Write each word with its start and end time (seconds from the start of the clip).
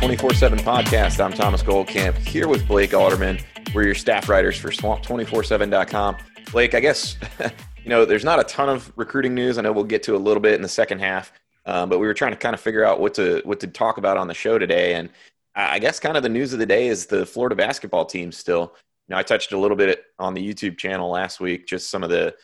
24 0.00 0.32
7 0.32 0.58
podcast. 0.60 1.22
I'm 1.22 1.30
Thomas 1.30 1.62
Goldkamp 1.62 2.16
here 2.16 2.48
with 2.48 2.66
Blake 2.66 2.94
Alderman. 2.94 3.38
We're 3.74 3.84
your 3.84 3.94
staff 3.94 4.30
writers 4.30 4.56
for 4.56 4.70
swamp247.com. 4.70 6.16
Blake, 6.52 6.74
I 6.74 6.80
guess, 6.80 7.18
you 7.84 7.90
know, 7.90 8.06
there's 8.06 8.24
not 8.24 8.40
a 8.40 8.44
ton 8.44 8.70
of 8.70 8.90
recruiting 8.96 9.34
news. 9.34 9.58
I 9.58 9.60
know 9.60 9.72
we'll 9.72 9.84
get 9.84 10.02
to 10.04 10.16
a 10.16 10.18
little 10.18 10.40
bit 10.40 10.54
in 10.54 10.62
the 10.62 10.70
second 10.70 11.00
half, 11.00 11.34
um, 11.66 11.90
but 11.90 11.98
we 11.98 12.06
were 12.06 12.14
trying 12.14 12.32
to 12.32 12.38
kind 12.38 12.54
of 12.54 12.60
figure 12.62 12.82
out 12.82 12.98
what 12.98 13.12
to 13.14 13.42
what 13.44 13.60
to 13.60 13.66
talk 13.66 13.98
about 13.98 14.16
on 14.16 14.26
the 14.26 14.32
show 14.32 14.58
today. 14.58 14.94
And 14.94 15.10
I 15.54 15.78
guess 15.78 16.00
kind 16.00 16.16
of 16.16 16.22
the 16.22 16.30
news 16.30 16.54
of 16.54 16.60
the 16.60 16.66
day 16.66 16.88
is 16.88 17.04
the 17.04 17.26
Florida 17.26 17.54
basketball 17.54 18.06
team 18.06 18.32
still. 18.32 18.74
You 19.06 19.14
know, 19.14 19.18
I 19.18 19.22
touched 19.22 19.52
a 19.52 19.58
little 19.58 19.76
bit 19.76 20.02
on 20.18 20.32
the 20.32 20.42
YouTube 20.42 20.78
channel 20.78 21.10
last 21.10 21.40
week, 21.40 21.66
just 21.66 21.90
some 21.90 22.02
of 22.02 22.08
the 22.08 22.34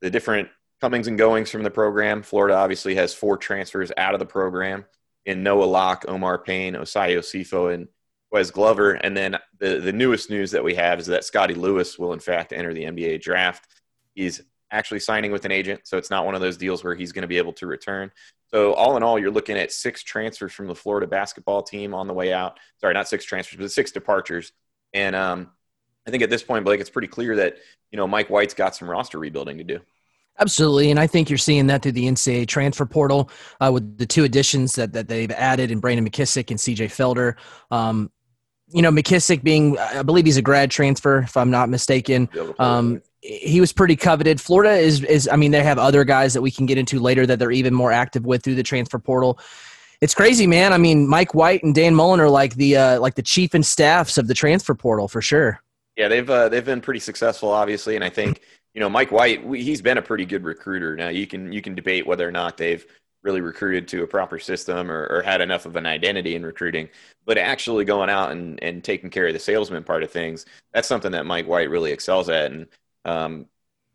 the 0.00 0.08
different 0.08 0.48
comings 0.80 1.08
and 1.08 1.18
goings 1.18 1.50
from 1.50 1.62
the 1.62 1.70
program. 1.70 2.22
Florida 2.22 2.56
obviously 2.56 2.94
has 2.94 3.12
four 3.12 3.36
transfers 3.36 3.92
out 3.98 4.14
of 4.14 4.18
the 4.18 4.24
program 4.24 4.86
in 5.26 5.42
Noah 5.42 5.64
Locke, 5.64 6.04
Omar 6.08 6.38
Payne, 6.38 6.74
Osayi 6.74 7.16
Osifo, 7.16 7.72
and 7.72 7.88
Ques 8.32 8.50
Glover. 8.50 8.92
And 8.92 9.16
then 9.16 9.38
the, 9.58 9.78
the 9.78 9.92
newest 9.92 10.30
news 10.30 10.50
that 10.52 10.64
we 10.64 10.74
have 10.74 10.98
is 10.98 11.06
that 11.06 11.24
Scotty 11.24 11.54
Lewis 11.54 11.98
will, 11.98 12.12
in 12.12 12.20
fact, 12.20 12.52
enter 12.52 12.74
the 12.74 12.84
NBA 12.84 13.20
draft. 13.20 13.68
He's 14.14 14.42
actually 14.70 15.00
signing 15.00 15.30
with 15.30 15.44
an 15.44 15.52
agent, 15.52 15.82
so 15.84 15.98
it's 15.98 16.10
not 16.10 16.24
one 16.24 16.34
of 16.34 16.40
those 16.40 16.56
deals 16.56 16.82
where 16.82 16.94
he's 16.94 17.12
going 17.12 17.22
to 17.22 17.28
be 17.28 17.38
able 17.38 17.52
to 17.52 17.66
return. 17.66 18.10
So, 18.50 18.74
all 18.74 18.96
in 18.96 19.02
all, 19.02 19.18
you're 19.18 19.30
looking 19.30 19.56
at 19.56 19.72
six 19.72 20.02
transfers 20.02 20.52
from 20.52 20.66
the 20.66 20.74
Florida 20.74 21.06
basketball 21.06 21.62
team 21.62 21.94
on 21.94 22.06
the 22.06 22.14
way 22.14 22.32
out. 22.32 22.58
Sorry, 22.80 22.92
not 22.92 23.08
six 23.08 23.24
transfers, 23.24 23.58
but 23.58 23.70
six 23.70 23.92
departures. 23.92 24.52
And 24.92 25.16
um, 25.16 25.50
I 26.06 26.10
think 26.10 26.22
at 26.22 26.30
this 26.30 26.42
point, 26.42 26.64
Blake, 26.64 26.80
it's 26.80 26.90
pretty 26.90 27.08
clear 27.08 27.36
that 27.36 27.56
you 27.90 27.96
know 27.96 28.06
Mike 28.06 28.28
White's 28.28 28.54
got 28.54 28.74
some 28.74 28.90
roster 28.90 29.18
rebuilding 29.18 29.58
to 29.58 29.64
do. 29.64 29.80
Absolutely, 30.38 30.90
and 30.90 30.98
I 30.98 31.06
think 31.06 31.28
you're 31.28 31.38
seeing 31.38 31.66
that 31.68 31.82
through 31.82 31.92
the 31.92 32.06
NCAA 32.06 32.48
transfer 32.48 32.86
portal 32.86 33.30
uh, 33.60 33.70
with 33.72 33.98
the 33.98 34.06
two 34.06 34.24
additions 34.24 34.74
that, 34.76 34.92
that 34.94 35.06
they've 35.06 35.30
added 35.30 35.70
in 35.70 35.78
Brandon 35.78 36.08
McKissic 36.08 36.50
and 36.50 36.58
CJ 36.58 36.86
Felder. 36.86 37.36
Um, 37.70 38.10
you 38.68 38.80
know, 38.80 38.90
McKissic 38.90 39.42
being, 39.42 39.78
I 39.78 40.02
believe 40.02 40.24
he's 40.24 40.38
a 40.38 40.42
grad 40.42 40.70
transfer, 40.70 41.18
if 41.18 41.36
I'm 41.36 41.50
not 41.50 41.68
mistaken. 41.68 42.28
Um, 42.58 43.02
he 43.20 43.60
was 43.60 43.72
pretty 43.72 43.94
coveted. 43.94 44.40
Florida 44.40 44.74
is, 44.74 45.04
is, 45.04 45.28
I 45.28 45.36
mean, 45.36 45.50
they 45.50 45.62
have 45.62 45.78
other 45.78 46.02
guys 46.04 46.32
that 46.34 46.42
we 46.42 46.50
can 46.50 46.66
get 46.66 46.78
into 46.78 46.98
later 46.98 47.26
that 47.26 47.38
they're 47.38 47.52
even 47.52 47.74
more 47.74 47.92
active 47.92 48.24
with 48.24 48.42
through 48.42 48.54
the 48.56 48.62
transfer 48.62 48.98
portal. 48.98 49.38
It's 50.00 50.14
crazy, 50.14 50.48
man. 50.48 50.72
I 50.72 50.78
mean, 50.78 51.06
Mike 51.06 51.34
White 51.34 51.62
and 51.62 51.74
Dan 51.74 51.94
Mullen 51.94 52.18
are 52.18 52.28
like 52.28 52.56
the 52.56 52.76
uh, 52.76 53.00
like 53.00 53.14
the 53.14 53.22
chief 53.22 53.54
and 53.54 53.64
staffs 53.64 54.18
of 54.18 54.26
the 54.26 54.34
transfer 54.34 54.74
portal 54.74 55.06
for 55.06 55.22
sure. 55.22 55.62
Yeah, 55.96 56.08
they've 56.08 56.28
uh, 56.28 56.48
they've 56.48 56.64
been 56.64 56.80
pretty 56.80 56.98
successful, 56.98 57.50
obviously, 57.50 57.94
and 57.94 58.02
I 58.02 58.10
think 58.10 58.40
you 58.74 58.80
know, 58.80 58.88
Mike 58.88 59.12
White, 59.12 59.44
he's 59.54 59.82
been 59.82 59.98
a 59.98 60.02
pretty 60.02 60.24
good 60.24 60.44
recruiter. 60.44 60.96
Now 60.96 61.08
you 61.08 61.26
can 61.26 61.52
you 61.52 61.60
can 61.62 61.74
debate 61.74 62.06
whether 62.06 62.26
or 62.26 62.32
not 62.32 62.56
they've 62.56 62.84
really 63.22 63.40
recruited 63.40 63.86
to 63.88 64.02
a 64.02 64.06
proper 64.06 64.38
system 64.38 64.90
or, 64.90 65.06
or, 65.06 65.22
had 65.22 65.40
enough 65.40 65.64
of 65.64 65.76
an 65.76 65.86
identity 65.86 66.34
in 66.34 66.44
recruiting, 66.44 66.88
but 67.24 67.38
actually 67.38 67.84
going 67.84 68.10
out 68.10 68.32
and, 68.32 68.60
and 68.64 68.82
taking 68.82 69.10
care 69.10 69.28
of 69.28 69.32
the 69.32 69.38
salesman 69.38 69.84
part 69.84 70.02
of 70.02 70.10
things, 70.10 70.44
that's 70.72 70.88
something 70.88 71.12
that 71.12 71.24
Mike 71.24 71.46
White 71.46 71.70
really 71.70 71.92
excels 71.92 72.28
at. 72.28 72.50
And 72.50 72.66
um, 73.04 73.46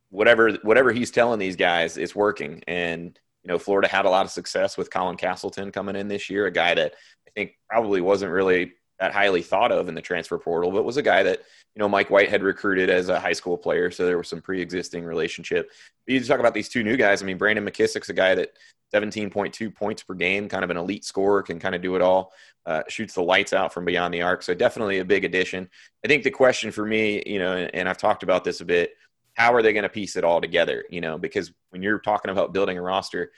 whatever 0.10 0.54
whatever 0.64 0.92
he's 0.92 1.12
telling 1.12 1.40
these 1.40 1.56
guys, 1.56 1.98
it's 1.98 2.16
working. 2.16 2.64
And 2.68 3.20
you 3.44 3.50
know, 3.50 3.60
Florida 3.60 3.88
had 3.88 4.06
a 4.06 4.10
lot 4.10 4.26
of 4.26 4.32
success 4.32 4.78
with 4.78 4.92
Colin 4.92 5.18
Castleton 5.18 5.72
coming 5.72 5.96
in 5.96 6.08
this 6.08 6.30
year, 6.30 6.46
a 6.46 6.52
guy 6.52 6.74
that 6.76 6.94
I 7.28 7.32
think 7.32 7.58
probably 7.70 8.02
wasn't 8.02 8.32
really 8.32 8.74
that 9.00 9.14
highly 9.14 9.42
thought 9.42 9.72
of 9.72 9.90
in 9.90 9.96
the 9.96 10.02
transfer 10.02 10.38
portal, 10.38 10.72
but 10.72 10.84
was 10.84 10.98
a 10.98 11.04
guy 11.04 11.24
that 11.24 11.40
you 11.76 11.80
know 11.80 11.90
Mike 11.90 12.10
White 12.10 12.30
had 12.30 12.44
recruited 12.44 12.90
as 12.90 13.10
a 13.10 13.20
high 13.20 13.34
school 13.34 13.58
player, 13.58 13.92
so 13.92 14.06
there 14.06 14.18
was 14.18 14.28
some 14.28 14.42
pre-existing 14.42 15.04
relationship. 15.04 15.70
But 16.06 16.14
you 16.14 16.24
talk 16.24 16.40
about 16.40 16.54
these 16.54 16.70
two 16.70 16.84
new 16.84 16.98
guys. 16.98 17.22
I 17.22 17.26
mean, 17.26 17.38
Brandon 17.38 17.66
McKissic's 17.66 18.10
a 18.10 18.14
guy 18.14 18.36
that 18.36 18.54
17.2 18.94 19.76
points 19.76 20.04
per 20.04 20.14
game, 20.14 20.48
kind 20.48 20.64
of 20.64 20.70
an 20.70 20.78
elite 20.78 21.06
scorer, 21.06 21.44
can 21.44 21.60
kind 21.60 21.76
of 21.76 21.82
do 21.82 21.96
it 21.96 22.02
all, 22.02 22.32
uh, 22.66 22.84
shoots 22.88 23.14
the 23.14 23.22
lights 23.22 23.54
out 23.54 23.74
from 23.74 23.86
beyond 23.86 24.14
the 24.14 24.22
arc. 24.22 24.42
So 24.42 24.54
definitely 24.54 25.00
a 25.00 25.06
big 25.06 25.26
addition. 25.26 25.70
I 26.04 26.08
think 26.08 26.24
the 26.24 26.32
question 26.32 26.72
for 26.72 26.86
me, 26.86 27.22
you 27.26 27.40
know, 27.40 27.54
and 27.54 27.90
I've 27.90 27.98
talked 27.98 28.24
about 28.24 28.44
this 28.44 28.62
a 28.62 28.66
bit, 28.66 28.94
how 29.34 29.54
are 29.54 29.62
they 29.62 29.74
going 29.74 29.84
to 29.84 29.90
piece 29.90 30.16
it 30.16 30.24
all 30.24 30.42
together? 30.42 30.86
You 30.90 31.02
know, 31.02 31.18
because 31.18 31.52
when 31.70 31.82
you're 31.82 32.00
talking 32.00 32.32
about 32.32 32.54
building 32.54 32.78
a 32.78 32.82
roster, 32.82 33.32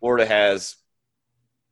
Florida 0.00 0.26
has 0.26 0.76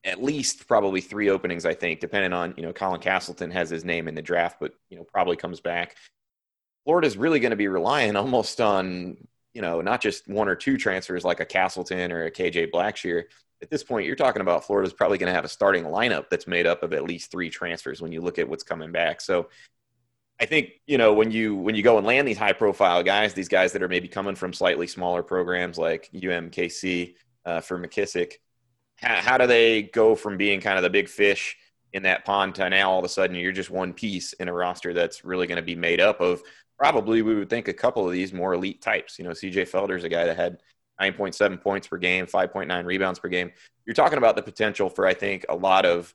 at 0.04 0.22
least 0.22 0.68
probably 0.68 1.00
three 1.00 1.30
openings, 1.30 1.64
I 1.64 1.74
think, 1.74 2.00
depending 2.00 2.32
on, 2.32 2.54
you 2.56 2.62
know, 2.62 2.72
Colin 2.72 3.00
Castleton 3.00 3.50
has 3.50 3.70
his 3.70 3.84
name 3.84 4.06
in 4.06 4.14
the 4.14 4.22
draft, 4.22 4.58
but, 4.60 4.74
you 4.90 4.98
know, 4.98 5.04
probably 5.04 5.36
comes 5.36 5.60
back. 5.60 5.96
Florida's 6.84 7.16
really 7.16 7.40
going 7.40 7.50
to 7.50 7.56
be 7.56 7.68
relying 7.68 8.16
almost 8.16 8.60
on, 8.60 9.16
you 9.54 9.62
know, 9.62 9.80
not 9.80 10.02
just 10.02 10.28
one 10.28 10.48
or 10.48 10.56
two 10.56 10.76
transfers 10.76 11.24
like 11.24 11.40
a 11.40 11.46
Castleton 11.46 12.12
or 12.12 12.26
a 12.26 12.30
KJ 12.30 12.70
Blackshear. 12.70 13.24
At 13.62 13.70
this 13.70 13.82
point, 13.82 14.06
you're 14.06 14.16
talking 14.16 14.42
about 14.42 14.66
Florida's 14.66 14.92
probably 14.92 15.16
going 15.16 15.30
to 15.30 15.34
have 15.34 15.44
a 15.44 15.48
starting 15.48 15.84
lineup 15.84 16.28
that's 16.28 16.46
made 16.46 16.66
up 16.66 16.82
of 16.82 16.92
at 16.92 17.04
least 17.04 17.30
three 17.30 17.48
transfers 17.48 18.02
when 18.02 18.12
you 18.12 18.20
look 18.20 18.38
at 18.38 18.48
what's 18.48 18.64
coming 18.64 18.92
back. 18.92 19.22
So 19.22 19.48
I 20.38 20.44
think, 20.44 20.72
you 20.86 20.98
know, 20.98 21.14
when 21.14 21.30
you 21.30 21.54
when 21.54 21.76
you 21.76 21.82
go 21.82 21.96
and 21.96 22.06
land 22.06 22.28
these 22.28 22.36
high 22.36 22.52
profile 22.52 23.02
guys, 23.02 23.32
these 23.32 23.48
guys 23.48 23.72
that 23.72 23.82
are 23.82 23.88
maybe 23.88 24.08
coming 24.08 24.34
from 24.34 24.52
slightly 24.52 24.88
smaller 24.88 25.22
programs 25.22 25.78
like 25.78 26.10
UMKC 26.12 27.14
uh, 27.46 27.60
for 27.60 27.78
McKissic– 27.78 28.34
how, 28.96 29.16
how 29.16 29.38
do 29.38 29.46
they 29.46 29.82
go 29.82 30.14
from 30.14 30.36
being 30.36 30.60
kind 30.60 30.76
of 30.76 30.82
the 30.82 30.90
big 30.90 31.08
fish 31.08 31.56
in 31.92 32.02
that 32.02 32.24
pond 32.24 32.54
to 32.56 32.68
now 32.68 32.90
all 32.90 32.98
of 32.98 33.04
a 33.04 33.08
sudden 33.08 33.36
you're 33.36 33.52
just 33.52 33.70
one 33.70 33.92
piece 33.92 34.32
in 34.34 34.48
a 34.48 34.52
roster 34.52 34.92
that's 34.92 35.24
really 35.24 35.46
going 35.46 35.56
to 35.56 35.62
be 35.62 35.76
made 35.76 36.00
up 36.00 36.20
of 36.20 36.42
probably 36.76 37.22
we 37.22 37.34
would 37.34 37.48
think 37.48 37.68
a 37.68 37.72
couple 37.72 38.04
of 38.04 38.12
these 38.12 38.32
more 38.32 38.54
elite 38.54 38.82
types. 38.82 39.18
You 39.18 39.24
know, 39.24 39.30
CJ 39.30 39.70
Felder's 39.70 40.04
a 40.04 40.08
guy 40.08 40.24
that 40.24 40.36
had 40.36 40.58
9.7 41.00 41.60
points 41.60 41.86
per 41.86 41.98
game, 41.98 42.26
5.9 42.26 42.84
rebounds 42.84 43.18
per 43.18 43.28
game. 43.28 43.52
You're 43.86 43.94
talking 43.94 44.18
about 44.18 44.36
the 44.36 44.42
potential 44.42 44.88
for 44.88 45.06
I 45.06 45.14
think 45.14 45.46
a 45.48 45.54
lot 45.54 45.86
of 45.86 46.12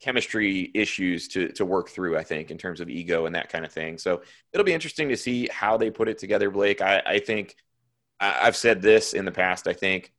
chemistry 0.00 0.70
issues 0.74 1.28
to 1.28 1.48
to 1.52 1.64
work 1.64 1.88
through. 1.88 2.16
I 2.16 2.24
think 2.24 2.50
in 2.50 2.58
terms 2.58 2.80
of 2.80 2.88
ego 2.88 3.26
and 3.26 3.34
that 3.34 3.48
kind 3.48 3.64
of 3.64 3.72
thing. 3.72 3.98
So 3.98 4.22
it'll 4.52 4.64
be 4.64 4.74
interesting 4.74 5.08
to 5.08 5.16
see 5.16 5.48
how 5.52 5.76
they 5.76 5.90
put 5.90 6.08
it 6.08 6.18
together, 6.18 6.50
Blake. 6.50 6.80
I, 6.80 7.02
I 7.06 7.18
think 7.18 7.56
I've 8.18 8.56
said 8.56 8.82
this 8.82 9.12
in 9.12 9.24
the 9.24 9.32
past. 9.32 9.68
I 9.68 9.72
think 9.72 10.12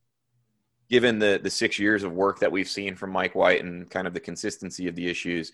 given 0.90 1.20
the 1.20 1.40
the 1.42 1.50
six 1.50 1.80
years 1.80 2.04
of 2.04 2.14
work 2.14 2.40
that 2.40 2.52
we've 2.52 2.70
seen 2.70 2.96
from 2.96 3.12
Mike 3.12 3.36
White 3.36 3.64
and 3.64 3.90
kind 3.90 4.08
of 4.08 4.14
the 4.14 4.20
consistency 4.20 4.88
of 4.88 4.96
the 4.96 5.08
issues, 5.08 5.52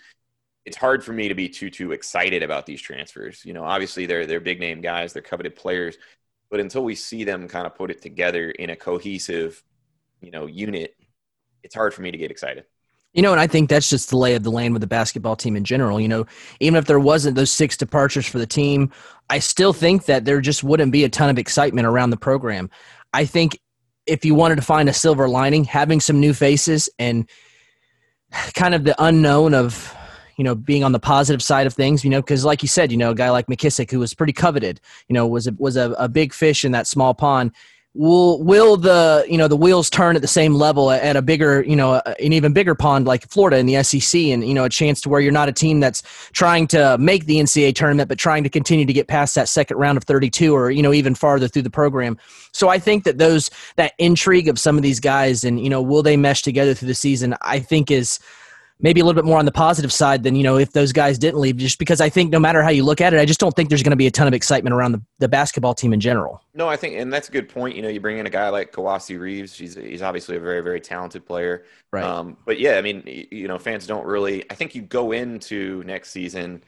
it's 0.66 0.78
hard 0.78 1.04
for 1.04 1.14
me 1.14 1.28
to 1.28 1.36
be 1.36 1.50
too 1.50 1.70
too 1.70 1.92
excited 1.92 2.44
about 2.44 2.66
these 2.66 2.82
transfers. 2.82 3.44
You 3.46 3.54
know, 3.54 3.64
obviously 3.64 4.06
they're 4.06 4.26
they're 4.26 4.40
big 4.40 4.60
name 4.60 4.82
guys, 4.82 5.14
they're 5.14 5.22
coveted 5.22 5.56
players, 5.56 5.98
but 6.50 6.60
until 6.60 6.84
we 6.84 6.96
see 6.96 7.24
them 7.24 7.48
kind 7.48 7.66
of 7.66 7.76
put 7.76 7.92
it 7.92 8.02
together 8.02 8.52
in 8.52 8.70
a 8.70 8.76
cohesive, 8.76 9.64
you 10.22 10.32
know, 10.32 10.46
unit, 10.46 10.96
it's 11.64 11.76
hard 11.76 11.94
for 11.94 12.02
me 12.02 12.12
to 12.12 12.18
get 12.18 12.32
excited. 12.32 12.66
You 13.14 13.22
know, 13.22 13.32
and 13.32 13.40
I 13.40 13.46
think 13.46 13.70
that's 13.70 13.92
just 13.92 14.10
the 14.10 14.18
lay 14.18 14.34
of 14.34 14.42
the 14.42 14.50
land 14.50 14.74
with 14.74 14.82
the 14.82 14.88
basketball 14.88 15.36
team 15.36 15.56
in 15.56 15.64
general. 15.64 16.02
You 16.02 16.08
know, 16.08 16.26
even 16.60 16.78
if 16.78 16.86
there 16.86 17.00
wasn't 17.00 17.36
those 17.36 17.52
six 17.52 17.78
departures 17.78 18.26
for 18.26 18.40
the 18.40 18.48
team, 18.48 18.92
I 19.30 19.38
still 19.40 19.72
think 19.72 20.06
that 20.06 20.26
there 20.26 20.42
just 20.42 20.64
wouldn't 20.64 20.92
be 20.92 21.04
a 21.04 21.10
ton 21.10 21.30
of 21.30 21.38
excitement 21.38 21.86
around 21.86 22.10
the 22.10 22.18
program. 22.18 22.72
I 23.14 23.26
think 23.26 23.60
if 24.06 24.26
you 24.26 24.36
wanted 24.36 24.56
to 24.56 24.62
find 24.62 24.90
a 24.90 24.94
silver 24.94 25.30
lining, 25.30 25.64
having 25.64 26.00
some 26.00 26.20
new 26.20 26.34
faces 26.34 26.90
and 27.00 27.30
kind 28.54 28.74
of 28.76 28.84
the 28.84 28.96
unknown 29.04 29.54
of 29.54 29.96
you 30.38 30.44
know 30.44 30.56
being 30.56 30.84
on 30.84 30.92
the 30.92 31.00
positive 31.00 31.42
side 31.42 31.68
of 31.68 31.74
things 31.74 32.04
you 32.04 32.10
know 32.10 32.20
because 32.20 32.44
like 32.44 32.64
you 32.64 32.68
said 32.68 32.92
you 32.92 32.98
know 32.98 33.12
a 33.12 33.16
guy 33.16 33.30
like 33.30 33.46
mckissic 33.46 33.92
who 33.92 34.00
was 34.00 34.16
pretty 34.16 34.34
coveted 34.34 34.82
you 35.08 35.14
know 35.14 35.28
was 35.28 35.46
a, 35.46 35.52
was 35.60 35.76
a, 35.76 35.92
a 36.00 36.10
big 36.10 36.34
fish 36.34 36.66
in 36.66 36.72
that 36.72 36.88
small 36.88 37.14
pond 37.14 37.52
will 37.96 38.42
will 38.42 38.76
the 38.76 39.24
you 39.30 39.38
know 39.38 39.48
the 39.48 39.56
wheels 39.56 39.88
turn 39.88 40.16
at 40.16 40.22
the 40.24 40.28
same 40.28 40.56
level 40.56 40.90
at 40.90 41.16
a 41.16 41.22
bigger 41.22 41.64
you 41.64 41.76
know 41.76 42.02
an 42.20 42.34
even 42.34 42.52
bigger 42.52 42.74
pond 42.74 43.06
like 43.06 43.28
Florida 43.30 43.58
in 43.58 43.68
the 43.68 43.84
SEC 43.84 44.20
and 44.20 44.48
you 44.48 44.54
know 44.54 44.64
a 44.64 44.70
chance 44.70 45.00
to 45.00 45.10
where 45.10 45.22
you're 45.22 45.32
not 45.32 45.48
a 45.48 45.52
team 45.52 45.80
that's 45.80 46.02
trying 46.32 46.66
to 46.66 46.98
make 46.98 47.26
the 47.26 47.38
NCAA 47.38 47.76
tournament 47.76 48.10
but 48.10 48.18
trying 48.18 48.44
to 48.44 48.50
continue 48.50 48.86
to 48.86 48.94
get 48.94 49.08
past 49.08 49.36
that 49.36 49.48
second 49.48 49.78
round 49.78 49.98
of 49.98 50.04
32 50.06 50.56
or 50.56 50.72
you 50.72 50.82
know 50.82 50.92
even 50.92 51.14
farther 51.14 51.48
through 51.48 51.62
the 51.62 51.70
program. 51.70 52.18
So 52.52 52.68
I 52.68 52.80
think 52.80 53.04
that 53.04 53.20
those 53.20 53.52
that 53.76 53.94
intrigue 54.00 54.48
of 54.48 54.58
some 54.58 54.76
of 54.76 54.82
these 54.82 55.00
guys 55.00 55.44
and 55.44 55.64
you 55.64 55.70
know 55.70 55.82
will 55.82 56.02
they 56.02 56.18
mesh 56.18 56.42
together 56.42 56.74
through 56.74 56.88
the 56.88 56.96
season 56.96 57.36
I 57.42 57.60
think 57.60 57.92
is 57.92 58.20
maybe 58.84 59.00
a 59.00 59.06
little 59.06 59.20
bit 59.20 59.26
more 59.26 59.40
on 59.40 59.46
the 59.46 59.52
positive 59.52 59.92
side 59.92 60.22
than 60.22 60.36
you 60.36 60.44
know 60.44 60.58
if 60.58 60.74
those 60.74 60.92
guys 60.92 61.18
didn't 61.18 61.40
leave 61.40 61.58
just 61.58 61.80
because 61.80 62.00
i 62.00 62.10
think 62.10 62.30
no 62.30 62.38
matter 62.38 62.62
how 62.62 62.70
you 62.70 62.84
look 62.84 63.02
at 63.02 63.14
it 63.14 63.20
i 63.20 63.26
just 63.26 63.40
don't 63.40 63.56
think 63.56 63.70
there's 63.70 63.82
going 63.82 63.92
to 63.92 63.98
be 63.98 64.06
a 64.06 64.12
ton 64.12 64.28
of 64.28 64.34
excitement 64.34 64.74
around 64.76 64.92
the, 64.92 65.02
the 65.18 65.28
basketball 65.28 65.74
team 65.74 65.94
in 65.94 66.00
general. 66.00 66.44
No 66.54 66.68
i 66.68 66.76
think 66.76 66.96
and 66.98 67.12
that's 67.12 67.30
a 67.30 67.32
good 67.32 67.50
point 67.50 67.76
you 67.76 67.82
know 67.82 67.90
you 67.90 68.00
bring 68.00 68.20
in 68.20 68.28
a 68.28 68.30
guy 68.30 68.50
like 68.50 68.72
Kowacie 68.72 69.20
Reeves 69.20 69.58
he's, 69.58 69.74
he's 69.74 70.04
obviously 70.04 70.36
a 70.36 70.40
very 70.40 70.62
very 70.62 70.80
talented 70.80 71.26
player. 71.26 71.66
Right. 71.92 72.04
Um, 72.04 72.38
but 72.46 72.60
yeah 72.60 72.78
i 72.78 72.82
mean 72.82 73.04
you 73.32 73.48
know 73.48 73.58
fans 73.58 73.88
don't 73.88 74.06
really 74.06 74.44
i 74.52 74.54
think 74.54 74.76
you 74.76 74.84
go 74.84 75.14
into 75.14 75.84
next 75.86 76.12
season 76.12 76.62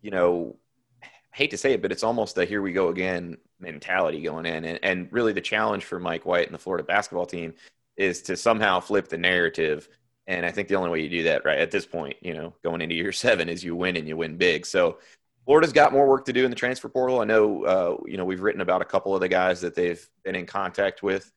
you 0.00 0.10
know 0.10 0.56
I 1.02 1.36
hate 1.36 1.50
to 1.50 1.58
say 1.58 1.72
it 1.72 1.82
but 1.82 1.92
it's 1.92 2.04
almost 2.04 2.38
a 2.38 2.44
here 2.44 2.62
we 2.62 2.72
go 2.72 2.88
again 2.88 3.36
mentality 3.60 4.20
going 4.20 4.46
in. 4.46 4.64
And, 4.64 4.78
and 4.82 5.08
really 5.10 5.32
the 5.32 5.40
challenge 5.40 5.84
for 5.84 5.98
mike 5.98 6.24
white 6.24 6.46
and 6.46 6.54
the 6.54 6.58
florida 6.58 6.84
basketball 6.84 7.26
team 7.26 7.54
is 7.96 8.22
to 8.22 8.36
somehow 8.36 8.80
flip 8.80 9.08
the 9.08 9.18
narrative 9.18 9.88
and 10.26 10.46
I 10.46 10.50
think 10.50 10.68
the 10.68 10.76
only 10.76 10.90
way 10.90 11.02
you 11.02 11.08
do 11.08 11.22
that, 11.24 11.44
right, 11.44 11.58
at 11.58 11.70
this 11.70 11.86
point, 11.86 12.16
you 12.22 12.34
know, 12.34 12.54
going 12.62 12.80
into 12.80 12.94
year 12.94 13.12
seven 13.12 13.48
is 13.48 13.62
you 13.62 13.76
win 13.76 13.96
and 13.96 14.08
you 14.08 14.16
win 14.16 14.36
big. 14.36 14.64
So 14.66 14.98
Florida's 15.44 15.72
got 15.72 15.92
more 15.92 16.08
work 16.08 16.24
to 16.24 16.32
do 16.32 16.44
in 16.44 16.50
the 16.50 16.56
transfer 16.56 16.88
portal. 16.88 17.20
I 17.20 17.24
know, 17.24 17.64
uh, 17.64 17.96
you 18.06 18.16
know, 18.16 18.24
we've 18.24 18.40
written 18.40 18.62
about 18.62 18.80
a 18.80 18.86
couple 18.86 19.14
of 19.14 19.20
the 19.20 19.28
guys 19.28 19.60
that 19.60 19.74
they've 19.74 20.04
been 20.24 20.34
in 20.34 20.46
contact 20.46 21.02
with. 21.02 21.30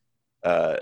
Uh, 0.44 0.78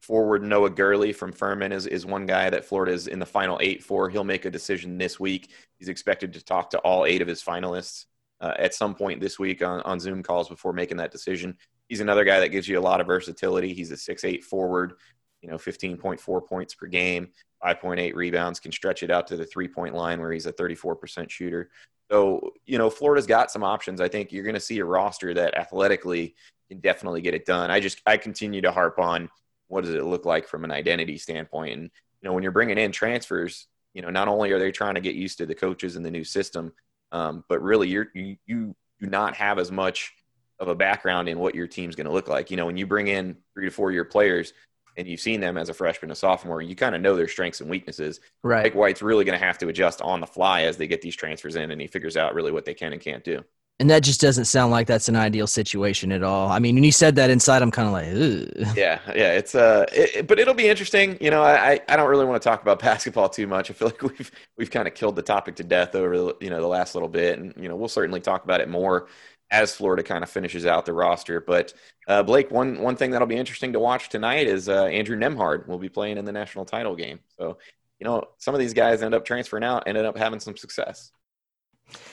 forward 0.00 0.42
Noah 0.42 0.70
Gurley 0.70 1.12
from 1.12 1.32
Furman 1.32 1.72
is, 1.72 1.86
is 1.86 2.06
one 2.06 2.24
guy 2.24 2.48
that 2.48 2.64
Florida 2.64 2.92
is 2.92 3.08
in 3.08 3.18
the 3.18 3.26
final 3.26 3.58
eight 3.60 3.82
for. 3.82 4.08
He'll 4.08 4.24
make 4.24 4.46
a 4.46 4.50
decision 4.50 4.96
this 4.96 5.20
week. 5.20 5.50
He's 5.78 5.88
expected 5.88 6.32
to 6.32 6.42
talk 6.42 6.70
to 6.70 6.78
all 6.78 7.04
eight 7.04 7.20
of 7.20 7.28
his 7.28 7.42
finalists 7.42 8.06
uh, 8.40 8.54
at 8.58 8.74
some 8.74 8.94
point 8.94 9.20
this 9.20 9.38
week 9.38 9.62
on, 9.62 9.82
on 9.82 10.00
Zoom 10.00 10.22
calls 10.22 10.48
before 10.48 10.72
making 10.72 10.96
that 10.98 11.12
decision. 11.12 11.58
He's 11.88 12.00
another 12.00 12.24
guy 12.24 12.40
that 12.40 12.50
gives 12.50 12.68
you 12.68 12.78
a 12.78 12.80
lot 12.80 13.00
of 13.00 13.06
versatility. 13.06 13.74
He's 13.74 13.90
a 13.90 13.96
six-eight 13.96 14.44
forward 14.44 14.94
you 15.42 15.48
know, 15.48 15.56
15.4 15.56 16.46
points 16.46 16.74
per 16.74 16.86
game, 16.86 17.28
5.8 17.64 18.14
rebounds, 18.14 18.60
can 18.60 18.72
stretch 18.72 19.02
it 19.02 19.10
out 19.10 19.26
to 19.28 19.36
the 19.36 19.44
three 19.44 19.68
point 19.68 19.94
line 19.94 20.20
where 20.20 20.32
he's 20.32 20.46
a 20.46 20.52
34% 20.52 21.30
shooter. 21.30 21.70
So, 22.10 22.52
you 22.66 22.78
know, 22.78 22.88
Florida's 22.88 23.26
got 23.26 23.50
some 23.50 23.62
options. 23.62 24.00
I 24.00 24.08
think 24.08 24.32
you're 24.32 24.44
going 24.44 24.54
to 24.54 24.60
see 24.60 24.78
a 24.78 24.84
roster 24.84 25.34
that 25.34 25.54
athletically 25.54 26.34
can 26.70 26.80
definitely 26.80 27.20
get 27.20 27.34
it 27.34 27.44
done. 27.44 27.70
I 27.70 27.80
just, 27.80 28.00
I 28.06 28.16
continue 28.16 28.60
to 28.62 28.72
harp 28.72 28.98
on 28.98 29.28
what 29.68 29.84
does 29.84 29.94
it 29.94 30.04
look 30.04 30.24
like 30.24 30.48
from 30.48 30.64
an 30.64 30.70
identity 30.70 31.18
standpoint. 31.18 31.74
And, 31.74 31.82
you 31.82 32.28
know, 32.28 32.32
when 32.32 32.42
you're 32.42 32.52
bringing 32.52 32.78
in 32.78 32.92
transfers, 32.92 33.66
you 33.92 34.02
know, 34.02 34.10
not 34.10 34.28
only 34.28 34.52
are 34.52 34.58
they 34.58 34.72
trying 34.72 34.94
to 34.94 35.00
get 35.00 35.14
used 35.14 35.38
to 35.38 35.46
the 35.46 35.54
coaches 35.54 35.96
and 35.96 36.04
the 36.04 36.10
new 36.10 36.24
system, 36.24 36.72
um, 37.12 37.44
but 37.48 37.62
really 37.62 37.88
you're, 37.88 38.08
you, 38.14 38.36
you 38.46 38.74
do 39.00 39.06
not 39.06 39.34
have 39.36 39.58
as 39.58 39.70
much 39.70 40.12
of 40.58 40.68
a 40.68 40.74
background 40.74 41.28
in 41.28 41.38
what 41.38 41.54
your 41.54 41.66
team's 41.66 41.94
going 41.94 42.06
to 42.06 42.12
look 42.12 42.28
like. 42.28 42.50
You 42.50 42.56
know, 42.56 42.66
when 42.66 42.76
you 42.76 42.86
bring 42.86 43.08
in 43.08 43.36
three 43.54 43.66
to 43.66 43.70
four 43.70 43.92
year 43.92 44.04
players, 44.04 44.52
and 44.98 45.06
you've 45.06 45.20
seen 45.20 45.40
them 45.40 45.56
as 45.56 45.68
a 45.68 45.74
freshman, 45.74 46.10
a 46.10 46.14
sophomore, 46.14 46.60
you 46.60 46.74
kind 46.74 46.94
of 46.94 47.00
know 47.00 47.16
their 47.16 47.28
strengths 47.28 47.60
and 47.60 47.70
weaknesses. 47.70 48.20
Right. 48.42 48.64
Mike 48.64 48.74
White's 48.74 49.00
really 49.00 49.24
going 49.24 49.38
to 49.38 49.44
have 49.44 49.56
to 49.58 49.68
adjust 49.68 50.02
on 50.02 50.20
the 50.20 50.26
fly 50.26 50.62
as 50.62 50.76
they 50.76 50.88
get 50.88 51.00
these 51.00 51.16
transfers 51.16 51.56
in, 51.56 51.70
and 51.70 51.80
he 51.80 51.86
figures 51.86 52.16
out 52.16 52.34
really 52.34 52.50
what 52.50 52.64
they 52.64 52.74
can 52.74 52.92
and 52.92 53.00
can't 53.00 53.24
do. 53.24 53.44
And 53.80 53.88
that 53.90 54.02
just 54.02 54.20
doesn't 54.20 54.46
sound 54.46 54.72
like 54.72 54.88
that's 54.88 55.08
an 55.08 55.14
ideal 55.14 55.46
situation 55.46 56.10
at 56.10 56.24
all. 56.24 56.48
I 56.48 56.58
mean, 56.58 56.74
when 56.74 56.82
you 56.82 56.90
said 56.90 57.14
that 57.14 57.30
inside, 57.30 57.62
I'm 57.62 57.70
kind 57.70 57.86
of 57.86 57.92
like, 57.92 58.66
Ugh. 58.66 58.76
yeah, 58.76 58.98
yeah. 59.14 59.34
It's 59.34 59.54
uh, 59.54 59.86
it, 59.92 60.26
but 60.26 60.40
it'll 60.40 60.52
be 60.52 60.68
interesting. 60.68 61.16
You 61.20 61.30
know, 61.30 61.44
I 61.44 61.80
I 61.88 61.94
don't 61.94 62.08
really 62.08 62.24
want 62.24 62.42
to 62.42 62.48
talk 62.48 62.60
about 62.60 62.80
basketball 62.80 63.28
too 63.28 63.46
much. 63.46 63.70
I 63.70 63.74
feel 63.74 63.86
like 63.88 64.02
we've 64.02 64.32
we've 64.56 64.70
kind 64.70 64.88
of 64.88 64.94
killed 64.94 65.14
the 65.14 65.22
topic 65.22 65.54
to 65.56 65.64
death 65.64 65.94
over 65.94 66.34
you 66.40 66.50
know 66.50 66.60
the 66.60 66.66
last 66.66 66.96
little 66.96 67.08
bit, 67.08 67.38
and 67.38 67.54
you 67.56 67.68
know 67.68 67.76
we'll 67.76 67.86
certainly 67.86 68.20
talk 68.20 68.42
about 68.42 68.60
it 68.60 68.68
more 68.68 69.06
as 69.50 69.74
Florida 69.74 70.02
kind 70.02 70.22
of 70.22 70.30
finishes 70.30 70.66
out 70.66 70.86
the 70.86 70.92
roster. 70.92 71.40
But 71.40 71.72
uh, 72.06 72.22
Blake, 72.22 72.50
one 72.50 72.80
one 72.80 72.96
thing 72.96 73.10
that'll 73.10 73.26
be 73.26 73.36
interesting 73.36 73.72
to 73.72 73.80
watch 73.80 74.08
tonight 74.08 74.46
is 74.46 74.68
uh, 74.68 74.84
Andrew 74.84 75.16
Nembhard 75.16 75.66
will 75.66 75.78
be 75.78 75.88
playing 75.88 76.18
in 76.18 76.24
the 76.24 76.32
national 76.32 76.64
title 76.64 76.96
game. 76.96 77.20
So 77.38 77.58
you 77.98 78.04
know 78.04 78.24
some 78.38 78.54
of 78.54 78.60
these 78.60 78.74
guys 78.74 79.02
end 79.02 79.14
up 79.14 79.24
transferring 79.24 79.64
out, 79.64 79.84
ended 79.86 80.04
up 80.04 80.16
having 80.16 80.40
some 80.40 80.56
success. 80.56 81.12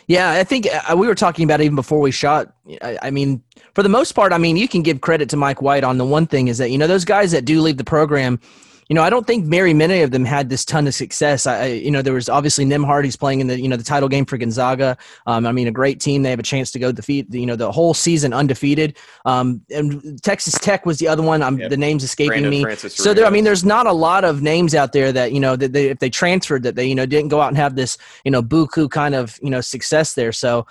Yeah, 0.08 0.32
I 0.32 0.44
think 0.44 0.68
uh, 0.72 0.96
we 0.96 1.08
were 1.08 1.16
talking 1.16 1.44
about 1.44 1.62
even 1.62 1.76
before 1.76 2.00
we 2.00 2.12
shot. 2.12 2.54
I, 2.82 2.98
I, 3.02 3.12
mean, 3.12 3.44
for 3.74 3.84
the 3.84 3.90
most 3.90 4.14
part, 4.14 4.32
I 4.32 4.38
mean, 4.38 4.56
you 4.56 4.70
can 4.70 4.84
give 4.84 5.02
credit 5.02 5.30
to 5.32 5.38
Mike 5.38 5.62
White 5.62 5.84
on 5.84 5.98
the 5.98 6.06
one 6.06 6.28
thing 6.28 6.48
is 6.48 6.60
that 6.60 6.70
you 6.70 6.78
know 6.78 6.88
those 6.88 7.06
guys 7.06 7.32
that 7.32 7.44
do 7.44 7.60
leave 7.62 7.78
the 7.78 7.84
program 7.84 8.40
you 8.88 8.94
know, 8.94 9.02
I 9.02 9.10
don't 9.10 9.26
think 9.26 9.46
very 9.46 9.74
many 9.74 10.02
of 10.02 10.12
them 10.12 10.24
had 10.24 10.50
this 10.50 10.64
ton 10.64 10.86
of 10.86 10.94
success. 10.94 11.48
I, 11.48 11.66
you 11.66 11.90
know, 11.90 12.04
there 12.04 12.14
was 12.14 12.30
obviously 12.30 12.66
Nembhard. 12.66 13.04
He's 13.04 13.16
playing 13.16 13.40
in 13.40 13.48
the, 13.48 13.60
you 13.60 13.68
know, 13.68 13.78
the 13.78 13.84
title 13.84 14.08
game 14.08 14.26
for 14.26 14.38
Gonzaga. 14.38 14.96
Um, 15.26 15.48
I 15.48 15.52
mean, 15.52 15.68
a 15.68 15.72
great 15.72 16.00
team. 16.00 16.22
They 16.22 16.30
have 16.30 16.40
a 16.40 16.44
chance 16.44 16.70
to 16.72 16.80
go 16.80 16.92
defeat, 16.92 17.34
you 17.34 17.48
know, 17.48 17.56
the 17.56 17.72
whole 17.72 17.96
season 17.96 18.32
undefeated. 18.32 18.98
Um, 19.26 19.62
and 19.74 20.22
Texas 20.22 20.54
Tech 20.60 20.86
was 20.86 21.00
the 21.00 21.08
other 21.08 21.24
one. 21.24 21.42
I'm, 21.42 21.58
yep. 21.58 21.72
The 21.72 21.78
name's 21.78 22.04
escaping 22.04 22.30
Brandon 22.30 22.52
me. 22.52 22.62
Francis 22.62 22.96
so 22.96 23.16
there, 23.16 23.26
I 23.26 23.32
mean, 23.32 23.44
there's 23.44 23.66
not 23.66 23.88
a 23.88 23.94
lot 23.94 24.24
of 24.24 24.44
names 24.44 24.76
out 24.76 24.94
there 24.94 25.12
that, 25.12 25.32
you 25.32 25.40
know, 25.40 25.56
that 25.56 25.74
they, 25.74 25.88
if 25.88 25.98
they 25.98 26.12
transferred 26.12 26.62
that 26.64 26.76
they, 26.76 26.86
you 26.86 26.96
know, 26.96 27.08
didn't 27.08 27.30
go 27.30 27.42
out 27.42 27.48
and 27.48 27.58
have 27.58 27.76
this, 27.76 27.98
you 28.24 28.30
know, 28.30 28.44
buku 28.44 28.90
kind 28.90 29.16
of, 29.16 29.40
you 29.42 29.50
know, 29.50 29.62
success 29.62 30.14
there. 30.14 30.32
So, 30.32 30.68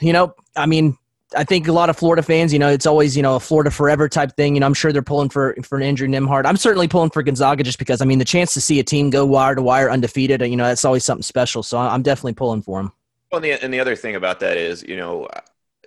you 0.00 0.12
know, 0.12 0.34
I 0.56 0.66
mean, 0.66 0.96
I 1.36 1.44
think 1.44 1.68
a 1.68 1.72
lot 1.72 1.90
of 1.90 1.96
Florida 1.96 2.22
fans, 2.22 2.52
you 2.52 2.58
know, 2.58 2.68
it's 2.68 2.86
always, 2.86 3.16
you 3.16 3.22
know, 3.22 3.36
a 3.36 3.40
Florida 3.40 3.70
forever 3.70 4.08
type 4.08 4.36
thing. 4.36 4.54
You 4.54 4.60
know, 4.60 4.66
I'm 4.66 4.74
sure 4.74 4.92
they're 4.92 5.02
pulling 5.02 5.28
for 5.28 5.54
for 5.62 5.76
an 5.76 5.82
Andrew 5.82 6.08
Nembhard. 6.08 6.46
I'm 6.46 6.56
certainly 6.56 6.88
pulling 6.88 7.10
for 7.10 7.22
Gonzaga 7.22 7.62
just 7.62 7.78
because, 7.78 8.00
I 8.00 8.04
mean, 8.04 8.18
the 8.18 8.24
chance 8.24 8.54
to 8.54 8.60
see 8.60 8.78
a 8.80 8.84
team 8.84 9.10
go 9.10 9.24
wire 9.24 9.54
to 9.54 9.62
wire 9.62 9.90
undefeated, 9.90 10.40
you 10.42 10.56
know, 10.56 10.64
that's 10.64 10.84
always 10.84 11.04
something 11.04 11.22
special. 11.22 11.62
So 11.62 11.78
I'm 11.78 12.02
definitely 12.02 12.34
pulling 12.34 12.62
for 12.62 12.80
him. 12.80 12.92
Well, 13.30 13.42
and 13.42 13.44
the, 13.44 13.64
and 13.64 13.74
the 13.74 13.80
other 13.80 13.96
thing 13.96 14.14
about 14.16 14.40
that 14.40 14.56
is, 14.56 14.82
you 14.82 14.96
know, 14.96 15.28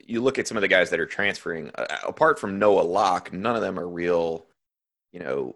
you 0.05 0.21
look 0.21 0.39
at 0.39 0.47
some 0.47 0.57
of 0.57 0.61
the 0.61 0.67
guys 0.67 0.89
that 0.89 0.99
are 0.99 1.05
transferring, 1.05 1.71
uh, 1.75 1.85
apart 2.07 2.39
from 2.39 2.59
Noah 2.59 2.81
Locke, 2.81 3.31
none 3.33 3.55
of 3.55 3.61
them 3.61 3.79
are 3.79 3.87
real, 3.87 4.45
you 5.11 5.19
know, 5.19 5.55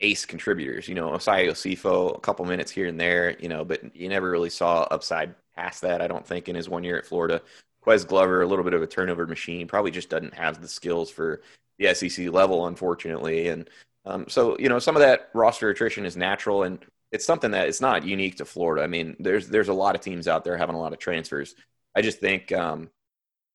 ace 0.00 0.24
contributors. 0.24 0.88
You 0.88 0.94
know, 0.94 1.10
Osayi 1.10 1.48
Osifo, 1.48 2.16
a 2.16 2.20
couple 2.20 2.44
minutes 2.44 2.70
here 2.70 2.86
and 2.86 2.98
there, 2.98 3.36
you 3.38 3.48
know, 3.48 3.64
but 3.64 3.94
you 3.94 4.08
never 4.08 4.30
really 4.30 4.50
saw 4.50 4.82
upside 4.90 5.34
past 5.56 5.82
that, 5.82 6.00
I 6.00 6.08
don't 6.08 6.26
think, 6.26 6.48
in 6.48 6.56
his 6.56 6.68
one 6.68 6.84
year 6.84 6.98
at 6.98 7.06
Florida. 7.06 7.42
Ques 7.82 8.04
Glover, 8.04 8.42
a 8.42 8.46
little 8.46 8.64
bit 8.64 8.74
of 8.74 8.82
a 8.82 8.86
turnover 8.86 9.26
machine, 9.26 9.66
probably 9.66 9.90
just 9.90 10.08
doesn't 10.08 10.34
have 10.34 10.60
the 10.60 10.68
skills 10.68 11.10
for 11.10 11.42
the 11.78 11.92
SEC 11.94 12.28
level, 12.28 12.66
unfortunately. 12.66 13.48
And 13.48 13.68
um, 14.04 14.26
so, 14.28 14.56
you 14.58 14.68
know, 14.68 14.78
some 14.78 14.96
of 14.96 15.00
that 15.00 15.30
roster 15.34 15.68
attrition 15.70 16.04
is 16.04 16.16
natural, 16.16 16.62
and 16.62 16.78
it's 17.10 17.24
something 17.24 17.50
that 17.52 17.68
it's 17.68 17.80
not 17.80 18.04
unique 18.04 18.36
to 18.36 18.44
Florida. 18.44 18.82
I 18.82 18.86
mean, 18.86 19.16
there's 19.18 19.48
there's 19.48 19.68
a 19.68 19.74
lot 19.74 19.94
of 19.94 20.00
teams 20.00 20.28
out 20.28 20.44
there 20.44 20.56
having 20.56 20.74
a 20.74 20.80
lot 20.80 20.92
of 20.92 20.98
transfers. 20.98 21.54
I 21.94 22.02
just 22.02 22.20
think, 22.20 22.52
um, 22.52 22.90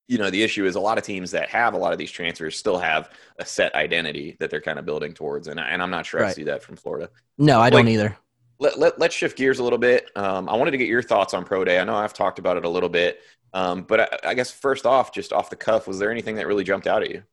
you 0.07 0.17
know, 0.17 0.29
the 0.29 0.43
issue 0.43 0.65
is 0.65 0.75
a 0.75 0.79
lot 0.79 0.97
of 0.97 1.03
teams 1.03 1.31
that 1.31 1.49
have 1.49 1.73
a 1.73 1.77
lot 1.77 1.91
of 1.91 1.97
these 1.97 2.11
transfers 2.11 2.55
still 2.55 2.77
have 2.77 3.09
a 3.39 3.45
set 3.45 3.75
identity 3.75 4.37
that 4.39 4.49
they're 4.49 4.61
kind 4.61 4.79
of 4.79 4.85
building 4.85 5.13
towards, 5.13 5.47
and, 5.47 5.59
and 5.59 5.81
I'm 5.81 5.89
not 5.89 6.05
sure 6.05 6.21
right. 6.21 6.29
I 6.29 6.33
see 6.33 6.43
that 6.43 6.63
from 6.63 6.75
Florida. 6.75 7.09
No, 7.37 7.59
I 7.59 7.69
don't 7.69 7.87
either. 7.87 8.17
Let, 8.59 8.79
let, 8.79 8.99
let's 8.99 9.15
shift 9.15 9.37
gears 9.37 9.59
a 9.59 9.63
little 9.63 9.79
bit. 9.79 10.09
Um, 10.15 10.49
I 10.49 10.55
wanted 10.55 10.71
to 10.71 10.77
get 10.77 10.87
your 10.87 11.03
thoughts 11.03 11.33
on 11.33 11.45
Pro 11.45 11.63
Day. 11.63 11.79
I 11.79 11.83
know 11.83 11.95
I've 11.95 12.13
talked 12.13 12.39
about 12.39 12.57
it 12.57 12.65
a 12.65 12.69
little 12.69 12.89
bit. 12.89 13.21
Um, 13.53 13.83
but 13.83 14.01
I, 14.01 14.29
I, 14.29 14.33
guess 14.33 14.51
first 14.51 14.85
off, 14.85 15.13
just 15.13 15.31
off 15.31 15.49
the 15.49 15.55
cuff, 15.55 15.87
was 15.87 15.99
there 15.99 16.11
anything 16.11 16.35
that 16.35 16.47
really 16.47 16.63
jumped 16.63 16.85
out 16.85 17.01
at 17.01 17.09
you? 17.09 17.23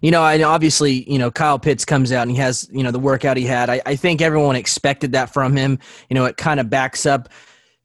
You 0.00 0.10
know, 0.10 0.22
I 0.22 0.42
obviously, 0.42 1.10
you 1.10 1.18
know, 1.18 1.30
Kyle 1.30 1.58
Pitts 1.58 1.84
comes 1.84 2.12
out 2.12 2.22
and 2.22 2.30
he 2.30 2.36
has, 2.36 2.68
you 2.72 2.82
know, 2.82 2.90
the 2.90 2.98
workout 2.98 3.36
he 3.36 3.44
had. 3.44 3.70
I, 3.70 3.80
I 3.86 3.96
think 3.96 4.20
everyone 4.20 4.56
expected 4.56 5.12
that 5.12 5.32
from 5.32 5.56
him. 5.56 5.78
You 6.10 6.14
know, 6.14 6.24
it 6.26 6.36
kind 6.36 6.60
of 6.60 6.68
backs 6.68 7.06
up, 7.06 7.28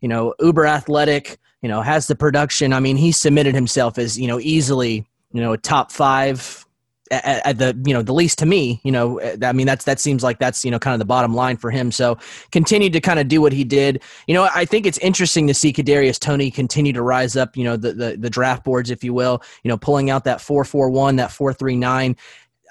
you 0.02 0.10
know, 0.10 0.34
uber 0.40 0.66
athletic, 0.66 1.38
you 1.62 1.70
know, 1.70 1.82
has 1.82 2.08
the 2.08 2.16
production. 2.16 2.74
I 2.74 2.80
mean, 2.80 2.98
he 2.98 3.12
submitted 3.12 3.56
himself 3.56 3.98
as, 3.98 4.20
you 4.20 4.28
know, 4.28 4.40
easily, 4.40 5.06
you 5.32 5.42
know, 5.42 5.54
a 5.54 5.58
top 5.58 5.92
five 5.92 6.66
at, 7.12 7.46
at, 7.46 7.58
the 7.58 7.80
you 7.86 7.94
know 7.94 8.02
the 8.02 8.14
least 8.14 8.38
to 8.40 8.46
me 8.46 8.80
you 8.84 8.92
know 8.92 9.20
uh, 9.22 9.36
i 9.44 9.52
mean 9.52 9.66
that's 9.66 9.86
that 9.86 10.00
seems 10.00 10.24
like 10.24 10.40
that's 10.40 10.64
you 10.66 10.72
know 10.72 10.80
kind 10.80 10.94
of 10.94 11.00
the 11.00 11.06
bottom 11.06 11.34
line 11.34 11.58
for 11.58 11.72
him. 11.72 11.92
So 11.92 12.18
continued 12.52 12.94
to 12.94 13.02
kind 13.02 13.20
of 13.20 13.28
do 13.28 13.42
what 13.42 13.54
he 13.54 13.64
did. 13.64 14.02
You 14.28 14.34
know 14.34 14.50
i 14.54 14.66
think 14.66 14.86
it's 14.86 14.98
interesting 15.00 15.48
to 15.48 15.54
see 15.54 15.74
kadarius 15.74 16.20
toney 16.20 16.52
continue 16.52 16.94
to 16.94 17.02
rise 17.02 17.36
up 17.36 17.56
you 17.56 17.64
know 17.64 17.78
the, 17.78 17.94
the 17.94 18.18
the 18.18 18.30
draft 18.30 18.64
boards 18.64 18.92
if 18.92 19.04
you 19.04 19.14
will 19.14 19.42
you 19.64 19.70
know 19.70 19.78
pulling 19.78 20.10
out 20.10 20.24
that 20.26 20.42
441 20.42 21.18
that 21.18 21.32
439 21.32 22.16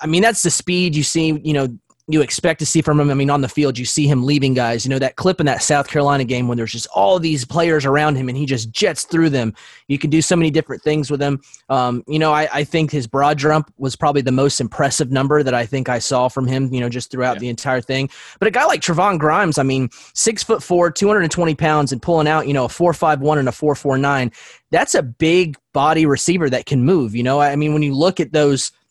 I 0.00 0.06
mean, 0.06 0.22
that's 0.22 0.42
the 0.42 0.50
speed 0.50 0.94
you 0.94 1.02
see, 1.02 1.40
you 1.42 1.52
know, 1.52 1.68
you 2.08 2.22
expect 2.22 2.60
to 2.60 2.66
see 2.66 2.82
from 2.82 3.00
him. 3.00 3.10
I 3.10 3.14
mean, 3.14 3.30
on 3.30 3.40
the 3.40 3.48
field, 3.48 3.76
you 3.76 3.84
see 3.84 4.06
him 4.06 4.24
leaving 4.24 4.54
guys. 4.54 4.84
You 4.84 4.90
know, 4.90 4.98
that 5.00 5.16
clip 5.16 5.40
in 5.40 5.46
that 5.46 5.62
South 5.62 5.88
Carolina 5.88 6.24
game 6.24 6.46
when 6.46 6.56
there's 6.56 6.70
just 6.70 6.86
all 6.94 7.18
these 7.18 7.44
players 7.44 7.84
around 7.84 8.14
him 8.14 8.28
and 8.28 8.38
he 8.38 8.46
just 8.46 8.70
jets 8.70 9.04
through 9.04 9.30
them. 9.30 9.54
You 9.88 9.98
can 9.98 10.08
do 10.08 10.22
so 10.22 10.36
many 10.36 10.50
different 10.52 10.82
things 10.82 11.10
with 11.10 11.20
him. 11.20 11.42
Um, 11.68 12.04
you 12.06 12.20
know, 12.20 12.32
I, 12.32 12.48
I, 12.52 12.64
think 12.64 12.92
his 12.92 13.08
broad 13.08 13.38
jump 13.38 13.72
was 13.76 13.96
probably 13.96 14.22
the 14.22 14.30
most 14.30 14.60
impressive 14.60 15.10
number 15.10 15.42
that 15.42 15.54
I 15.54 15.66
think 15.66 15.88
I 15.88 15.98
saw 15.98 16.28
from 16.28 16.46
him, 16.46 16.72
you 16.72 16.78
know, 16.78 16.88
just 16.88 17.10
throughout 17.10 17.36
yeah. 17.36 17.40
the 17.40 17.48
entire 17.48 17.80
thing. 17.80 18.08
But 18.38 18.46
a 18.46 18.52
guy 18.52 18.66
like 18.66 18.82
Trevon 18.82 19.18
Grimes, 19.18 19.58
I 19.58 19.64
mean, 19.64 19.88
six 20.14 20.44
foot 20.44 20.62
four, 20.62 20.92
220 20.92 21.56
pounds, 21.56 21.90
and 21.90 22.00
pulling 22.00 22.28
out, 22.28 22.46
you 22.46 22.54
know, 22.54 22.66
a 22.66 22.68
4.51 22.68 23.38
and 23.38 23.48
a 23.48 23.52
4.49, 23.52 24.32
that's 24.70 24.94
a 24.94 25.02
big 25.02 25.56
body 25.72 26.06
receiver 26.06 26.48
that 26.50 26.66
can 26.66 26.84
move. 26.84 27.16
You 27.16 27.24
know, 27.24 27.40
I 27.40 27.56
mean, 27.56 27.72
when 27.72 27.82
you 27.82 27.94
look 27.94 28.20
at 28.20 28.32
those– 28.32 28.70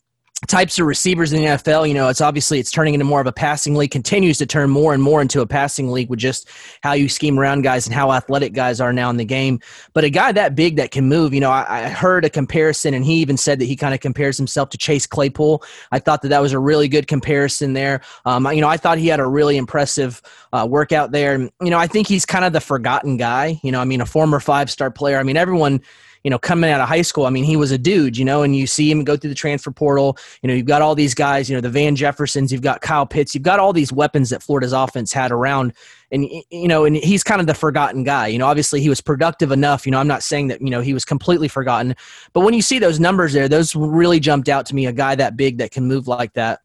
types 0.48 0.78
of 0.78 0.86
receivers 0.86 1.34
in 1.34 1.42
the 1.42 1.48
NFL. 1.48 1.88
You 1.88 1.94
know, 1.94 2.10
it's 2.10 2.22
obviously 2.22 2.60
it's 2.60 2.70
turning 2.70 2.94
into 2.94 3.06
more 3.06 3.22
of 3.22 3.28
a 3.28 3.32
passing 3.32 3.74
league, 3.76 3.92
continues 3.92 4.38
to 4.40 4.46
turn 4.46 4.70
more 4.70 4.94
and 4.94 5.02
more 5.02 5.22
into 5.22 5.42
a 5.42 5.48
passing 5.48 5.92
league 5.92 6.10
with 6.10 6.20
just 6.20 6.50
how 6.84 6.94
you 6.94 7.10
scheme 7.10 7.40
around 7.40 7.62
guys 7.62 7.88
and 7.88 7.96
how 7.96 8.12
athletic 8.12 8.54
guys 8.54 8.80
are 8.82 8.94
now 8.94 9.10
in 9.10 9.18
the 9.18 9.26
game. 9.26 9.60
But 9.94 10.04
a 10.04 10.10
guy 10.10 10.32
that 10.34 10.54
big 10.54 10.76
that 10.76 10.92
can 10.92 11.08
move, 11.08 11.34
you 11.34 11.40
know, 11.40 11.52
I, 11.52 11.86
I 11.86 11.90
heard 11.90 12.26
a 12.26 12.30
comparison 12.30 12.94
and 12.94 13.04
he 13.04 13.16
even 13.16 13.38
said 13.38 13.60
that 13.60 13.66
he 13.66 13.76
kind 13.76 13.94
of 13.94 14.02
compares 14.02 14.38
himself 14.38 14.70
to 14.70 14.78
Chase 14.78 15.08
Claypool. 15.08 15.64
I 15.92 16.00
thought 16.00 16.22
that 16.22 16.30
that 16.30 16.42
was 16.42 16.54
a 16.54 16.60
really 16.60 16.90
good 16.90 17.08
comparison 17.08 17.74
there. 17.74 18.02
Um, 18.26 18.46
you 18.52 18.62
know, 18.62 18.70
I 18.70 18.78
thought 18.78 18.98
he 18.98 19.08
had 19.08 19.20
a 19.20 19.28
really 19.28 19.58
impressive 19.58 20.22
uh, 20.54 20.68
workout 20.70 21.12
there. 21.12 21.34
And, 21.34 21.50
you 21.62 21.70
know, 21.70 21.80
I 21.80 21.88
think 21.88 22.08
he's 22.08 22.26
kind 22.26 22.46
of 22.46 22.54
the 22.54 22.62
forgotten 22.62 23.18
guy. 23.18 23.60
You 23.64 23.72
know, 23.72 23.80
I 23.80 23.86
mean, 23.86 24.02
a 24.02 24.06
former 24.06 24.40
five 24.40 24.70
star 24.70 24.92
player. 24.92 25.18
I 25.18 25.24
mean, 25.24 25.38
everyone 25.38 25.82
you 26.26 26.32
know, 26.32 26.40
coming 26.40 26.72
out 26.72 26.82
of 26.82 26.90
high 26.90 27.04
school, 27.04 27.28
I 27.28 27.30
mean, 27.30 27.44
he 27.44 27.56
was 27.56 27.70
a 27.70 27.78
dude, 27.78 28.18
you 28.18 28.26
know, 28.26 28.42
and 28.42 28.56
you 28.56 28.66
see 28.66 28.90
him 28.90 29.04
go 29.04 29.16
through 29.16 29.30
the 29.30 29.36
transfer 29.36 29.70
portal. 29.70 30.18
You 30.42 30.48
know, 30.48 30.56
you've 30.56 30.66
got 30.66 30.82
all 30.82 30.96
these 30.96 31.14
guys, 31.14 31.48
you 31.48 31.56
know, 31.56 31.62
the 31.62 31.70
Van 31.70 31.96
Jeffersons, 31.96 32.52
you've 32.52 32.64
got 32.64 32.82
Kyle 32.82 33.06
Pitts, 33.06 33.36
you've 33.36 33.44
got 33.44 33.60
all 33.60 33.72
these 33.72 33.94
weapons 33.94 34.32
that 34.32 34.42
Florida's 34.42 34.74
offense 34.74 35.14
had 35.14 35.32
around. 35.32 35.74
And, 36.12 36.28
you 36.50 36.68
know, 36.68 36.84
and 36.84 36.96
he's 36.96 37.22
kind 37.24 37.42
of 37.42 37.46
the 37.46 37.54
forgotten 37.54 38.04
guy. 38.04 38.26
You 38.26 38.40
know, 38.40 38.48
obviously 38.48 38.82
he 38.82 38.90
was 38.90 39.02
productive 39.02 39.52
enough. 39.52 39.86
You 39.86 39.92
know, 39.92 40.00
I'm 40.00 40.08
not 40.08 40.24
saying 40.24 40.48
that, 40.48 40.62
you 40.62 40.72
know, 40.72 40.82
he 40.82 40.96
was 40.96 41.06
completely 41.06 41.48
forgotten. 41.48 41.96
But 42.34 42.40
when 42.40 42.56
you 42.56 42.62
see 42.64 42.80
those 42.80 43.00
numbers 43.00 43.34
there, 43.34 43.48
those 43.48 43.76
really 43.76 44.20
jumped 44.20 44.50
out 44.50 44.66
to 44.66 44.74
me 44.74 44.88
a 44.88 44.92
guy 44.92 45.14
that 45.14 45.38
big 45.38 45.60
that 45.60 45.70
can 45.70 45.86
move 45.86 46.08
like 46.08 46.34
that. 46.34 46.62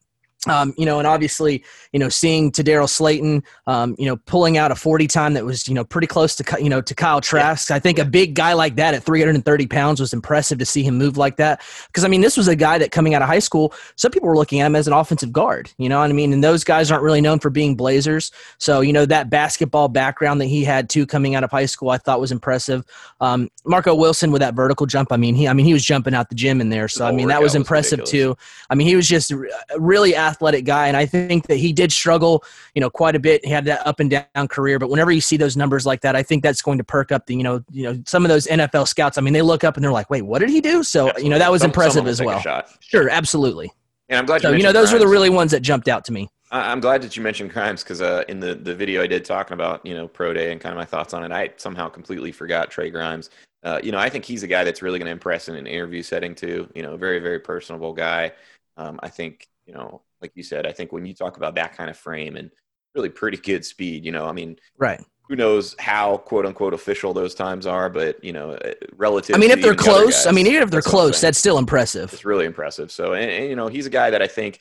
Um, 0.46 0.72
you 0.78 0.86
know, 0.86 0.98
and 0.98 1.06
obviously, 1.06 1.62
you 1.92 1.98
know, 1.98 2.08
seeing 2.08 2.50
Tedarrell 2.50 2.88
Slaton, 2.88 3.42
um, 3.66 3.94
you 3.98 4.06
know, 4.06 4.16
pulling 4.16 4.56
out 4.56 4.72
a 4.72 4.74
40 4.74 5.06
time 5.06 5.34
that 5.34 5.44
was, 5.44 5.68
you 5.68 5.74
know, 5.74 5.84
pretty 5.84 6.06
close 6.06 6.34
to, 6.36 6.56
you 6.58 6.70
know, 6.70 6.80
to 6.80 6.94
Kyle 6.94 7.20
Trask. 7.20 7.68
Yeah. 7.68 7.76
I 7.76 7.78
think 7.78 7.98
a 7.98 8.06
big 8.06 8.34
guy 8.34 8.54
like 8.54 8.76
that 8.76 8.94
at 8.94 9.02
330 9.02 9.66
pounds 9.66 10.00
was 10.00 10.14
impressive 10.14 10.58
to 10.58 10.64
see 10.64 10.82
him 10.82 10.96
move 10.96 11.18
like 11.18 11.36
that. 11.36 11.60
Because, 11.88 12.04
I 12.04 12.08
mean, 12.08 12.22
this 12.22 12.38
was 12.38 12.48
a 12.48 12.56
guy 12.56 12.78
that 12.78 12.90
coming 12.90 13.14
out 13.14 13.20
of 13.20 13.28
high 13.28 13.38
school, 13.38 13.74
some 13.96 14.10
people 14.10 14.28
were 14.28 14.36
looking 14.36 14.60
at 14.60 14.66
him 14.66 14.76
as 14.76 14.86
an 14.86 14.94
offensive 14.94 15.30
guard, 15.30 15.70
you 15.76 15.90
know 15.90 16.00
what 16.00 16.08
I 16.08 16.14
mean? 16.14 16.32
And 16.32 16.42
those 16.42 16.64
guys 16.64 16.90
aren't 16.90 17.04
really 17.04 17.20
known 17.20 17.38
for 17.38 17.50
being 17.50 17.76
blazers. 17.76 18.32
So, 18.56 18.80
you 18.80 18.94
know, 18.94 19.04
that 19.04 19.28
basketball 19.28 19.88
background 19.88 20.40
that 20.40 20.46
he 20.46 20.64
had 20.64 20.88
too 20.88 21.06
coming 21.06 21.34
out 21.34 21.44
of 21.44 21.50
high 21.50 21.66
school, 21.66 21.90
I 21.90 21.98
thought 21.98 22.18
was 22.18 22.32
impressive. 22.32 22.86
Um, 23.20 23.50
Marco 23.66 23.94
Wilson 23.94 24.32
with 24.32 24.40
that 24.40 24.54
vertical 24.54 24.86
jump, 24.86 25.12
I 25.12 25.18
mean, 25.18 25.34
he, 25.34 25.48
I 25.48 25.52
mean, 25.52 25.66
he 25.66 25.74
was 25.74 25.84
jumping 25.84 26.14
out 26.14 26.30
the 26.30 26.34
gym 26.34 26.62
in 26.62 26.70
there. 26.70 26.88
So, 26.88 27.04
I 27.04 27.12
mean, 27.12 27.28
that 27.28 27.42
was 27.42 27.54
impressive 27.54 28.04
too. 28.04 28.38
I 28.70 28.74
mean, 28.74 28.86
he 28.86 28.96
was 28.96 29.06
just 29.06 29.34
really 29.76 30.16
athletic 30.16 30.29
guy, 30.38 30.88
and 30.88 30.96
I 30.96 31.06
think 31.06 31.46
that 31.48 31.56
he 31.56 31.72
did 31.72 31.90
struggle, 31.92 32.44
you 32.74 32.80
know, 32.80 32.90
quite 32.90 33.16
a 33.16 33.18
bit. 33.18 33.44
He 33.44 33.50
had 33.50 33.64
that 33.64 33.86
up 33.86 34.00
and 34.00 34.10
down 34.10 34.48
career, 34.48 34.78
but 34.78 34.90
whenever 34.90 35.10
you 35.10 35.20
see 35.20 35.36
those 35.36 35.56
numbers 35.56 35.86
like 35.86 36.00
that, 36.02 36.14
I 36.14 36.22
think 36.22 36.42
that's 36.42 36.62
going 36.62 36.78
to 36.78 36.84
perk 36.84 37.12
up 37.12 37.26
the, 37.26 37.34
you 37.34 37.42
know, 37.42 37.64
you 37.70 37.84
know, 37.84 38.02
some 38.06 38.24
of 38.24 38.28
those 38.28 38.46
NFL 38.46 38.88
scouts. 38.88 39.18
I 39.18 39.20
mean, 39.20 39.32
they 39.32 39.42
look 39.42 39.64
up 39.64 39.76
and 39.76 39.84
they're 39.84 39.92
like, 39.92 40.10
"Wait, 40.10 40.22
what 40.22 40.40
did 40.40 40.50
he 40.50 40.60
do?" 40.60 40.82
So, 40.82 41.08
absolutely. 41.08 41.24
you 41.24 41.30
know, 41.30 41.38
that 41.38 41.50
was 41.50 41.62
some, 41.62 41.70
impressive 41.70 42.06
as 42.06 42.20
well. 42.20 42.42
Sure, 42.80 43.08
absolutely. 43.08 43.72
And 44.08 44.18
I'm 44.18 44.26
glad. 44.26 44.42
so, 44.42 44.50
you, 44.50 44.58
you 44.58 44.62
know, 44.62 44.72
those 44.72 44.90
Grimes. 44.90 44.92
were 44.92 45.06
the 45.06 45.12
really 45.12 45.30
ones 45.30 45.52
that 45.52 45.60
jumped 45.60 45.88
out 45.88 46.04
to 46.06 46.12
me. 46.12 46.28
I'm 46.52 46.80
glad 46.80 47.02
that 47.02 47.16
you 47.16 47.22
mentioned 47.22 47.52
Grimes 47.52 47.84
because 47.84 48.00
uh, 48.00 48.24
in 48.28 48.40
the, 48.40 48.56
the 48.56 48.74
video 48.74 49.02
I 49.02 49.06
did 49.06 49.24
talking 49.24 49.54
about 49.54 49.84
you 49.86 49.94
know 49.94 50.08
pro 50.08 50.32
day 50.32 50.50
and 50.50 50.60
kind 50.60 50.72
of 50.72 50.78
my 50.78 50.84
thoughts 50.84 51.14
on 51.14 51.22
it, 51.22 51.30
I 51.30 51.50
somehow 51.56 51.88
completely 51.88 52.32
forgot 52.32 52.70
Trey 52.70 52.90
Grimes. 52.90 53.30
Uh, 53.62 53.78
you 53.82 53.92
know, 53.92 53.98
I 53.98 54.08
think 54.08 54.24
he's 54.24 54.42
a 54.42 54.46
guy 54.46 54.64
that's 54.64 54.82
really 54.82 54.98
going 54.98 55.06
to 55.06 55.12
impress 55.12 55.48
in 55.48 55.54
an 55.54 55.66
interview 55.66 56.02
setting 56.02 56.34
too. 56.34 56.68
You 56.74 56.82
know, 56.82 56.96
very 56.96 57.20
very 57.20 57.38
personable 57.38 57.92
guy. 57.92 58.32
Um, 58.76 58.98
I 59.02 59.08
think 59.08 59.48
you 59.64 59.74
know 59.74 60.02
like 60.20 60.32
you 60.34 60.42
said, 60.42 60.66
I 60.66 60.72
think 60.72 60.92
when 60.92 61.06
you 61.06 61.14
talk 61.14 61.36
about 61.36 61.54
that 61.54 61.76
kind 61.76 61.90
of 61.90 61.96
frame 61.96 62.36
and 62.36 62.50
really 62.94 63.08
pretty 63.08 63.36
good 63.36 63.64
speed, 63.64 64.04
you 64.04 64.12
know, 64.12 64.26
I 64.26 64.32
mean, 64.32 64.58
right. 64.78 65.00
Who 65.28 65.36
knows 65.36 65.76
how 65.78 66.16
quote 66.16 66.44
unquote 66.44 66.74
official 66.74 67.14
those 67.14 67.36
times 67.36 67.64
are, 67.64 67.88
but 67.88 68.22
you 68.24 68.32
know, 68.32 68.50
uh, 68.50 68.72
relative. 68.96 69.36
I 69.36 69.38
mean, 69.38 69.52
if 69.52 69.62
they're 69.62 69.76
close, 69.76 70.24
guys, 70.24 70.26
I 70.26 70.32
mean, 70.32 70.48
even 70.48 70.62
if 70.62 70.70
they're 70.70 70.82
close, 70.82 71.20
that's 71.20 71.38
still 71.38 71.56
impressive. 71.56 72.12
It's 72.12 72.24
really 72.24 72.46
impressive. 72.46 72.90
So, 72.90 73.12
and, 73.12 73.30
and, 73.30 73.48
you 73.48 73.54
know, 73.54 73.68
he's 73.68 73.86
a 73.86 73.90
guy 73.90 74.10
that 74.10 74.22
I 74.22 74.26
think, 74.26 74.58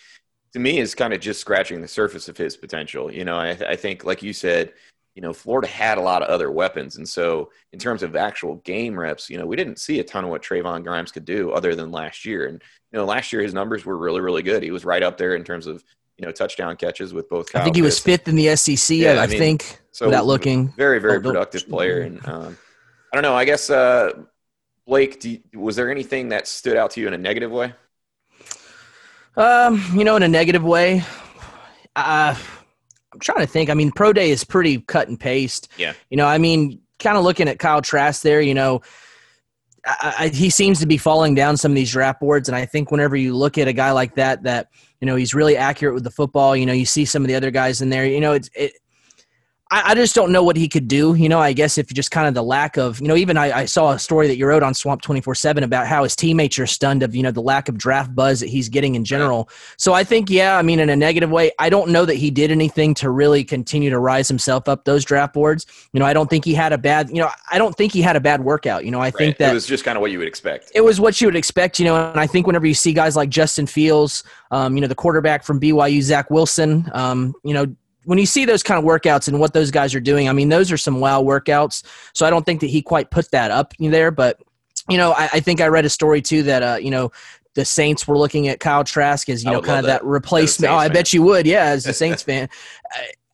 to 0.54 0.60
me, 0.60 0.78
is 0.78 0.94
kind 0.94 1.12
of 1.12 1.22
just 1.22 1.42
scratching 1.42 1.82
the 1.82 1.88
surface 1.88 2.30
of 2.30 2.38
his 2.38 2.56
potential. 2.56 3.12
You 3.12 3.26
know, 3.26 3.36
I, 3.36 3.58
I 3.68 3.76
think, 3.76 4.04
like 4.04 4.22
you 4.22 4.32
said, 4.32 4.74
you 5.20 5.22
know, 5.22 5.34
Florida 5.34 5.68
had 5.68 5.98
a 5.98 6.02
lot 6.02 6.24
of 6.24 6.30
other 6.30 6.50
weapons. 6.50 6.96
And 6.96 7.08
so, 7.08 7.52
in 7.74 7.80
terms 7.80 8.04
of 8.04 8.16
actual 8.16 8.56
game 8.64 8.98
reps, 8.98 9.30
you 9.30 9.38
know, 9.38 9.46
we 9.46 9.58
didn't 9.58 9.78
see 9.78 10.00
a 10.00 10.04
ton 10.04 10.24
of 10.24 10.30
what 10.30 10.42
Trevon 10.42 10.82
Grimes 10.82 11.12
could 11.12 11.26
do 11.26 11.52
other 11.52 11.76
than 11.76 11.92
last 11.92 12.24
year. 12.24 12.48
And, 12.48 12.64
you 12.94 13.00
know, 13.00 13.04
last 13.04 13.34
year 13.34 13.42
his 13.42 13.54
numbers 13.54 13.84
were 13.84 13.98
really, 13.98 14.22
really 14.22 14.44
good. 14.44 14.64
He 14.64 14.72
was 14.72 14.86
right 14.86 15.04
up 15.04 15.18
there 15.18 15.36
in 15.36 15.44
terms 15.44 15.68
of, 15.68 15.84
you 16.18 16.26
know, 16.26 16.32
touchdown 16.32 16.78
catches 16.78 17.14
with 17.14 17.28
both. 17.28 17.52
Kyle 17.52 17.62
I 17.62 17.66
think 17.66 17.76
he 17.76 17.82
was 17.82 18.00
fifth 18.00 18.30
in 18.30 18.38
the 18.38 18.56
SEC, 18.56 18.96
yeah, 18.96 19.16
I, 19.16 19.24
I 19.24 19.28
mean, 19.28 19.40
think, 19.40 19.82
so 19.92 20.06
without 20.06 20.26
looking. 20.26 20.70
Very, 20.78 21.00
very 21.00 21.22
productive 21.22 21.68
player. 21.68 22.00
And 22.00 22.26
um, 22.26 22.58
I 23.12 23.18
don't 23.18 23.24
know, 23.24 23.36
I 23.36 23.44
guess, 23.44 23.70
uh, 23.70 24.14
Blake, 24.88 25.22
you, 25.26 25.42
was 25.54 25.76
there 25.76 25.92
anything 25.92 26.30
that 26.30 26.48
stood 26.48 26.78
out 26.78 26.92
to 26.92 27.02
you 27.02 27.10
in 27.10 27.14
a 27.14 27.18
negative 27.18 27.52
way? 27.52 27.74
Um, 29.36 29.84
you 29.94 30.06
know, 30.06 30.16
in 30.16 30.24
a 30.24 30.30
negative 30.30 30.64
way, 30.64 31.04
uh, 31.98 32.36
I'm 33.14 33.20
trying 33.20 33.40
to 33.40 33.48
think. 33.48 33.70
I 33.70 33.74
mean, 33.74 33.92
pro 33.92 34.14
day 34.14 34.32
is 34.32 34.44
pretty 34.44 34.80
cut 34.82 35.08
and 35.08 35.20
paste. 35.20 35.68
Yeah. 35.78 35.94
You 36.10 36.18
know, 36.18 36.28
I 36.28 36.38
mean, 36.38 36.82
kind 37.00 37.18
of 37.18 37.24
looking 37.24 37.48
at 37.48 37.60
Kyle 37.60 37.82
Trask 37.82 38.22
there, 38.22 38.42
you 38.42 38.54
know, 38.54 38.82
I, 39.86 40.16
I, 40.20 40.28
he 40.30 40.50
seems 40.50 40.80
to 40.80 40.86
be 40.86 40.98
falling 40.98 41.36
down 41.36 41.58
some 41.58 41.72
of 41.72 41.76
these 41.76 41.92
draft 41.92 42.20
boards, 42.20 42.50
and 42.50 42.56
I 42.56 42.66
think 42.66 42.92
whenever 42.92 43.16
you 43.16 43.36
look 43.36 43.58
at 43.58 43.68
a 43.68 43.74
guy 43.74 43.92
like 43.92 44.16
that, 44.16 44.44
that 44.44 44.68
you 45.00 45.06
know 45.06 45.16
he's 45.16 45.34
really 45.34 45.58
accurate 45.58 45.96
with 45.96 46.04
the 46.04 46.12
football. 46.12 46.56
You 46.56 46.66
know, 46.66 46.74
you 46.74 46.86
see 46.86 47.06
some 47.06 47.24
of 47.24 47.28
the 47.28 47.36
other 47.36 47.52
guys 47.52 47.82
in 47.82 47.90
there. 47.90 48.06
You 48.06 48.20
know, 48.20 48.34
it's 48.34 48.50
it, 48.54 48.74
I, 49.72 49.92
I, 49.92 49.96
just 49.96 50.16
don't 50.16 50.32
know 50.32 50.44
what 50.44 50.58
he 50.58 50.68
could 50.68 50.88
do. 50.88 51.14
You 51.14 51.30
know, 51.30 51.40
I 51.40 51.54
guess 51.54 51.78
if 51.78 51.88
just 51.88 52.10
kind 52.10 52.28
of 52.28 52.34
the 52.34 52.44
lack 52.44 52.78
of, 52.78 53.00
you 53.00 53.08
know, 53.08 53.16
even 53.16 53.38
I, 53.38 53.60
I 53.60 53.66
saw 53.66 53.92
a 53.92 54.00
story 54.00 54.28
that 54.28 54.38
you 54.38 54.48
wrote 54.48 54.64
on 54.64 54.74
Swamp 54.74 55.02
24 55.02 55.36
7 55.36 55.64
about 55.64 55.86
how 55.86 56.04
his 56.04 56.16
teammates 56.16 56.58
are 56.58 56.66
stunned 56.66 57.04
of, 57.04 57.16
you 57.16 57.22
know, 57.22 57.32
the 57.32 57.42
lack 57.42 57.70
of 57.70 57.78
draft 57.78 58.16
buzz 58.16 58.40
that 58.40 58.50
he's 58.50 58.68
getting 58.68 58.96
in 58.96 59.06
general. 59.06 59.50
So 59.78 59.94
I 59.94 60.04
think, 60.04 60.30
yeah, 60.30 60.58
I 60.58 60.64
mean, 60.64 60.80
in 60.80 60.90
a 60.90 60.96
negative 60.96 61.30
way, 61.30 61.52
I 61.60 61.70
don't 61.70 61.92
know 61.92 62.06
that 62.06 62.16
he 62.16 62.32
did 62.32 62.50
anything 62.50 62.96
to 62.96 63.12
really 63.12 63.44
continue 63.44 63.92
to 63.92 64.00
rise 64.00 64.28
himself 64.28 64.68
up 64.68 64.86
those 64.86 65.06
draft 65.06 65.34
boards. 65.34 65.66
You 65.94 66.00
know, 66.00 66.06
I 66.06 66.14
don't 66.14 66.30
think 66.30 66.46
he 66.46 66.56
had 66.56 66.74
a 66.74 66.78
bad, 66.78 67.10
you 67.10 67.18
know, 67.18 67.30
I 67.52 67.60
don't 67.60 67.76
think 67.76 67.94
he 67.94 68.02
had 68.02 68.16
a 68.16 68.22
bad 68.22 68.44
workout. 68.44 68.86
You 68.86 68.92
know, 68.92 69.00
I 69.00 69.06
right. 69.06 69.16
think 69.16 69.38
that 69.38 69.52
it 69.52 69.54
was 69.54 69.68
just 69.68 69.84
kind 69.84 69.98
of 69.98 70.02
what 70.02 70.12
you 70.12 70.18
would 70.18 70.28
expect. 70.28 70.72
It 70.74 70.82
was 70.82 71.00
what 71.00 71.22
you 71.22 71.28
would 71.28 71.36
expect, 71.36 71.78
you 71.78 71.86
know, 71.86 72.10
and 72.12 72.20
I 72.20 72.26
think 72.26 72.48
whenever 72.48 72.66
you 72.66 72.74
see 72.74 72.94
guys 72.94 73.16
like 73.16 73.30
Justin 73.30 73.68
Fields, 73.68 74.24
um, 74.50 74.76
you 74.76 74.82
know, 74.82 74.88
the 74.88 74.96
quarterback 74.96 75.44
from 75.44 75.60
BYU, 75.60 76.02
Zach 76.02 76.32
Wilson, 76.32 76.90
um, 76.94 77.36
you 77.44 77.54
know, 77.54 77.68
when 78.10 78.18
you 78.18 78.26
see 78.26 78.44
those 78.44 78.64
kind 78.64 78.80
of 78.80 78.84
workouts 78.84 79.28
and 79.28 79.40
what 79.40 79.54
those 79.54 79.70
guys 79.70 79.94
are 79.94 80.00
doing, 80.00 80.28
I 80.28 80.34
mean, 80.34 80.50
those 80.50 80.72
are 80.72 80.78
some 80.78 81.00
wow 81.00 81.22
workouts. 81.22 81.84
So 82.16 82.26
I 82.26 82.32
don't 82.32 82.44
think 82.44 82.60
that 82.62 82.72
he 82.72 82.82
quite 82.82 83.12
put 83.12 83.30
that 83.30 83.52
up 83.52 83.76
there, 83.78 84.10
but 84.10 84.42
you 84.90 84.98
know, 84.98 85.12
I, 85.12 85.30
I 85.34 85.40
think 85.42 85.62
I 85.62 85.68
read 85.68 85.86
a 85.86 85.90
story 85.90 86.20
too 86.20 86.42
that 86.42 86.64
uh, 86.64 86.78
you 86.82 86.90
know 86.90 87.12
the 87.54 87.64
Saints 87.64 88.08
were 88.08 88.18
looking 88.18 88.48
at 88.48 88.60
Kyle 88.60 88.84
Trask 88.84 89.30
as 89.30 89.44
you 89.44 89.52
know 89.52 89.62
kind 89.62 89.78
of 89.78 89.86
that, 89.86 90.02
that 90.02 90.06
replacement. 90.06 90.74
Oh, 90.74 90.76
I 90.76 90.88
bet 90.88 91.14
you 91.14 91.22
would, 91.22 91.46
yeah, 91.46 91.66
as 91.66 91.86
a 91.86 91.94
Saints 92.04 92.24
fan. 92.24 92.50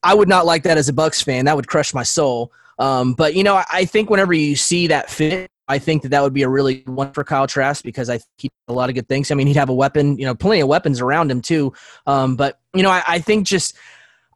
I, 0.03 0.13
would 0.13 0.27
not 0.27 0.45
like 0.45 0.63
that 0.63 0.77
as 0.77 0.89
a 0.89 0.93
Bucs 0.93 1.23
fan. 1.23 1.45
That 1.45 1.55
would 1.55 1.69
crush 1.69 1.93
my 1.93 2.03
soul. 2.03 2.51
Um, 2.77 3.13
but 3.13 3.33
you 3.33 3.45
know, 3.45 3.55
I, 3.55 3.63
I, 3.71 3.85
think 3.85 4.09
whenever 4.09 4.33
you 4.33 4.57
see 4.57 4.87
that 4.87 5.09
fit, 5.09 5.49
I 5.69 5.79
think 5.79 6.01
that 6.01 6.09
that 6.09 6.21
would 6.21 6.33
be 6.33 6.43
a 6.43 6.49
really 6.49 6.81
good 6.81 6.93
one 6.93 7.13
for 7.13 7.23
Kyle 7.23 7.47
Trask 7.47 7.81
because 7.81 8.09
I 8.09 8.17
think 8.17 8.29
he 8.39 8.51
a 8.67 8.73
lot 8.73 8.89
of 8.89 8.95
good 8.95 9.07
things. 9.07 9.31
I 9.31 9.35
mean, 9.35 9.47
he'd 9.47 9.55
have 9.55 9.69
a 9.69 9.73
weapon, 9.73 10.17
you 10.17 10.25
know, 10.25 10.35
plenty 10.35 10.59
of 10.59 10.67
weapons 10.67 10.99
around 10.99 11.31
him 11.31 11.41
too. 11.41 11.71
Um, 12.05 12.35
but 12.35 12.59
you 12.73 12.83
know, 12.83 12.89
I, 12.89 13.03
I 13.07 13.19
think 13.19 13.47
just 13.47 13.73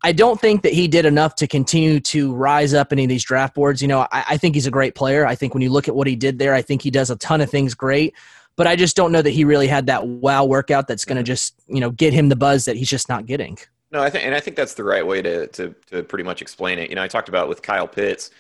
I 0.02 0.12
don't 0.14 0.40
think 0.40 0.64
that 0.64 0.74
he 0.74 0.88
did 0.88 1.06
enough 1.06 1.36
to 1.36 1.48
continue 1.48 2.00
to 2.02 2.34
rise 2.34 2.74
up 2.74 2.94
any 2.94 3.04
of 3.04 3.10
these 3.10 3.24
draft 3.24 3.54
boards. 3.54 3.82
You 3.82 3.88
know, 3.90 4.02
I, 4.12 4.26
I, 4.30 4.38
think 4.38 4.56
he's 4.56 4.68
a 4.68 4.72
great 4.72 4.96
player. 4.96 5.26
I 5.26 5.36
think 5.36 5.54
when 5.54 5.62
you 5.62 5.70
look 5.70 5.90
at 5.90 5.96
what 5.96 6.08
he 6.08 6.16
did 6.16 6.40
there, 6.40 6.54
I 6.54 6.62
think 6.62 6.82
he 6.82 6.90
does 6.90 7.10
a 7.10 7.18
ton 7.18 7.42
of 7.42 7.50
things 7.50 7.74
great. 7.74 8.16
But 8.56 8.68
I 8.68 8.76
just 8.76 8.96
don't 8.96 9.12
know 9.12 9.22
that 9.22 9.32
he 9.32 9.44
really 9.44 9.68
had 9.68 9.88
that 9.88 10.08
wow 10.08 10.46
workout 10.46 10.88
that's 10.88 11.06
going 11.06 11.18
to 11.18 11.22
mm-hmm. 11.22 11.28
just 11.28 11.56
you 11.68 11.80
know 11.80 11.92
get 11.92 12.14
him 12.14 12.30
the 12.30 12.36
buzz 12.36 12.66
that 12.66 12.76
he's 12.76 12.90
just 12.90 13.10
not 13.10 13.26
getting. 13.26 13.58
No, 13.92 14.02
I 14.02 14.10
think, 14.10 14.26
and 14.26 14.36
I 14.36 14.40
think 14.40 14.56
that's 14.56 14.74
the 14.74 14.84
right 14.84 15.06
way 15.06 15.22
to 15.22 15.48
to 15.48 15.76
to 15.88 16.04
pretty 16.04 16.24
much 16.24 16.42
explain 16.42 16.78
it. 16.80 16.90
You 16.90 16.96
know, 16.96 17.04
I 17.04 17.08
talked 17.08 17.30
about 17.30 17.48
with 17.48 17.62
Kyle 17.62 17.88
Pitts 17.88 18.32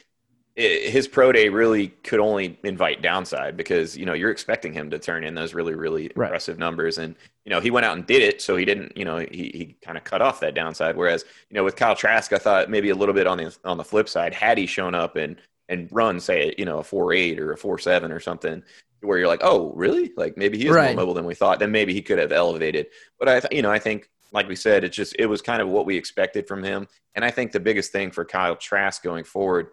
his 0.59 1.07
pro 1.07 1.31
day 1.31 1.47
really 1.47 1.87
could 2.03 2.19
only 2.19 2.59
invite 2.63 3.01
downside 3.01 3.55
because 3.55 3.97
you 3.97 4.05
know 4.05 4.13
you're 4.13 4.29
expecting 4.29 4.73
him 4.73 4.89
to 4.89 4.99
turn 4.99 5.23
in 5.23 5.33
those 5.33 5.53
really 5.53 5.73
really 5.73 6.11
right. 6.15 6.25
impressive 6.25 6.59
numbers 6.59 6.97
and 6.97 7.15
you 7.45 7.49
know 7.49 7.61
he 7.61 7.71
went 7.71 7.85
out 7.85 7.95
and 7.95 8.05
did 8.05 8.21
it 8.21 8.41
so 8.41 8.57
he 8.57 8.65
didn't 8.65 8.95
you 8.97 9.05
know 9.05 9.17
he, 9.19 9.51
he 9.53 9.77
kind 9.81 9.97
of 9.97 10.03
cut 10.03 10.21
off 10.21 10.41
that 10.41 10.53
downside 10.53 10.97
whereas 10.97 11.23
you 11.49 11.55
know 11.55 11.63
with 11.63 11.77
Kyle 11.77 11.95
Trask 11.95 12.33
I 12.33 12.37
thought 12.37 12.69
maybe 12.69 12.89
a 12.89 12.95
little 12.95 13.15
bit 13.15 13.25
on 13.25 13.37
the 13.37 13.55
on 13.63 13.77
the 13.77 13.83
flip 13.85 14.09
side 14.09 14.33
had 14.33 14.57
he 14.57 14.65
shown 14.65 14.93
up 14.93 15.15
and 15.15 15.37
and 15.69 15.87
run 15.91 16.19
say 16.19 16.53
you 16.57 16.65
know 16.65 16.79
a 16.79 16.83
four 16.83 17.13
eight 17.13 17.39
or 17.39 17.53
a 17.53 17.57
four 17.57 17.79
seven 17.79 18.11
or 18.11 18.19
something 18.19 18.61
where 19.01 19.17
you're 19.17 19.29
like 19.29 19.41
oh 19.43 19.71
really 19.75 20.11
like 20.17 20.35
maybe 20.35 20.57
he 20.57 20.67
is 20.67 20.75
right. 20.75 20.93
more 20.93 21.03
mobile 21.03 21.13
than 21.13 21.25
we 21.25 21.35
thought 21.35 21.59
then 21.59 21.71
maybe 21.71 21.93
he 21.93 22.01
could 22.01 22.19
have 22.19 22.33
elevated 22.33 22.87
but 23.17 23.29
I 23.29 23.39
th- 23.39 23.53
you 23.53 23.61
know 23.61 23.71
I 23.71 23.79
think 23.79 24.09
like 24.31 24.47
we 24.47 24.55
said, 24.55 24.83
it's 24.83 24.95
just 24.95 25.15
it 25.17 25.25
was 25.25 25.41
kind 25.41 25.59
of 25.59 25.69
what 25.69 25.87
we 25.87 25.97
expected 25.97 26.47
from 26.47 26.63
him. 26.63 26.87
And 27.15 27.25
I 27.25 27.31
think 27.31 27.51
the 27.51 27.59
biggest 27.59 27.91
thing 27.91 28.11
for 28.11 28.23
Kyle 28.25 28.55
Trask 28.55 29.01
going 29.01 29.23
forward 29.23 29.71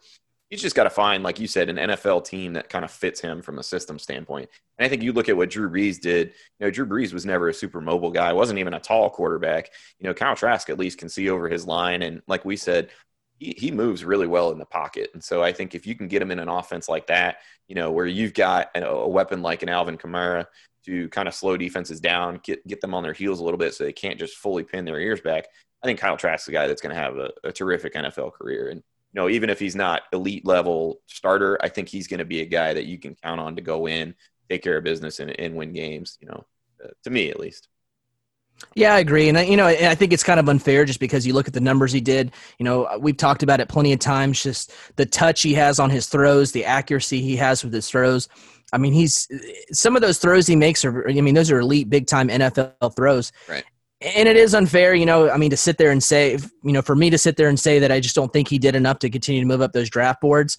he's 0.50 0.62
just 0.62 0.76
got 0.76 0.85
to 0.85 0.91
find, 0.91 1.23
like 1.23 1.41
you 1.41 1.47
said, 1.47 1.69
an 1.69 1.76
NFL 1.76 2.25
team 2.25 2.53
that 2.53 2.69
kind 2.69 2.85
of 2.85 2.91
fits 2.91 3.21
him 3.21 3.43
from 3.43 3.59
a 3.59 3.62
system 3.62 3.99
standpoint. 3.99 4.49
And 4.79 4.87
I 4.87 4.88
think 4.88 5.03
you 5.03 5.12
look 5.12 5.29
at 5.29 5.37
what 5.37 5.50
Drew 5.50 5.69
Brees 5.71 6.00
did. 6.00 6.29
You 6.59 6.67
know, 6.67 6.71
Drew 6.71 6.87
Brees 6.87 7.12
was 7.12 7.26
never 7.26 7.49
a 7.49 7.55
super 7.55 7.81
mobile 7.81 8.11
guy. 8.11 8.33
wasn't 8.33 8.59
even 8.59 8.75
a 8.75 8.81
tall 8.81 9.11
quarterback. 9.11 9.71
You 9.99 10.07
know, 10.07 10.15
Kyle 10.15 10.37
Trask 10.37 10.71
at 10.71 10.79
least 10.79 10.99
can 10.99 11.09
see 11.09 11.29
over 11.31 11.49
his 11.49 11.67
line, 11.67 12.03
and 12.03 12.23
like 12.29 12.45
we 12.45 12.57
said, 12.57 12.91
he, 13.38 13.55
he 13.57 13.71
moves 13.71 14.05
really 14.05 14.26
well 14.26 14.50
in 14.50 14.59
the 14.59 14.65
pocket. 14.65 15.11
And 15.12 15.23
so 15.23 15.43
I 15.43 15.53
think 15.53 15.75
if 15.75 15.87
you 15.87 15.95
can 15.95 16.09
get 16.09 16.23
him 16.23 16.31
in 16.31 16.38
an 16.38 16.49
offense 16.49 16.88
like 16.88 17.09
that, 17.09 17.38
you 17.69 17.75
know, 17.75 17.91
where 17.91 18.07
you've 18.07 18.35
got 18.35 18.71
a, 18.75 18.87
a 18.87 19.09
weapon 19.09 19.43
like 19.43 19.62
an 19.62 19.69
Alvin 19.69 19.99
Kamara 19.99 20.47
to 20.87 21.09
kind 21.11 21.29
of 21.29 21.35
slow 21.35 21.57
defenses 21.57 22.00
down, 22.00 22.41
get 22.45 22.67
get 22.67 22.81
them 22.81 22.95
on 22.95 23.03
their 23.03 23.12
heels 23.12 23.41
a 23.41 23.45
little 23.45 23.59
bit, 23.59 23.75
so 23.75 23.85
they 23.85 23.93
can't 23.93 24.19
just 24.19 24.37
fully 24.37 24.62
pin 24.62 24.85
their 24.85 25.00
ears 25.00 25.21
back. 25.21 25.47
I 25.83 25.87
think 25.87 25.99
Kyle 25.99 26.17
Trask's 26.17 26.49
a 26.49 26.53
guy 26.53 26.67
that's 26.67 26.81
going 26.81 26.95
to 26.95 27.00
have 27.00 27.17
a, 27.17 27.31
a 27.45 27.53
terrific 27.53 27.95
NFL 27.95 28.33
career, 28.33 28.69
and 28.69 28.83
you 29.17 29.23
know 29.23 29.31
even 29.31 29.49
if 29.49 29.59
he's 29.59 29.75
not 29.75 30.03
elite 30.13 30.45
level 30.45 31.01
starter, 31.07 31.59
I 31.63 31.71
think 31.71 31.89
he's 31.89 32.07
going 32.07 32.19
to 32.19 32.27
be 32.27 32.43
a 32.43 32.45
guy 32.47 32.75
that 32.75 32.85
you 32.85 32.99
can 32.99 33.15
count 33.15 33.41
on 33.41 33.57
to 33.57 33.63
go 33.63 33.89
in, 33.89 34.15
take 34.51 34.63
care 34.63 34.77
of 34.77 34.85
business, 34.85 35.21
and, 35.21 35.31
and 35.41 35.57
win 35.57 35.73
games. 35.73 36.19
You 36.21 36.29
know, 36.29 36.45
uh, 36.85 36.89
to 37.05 37.11
me 37.11 37.31
at 37.31 37.41
least. 37.41 37.69
Yeah, 38.75 38.95
I 38.95 38.99
agree, 38.99 39.31
and 39.31 39.39
I, 39.39 39.43
you 39.43 39.57
know, 39.57 39.67
I 39.67 39.95
think 39.95 40.13
it's 40.13 40.23
kind 40.23 40.39
of 40.39 40.49
unfair 40.51 40.85
just 40.85 41.01
because 41.01 41.27
you 41.27 41.33
look 41.33 41.49
at 41.49 41.55
the 41.55 41.61
numbers 41.61 41.93
he 41.93 42.01
did. 42.01 42.33
You 42.59 42.65
know, 42.65 42.99
we've 43.01 43.17
talked 43.17 43.43
about 43.43 43.61
it 43.61 43.69
plenty 43.69 43.95
of 43.95 44.01
times. 44.01 44.43
Just 44.43 44.73
the 44.97 45.07
touch 45.07 45.41
he 45.41 45.55
has 45.55 45.79
on 45.79 45.89
his 45.89 46.09
throws, 46.09 46.53
the 46.53 46.67
accuracy 46.67 47.23
he 47.23 47.37
has 47.37 47.65
with 47.65 47.73
his 47.73 47.89
throws. 47.89 48.29
I 48.73 48.79
mean, 48.79 48.93
he's 48.93 49.29
some 49.73 49.97
of 49.97 50.03
those 50.03 50.19
throws 50.19 50.47
he 50.47 50.57
makes 50.57 50.85
are. 50.85 51.09
I 51.09 51.21
mean, 51.23 51.35
those 51.35 51.51
are 51.51 51.61
elite, 51.61 51.89
big 51.89 52.07
time 52.07 52.29
NFL 52.29 52.95
throws. 52.97 53.33
Right. 53.49 53.65
And 54.00 54.29
it 54.29 54.37
is 54.37 54.55
unfair, 54.55 54.95
you 54.95 55.07
know. 55.07 55.31
I 55.31 55.38
mean, 55.38 55.50
to 55.50 55.57
sit 55.57 55.79
there 55.79 55.91
and 55.91 56.03
say, 56.03 56.38
you 56.62 56.73
know, 56.73 56.83
for 56.83 56.95
me 56.95 57.09
to 57.11 57.17
sit 57.17 57.37
there 57.37 57.49
and 57.49 57.59
say 57.59 57.79
that 57.79 57.91
I 57.91 57.99
just 57.99 58.15
don't 58.15 58.33
think 58.33 58.49
he 58.49 58.59
did 58.59 58.76
enough 58.76 58.99
to 59.00 59.11
continue 59.11 59.41
to 59.41 59.47
move 59.47 59.62
up 59.62 59.73
those 59.73 59.88
draft 59.88 60.21
boards. 60.21 60.59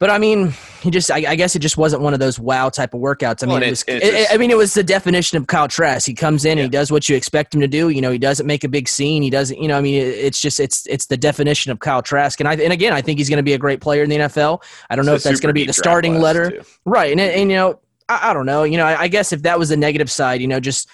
But 0.00 0.10
I 0.10 0.18
mean, 0.18 0.52
he 0.82 0.90
just, 0.90 1.10
I, 1.10 1.34
guess 1.36 1.54
it 1.54 1.60
just 1.60 1.78
wasn't 1.78 2.02
one 2.02 2.12
of 2.12 2.20
those 2.20 2.38
wow 2.38 2.68
type 2.68 2.94
of 2.94 3.00
workouts. 3.00 3.42
I 3.42 3.46
mean, 3.46 3.54
well, 3.54 3.62
it 3.62 3.70
was, 3.70 3.84
it, 3.86 4.02
just, 4.02 4.34
I 4.34 4.36
mean, 4.36 4.50
it 4.50 4.56
was 4.56 4.74
the 4.74 4.82
definition 4.82 5.38
of 5.38 5.46
Kyle 5.46 5.68
Trask. 5.68 6.06
He 6.06 6.14
comes 6.14 6.44
in 6.44 6.58
yeah. 6.58 6.64
and 6.64 6.72
he 6.72 6.76
does 6.76 6.90
what 6.90 7.08
you 7.08 7.16
expect 7.16 7.54
him 7.54 7.60
to 7.60 7.68
do. 7.68 7.88
You 7.90 8.02
know, 8.02 8.10
he 8.10 8.18
doesn't 8.18 8.46
make 8.46 8.64
a 8.64 8.68
big 8.68 8.88
scene. 8.88 9.22
He 9.22 9.30
doesn't, 9.30 9.58
you 9.58 9.68
know, 9.68 9.78
I 9.78 9.80
mean, 9.80 10.02
it's 10.02 10.40
just, 10.40 10.58
it's, 10.58 10.86
it's 10.88 11.06
the 11.06 11.16
definition 11.16 11.70
of 11.70 11.78
Kyle 11.78 12.02
Trask. 12.02 12.40
And 12.40 12.48
I, 12.48 12.54
and 12.56 12.72
again, 12.72 12.92
I 12.92 13.02
think 13.02 13.18
he's 13.18 13.30
going 13.30 13.38
to 13.38 13.44
be 13.44 13.54
a 13.54 13.58
great 13.58 13.80
player 13.80 14.02
in 14.02 14.10
the 14.10 14.16
NFL. 14.16 14.62
I 14.90 14.96
don't 14.96 15.06
know 15.06 15.14
if 15.14 15.22
that's 15.22 15.40
going 15.40 15.48
to 15.48 15.54
be 15.54 15.64
the 15.64 15.72
starting 15.72 16.18
letter. 16.18 16.50
Too. 16.50 16.62
Right. 16.84 17.12
And, 17.12 17.20
and, 17.20 17.50
you 17.50 17.56
know, 17.56 17.78
I, 18.08 18.30
I 18.30 18.34
don't 18.34 18.46
know, 18.46 18.64
you 18.64 18.76
know, 18.76 18.84
I, 18.84 19.02
I 19.02 19.08
guess 19.08 19.32
if 19.32 19.42
that 19.42 19.58
was 19.60 19.68
the 19.68 19.76
negative 19.76 20.10
side, 20.10 20.40
you 20.42 20.48
know, 20.48 20.60
just, 20.60 20.88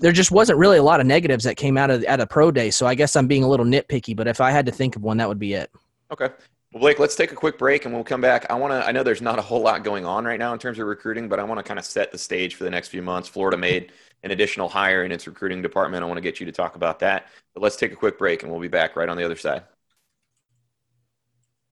there 0.00 0.12
just 0.12 0.30
wasn't 0.30 0.58
really 0.58 0.78
a 0.78 0.82
lot 0.82 1.00
of 1.00 1.06
negatives 1.06 1.44
that 1.44 1.56
came 1.56 1.76
out 1.76 1.90
of 1.90 2.04
at 2.04 2.20
a 2.20 2.26
pro 2.26 2.50
day. 2.50 2.70
So 2.70 2.86
I 2.86 2.94
guess 2.94 3.14
I'm 3.16 3.26
being 3.26 3.44
a 3.44 3.48
little 3.48 3.66
nitpicky, 3.66 4.16
but 4.16 4.26
if 4.26 4.40
I 4.40 4.50
had 4.50 4.66
to 4.66 4.72
think 4.72 4.96
of 4.96 5.02
one, 5.02 5.18
that 5.18 5.28
would 5.28 5.38
be 5.38 5.54
it. 5.54 5.70
Okay. 6.10 6.30
Well, 6.72 6.80
Blake, 6.80 6.98
let's 6.98 7.14
take 7.14 7.32
a 7.32 7.34
quick 7.34 7.58
break 7.58 7.84
and 7.84 7.94
we'll 7.94 8.02
come 8.02 8.22
back. 8.22 8.50
I 8.50 8.54
want 8.54 8.72
to, 8.72 8.86
I 8.86 8.92
know 8.92 9.02
there's 9.02 9.20
not 9.20 9.38
a 9.38 9.42
whole 9.42 9.60
lot 9.60 9.84
going 9.84 10.06
on 10.06 10.24
right 10.24 10.38
now 10.38 10.54
in 10.54 10.58
terms 10.58 10.78
of 10.78 10.86
recruiting, 10.86 11.28
but 11.28 11.38
I 11.38 11.44
want 11.44 11.58
to 11.58 11.62
kind 11.62 11.78
of 11.78 11.84
set 11.84 12.10
the 12.10 12.18
stage 12.18 12.54
for 12.54 12.64
the 12.64 12.70
next 12.70 12.88
few 12.88 13.02
months. 13.02 13.28
Florida 13.28 13.58
made 13.58 13.92
an 14.22 14.30
additional 14.30 14.68
hire 14.70 15.04
in 15.04 15.12
its 15.12 15.26
recruiting 15.26 15.60
department. 15.60 16.02
I 16.02 16.06
want 16.06 16.16
to 16.16 16.22
get 16.22 16.40
you 16.40 16.46
to 16.46 16.52
talk 16.52 16.74
about 16.74 16.98
that. 17.00 17.26
But 17.52 17.62
let's 17.62 17.76
take 17.76 17.92
a 17.92 17.96
quick 17.96 18.16
break 18.16 18.42
and 18.42 18.50
we'll 18.50 18.60
be 18.60 18.68
back 18.68 18.96
right 18.96 19.08
on 19.08 19.18
the 19.18 19.24
other 19.24 19.36
side. 19.36 19.64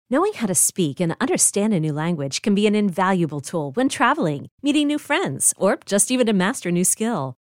Knowing 0.10 0.34
how 0.34 0.48
to 0.48 0.56
speak 0.56 1.00
and 1.00 1.16
understand 1.20 1.74
a 1.74 1.80
new 1.80 1.94
language 1.94 2.42
can 2.42 2.56
be 2.56 2.66
an 2.66 2.74
invaluable 2.74 3.42
tool 3.42 3.72
when 3.74 3.90
traveling, 3.90 4.48
meeting 4.64 4.88
new 4.88 4.98
friends, 4.98 5.54
or 5.58 5.78
just 5.86 6.10
even 6.10 6.26
to 6.26 6.34
master 6.34 6.70
a 6.70 6.72
new 6.72 6.86
skill. 6.86 7.36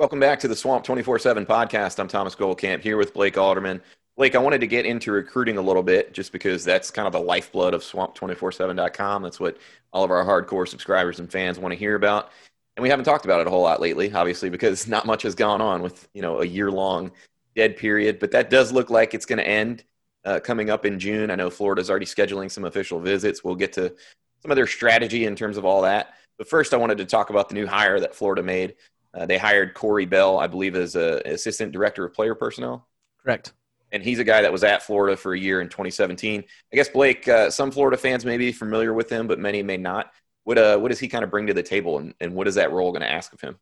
Welcome 0.00 0.18
back 0.18 0.40
to 0.40 0.48
the 0.48 0.56
Swamp 0.56 0.82
24 0.82 1.18
7 1.18 1.44
podcast. 1.44 1.98
I'm 1.98 2.08
Thomas 2.08 2.34
Goldkamp 2.34 2.80
here 2.80 2.96
with 2.96 3.12
Blake 3.12 3.36
Alderman. 3.36 3.82
Blake, 4.16 4.34
I 4.34 4.38
wanted 4.38 4.62
to 4.62 4.66
get 4.66 4.86
into 4.86 5.12
recruiting 5.12 5.58
a 5.58 5.60
little 5.60 5.82
bit 5.82 6.14
just 6.14 6.32
because 6.32 6.64
that's 6.64 6.90
kind 6.90 7.06
of 7.06 7.12
the 7.12 7.20
lifeblood 7.20 7.74
of 7.74 7.82
swamp247.com. 7.82 9.22
That's 9.22 9.38
what 9.38 9.58
all 9.92 10.02
of 10.02 10.10
our 10.10 10.24
hardcore 10.24 10.66
subscribers 10.66 11.18
and 11.18 11.30
fans 11.30 11.58
want 11.58 11.72
to 11.72 11.78
hear 11.78 11.96
about. 11.96 12.30
And 12.76 12.82
we 12.82 12.88
haven't 12.88 13.04
talked 13.04 13.26
about 13.26 13.42
it 13.42 13.46
a 13.46 13.50
whole 13.50 13.60
lot 13.60 13.78
lately, 13.78 14.10
obviously, 14.10 14.48
because 14.48 14.88
not 14.88 15.04
much 15.04 15.20
has 15.20 15.34
gone 15.34 15.60
on 15.60 15.82
with, 15.82 16.08
you 16.14 16.22
know, 16.22 16.40
a 16.40 16.46
year 16.46 16.70
long 16.70 17.12
dead 17.54 17.76
period. 17.76 18.18
But 18.18 18.30
that 18.30 18.48
does 18.48 18.72
look 18.72 18.88
like 18.88 19.12
it's 19.12 19.26
going 19.26 19.40
to 19.40 19.46
end 19.46 19.84
uh, 20.24 20.40
coming 20.40 20.70
up 20.70 20.86
in 20.86 20.98
June. 20.98 21.30
I 21.30 21.34
know 21.34 21.50
Florida's 21.50 21.90
already 21.90 22.06
scheduling 22.06 22.50
some 22.50 22.64
official 22.64 23.00
visits. 23.00 23.44
We'll 23.44 23.54
get 23.54 23.74
to 23.74 23.94
some 24.40 24.50
of 24.50 24.56
their 24.56 24.66
strategy 24.66 25.26
in 25.26 25.36
terms 25.36 25.58
of 25.58 25.66
all 25.66 25.82
that. 25.82 26.14
But 26.38 26.48
first, 26.48 26.72
I 26.72 26.78
wanted 26.78 26.96
to 26.96 27.04
talk 27.04 27.28
about 27.28 27.50
the 27.50 27.54
new 27.54 27.66
hire 27.66 28.00
that 28.00 28.14
Florida 28.14 28.42
made. 28.42 28.76
Uh, 29.12 29.26
they 29.26 29.38
hired 29.38 29.74
Corey 29.74 30.06
Bell, 30.06 30.38
I 30.38 30.46
believe, 30.46 30.76
as 30.76 30.96
a 30.96 31.20
assistant 31.24 31.72
director 31.72 32.04
of 32.04 32.14
player 32.14 32.34
personnel. 32.34 32.86
Correct. 33.22 33.52
And 33.92 34.02
he's 34.02 34.20
a 34.20 34.24
guy 34.24 34.42
that 34.42 34.52
was 34.52 34.62
at 34.62 34.82
Florida 34.84 35.16
for 35.16 35.34
a 35.34 35.38
year 35.38 35.60
in 35.60 35.68
2017. 35.68 36.44
I 36.72 36.76
guess 36.76 36.88
Blake, 36.88 37.26
uh, 37.26 37.50
some 37.50 37.72
Florida 37.72 37.96
fans 37.96 38.24
may 38.24 38.38
be 38.38 38.52
familiar 38.52 38.94
with 38.94 39.10
him, 39.10 39.26
but 39.26 39.40
many 39.40 39.62
may 39.62 39.76
not. 39.76 40.12
What 40.44 40.58
uh, 40.58 40.78
what 40.78 40.88
does 40.88 40.98
he 40.98 41.08
kind 41.08 41.24
of 41.24 41.30
bring 41.30 41.48
to 41.48 41.54
the 41.54 41.62
table, 41.62 41.98
and, 41.98 42.14
and 42.20 42.34
what 42.34 42.48
is 42.48 42.54
that 42.54 42.72
role 42.72 42.92
going 42.92 43.02
to 43.02 43.10
ask 43.10 43.32
of 43.32 43.40
him? 43.40 43.58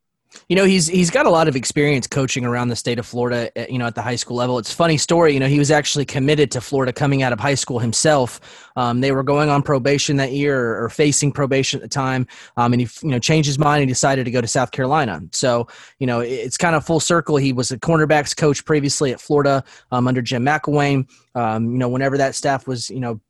You 0.49 0.57
know, 0.57 0.65
he's 0.65 0.87
he's 0.87 1.11
got 1.11 1.27
a 1.27 1.31
lot 1.31 1.49
of 1.49 1.57
experience 1.57 2.07
coaching 2.07 2.45
around 2.45 2.69
the 2.69 2.77
state 2.77 2.99
of 2.99 3.07
Florida. 3.07 3.51
At, 3.59 3.71
you 3.71 3.79
know, 3.79 3.87
at 3.87 3.95
the 3.95 4.03
high 4.03 4.17
school 4.17 4.37
level. 4.37 4.59
It's 4.59 4.73
funny 4.73 4.97
story. 4.97 5.33
You 5.33 5.41
know, 5.41 5.47
he 5.47 5.59
was 5.59 5.71
actually 5.71 6.05
committed 6.05 6.51
to 6.53 6.61
Florida 6.61 6.93
coming 6.93 7.23
out 7.23 7.33
of 7.33 7.41
high 7.41 7.55
school 7.55 7.79
himself. 7.79 8.41
Um, 8.77 9.01
they 9.01 9.13
were 9.13 9.23
going 9.23 9.49
on 9.49 9.63
probation 9.63 10.17
that 10.19 10.33
year 10.33 10.59
or, 10.59 10.85
or 10.85 10.89
facing 10.89 11.33
probation 11.33 11.79
at 11.79 11.83
the 11.83 11.89
time, 11.89 12.27
um, 12.57 12.73
and 12.73 12.83
he 12.83 12.89
you 13.03 13.11
know 13.11 13.19
changed 13.19 13.47
his 13.47 13.59
mind 13.59 13.83
and 13.83 13.89
decided 13.89 14.25
to 14.25 14.31
go 14.31 14.41
to 14.41 14.49
South 14.49 14.71
Carolina. 14.71 15.21
So 15.33 15.69
you 15.99 16.07
know, 16.07 16.21
it's 16.21 16.57
kind 16.57 16.77
of 16.77 16.85
full 16.85 17.01
circle. 17.01 17.37
He 17.37 17.53
was 17.53 17.71
a 17.71 17.79
cornerbacks 17.79 18.37
coach 18.37 18.65
previously 18.65 19.13
at 19.13 19.21
Florida 19.21 19.65
um, 19.91 20.09
under 20.09 20.23
Jim 20.23 20.45
McElwain. 20.45 21.09
Um, 21.35 21.73
you 21.73 21.79
know, 21.79 21.89
whenever 21.89 22.19
that 22.19 22.35
staff 22.35 22.67
was 22.67 22.91
you 22.91 23.01
know 23.01 23.21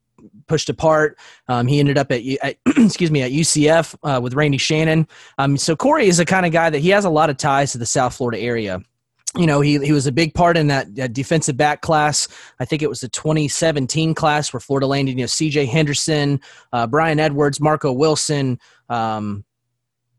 pushed 0.47 0.69
apart. 0.69 1.17
Um, 1.47 1.67
he 1.67 1.79
ended 1.79 1.97
up 1.97 2.11
at, 2.11 2.21
at 2.41 2.57
excuse 2.77 3.11
me 3.11 3.21
at 3.21 3.31
UCF 3.31 3.95
uh, 4.03 4.19
with 4.21 4.33
Randy 4.33 4.57
Shannon. 4.57 5.07
Um, 5.37 5.57
so 5.57 5.75
Corey 5.75 6.07
is 6.07 6.17
the 6.17 6.25
kind 6.25 6.45
of 6.45 6.51
guy 6.51 6.69
that 6.69 6.79
he 6.79 6.89
has 6.89 7.05
a 7.05 7.09
lot 7.09 7.29
of 7.29 7.37
ties 7.37 7.71
to 7.73 7.77
the 7.77 7.85
South 7.85 8.15
Florida 8.15 8.39
area. 8.39 8.81
You 9.37 9.45
know, 9.45 9.61
he, 9.61 9.77
he 9.77 9.91
was 9.91 10.07
a 10.07 10.11
big 10.11 10.33
part 10.33 10.57
in 10.57 10.67
that, 10.67 10.95
that 10.95 11.13
defensive 11.13 11.55
back 11.55 11.81
class. 11.81 12.27
I 12.59 12.65
think 12.65 12.81
it 12.81 12.89
was 12.89 13.01
the 13.01 13.09
2017 13.09 14.15
class 14.15 14.51
where 14.51 14.59
Florida 14.59 14.87
landed, 14.87 15.11
you 15.11 15.17
know, 15.17 15.25
CJ 15.25 15.67
Henderson, 15.67 16.41
uh, 16.73 16.87
Brian 16.87 17.19
Edwards, 17.19 17.61
Marco 17.61 17.93
Wilson, 17.93 18.59
um, 18.89 19.45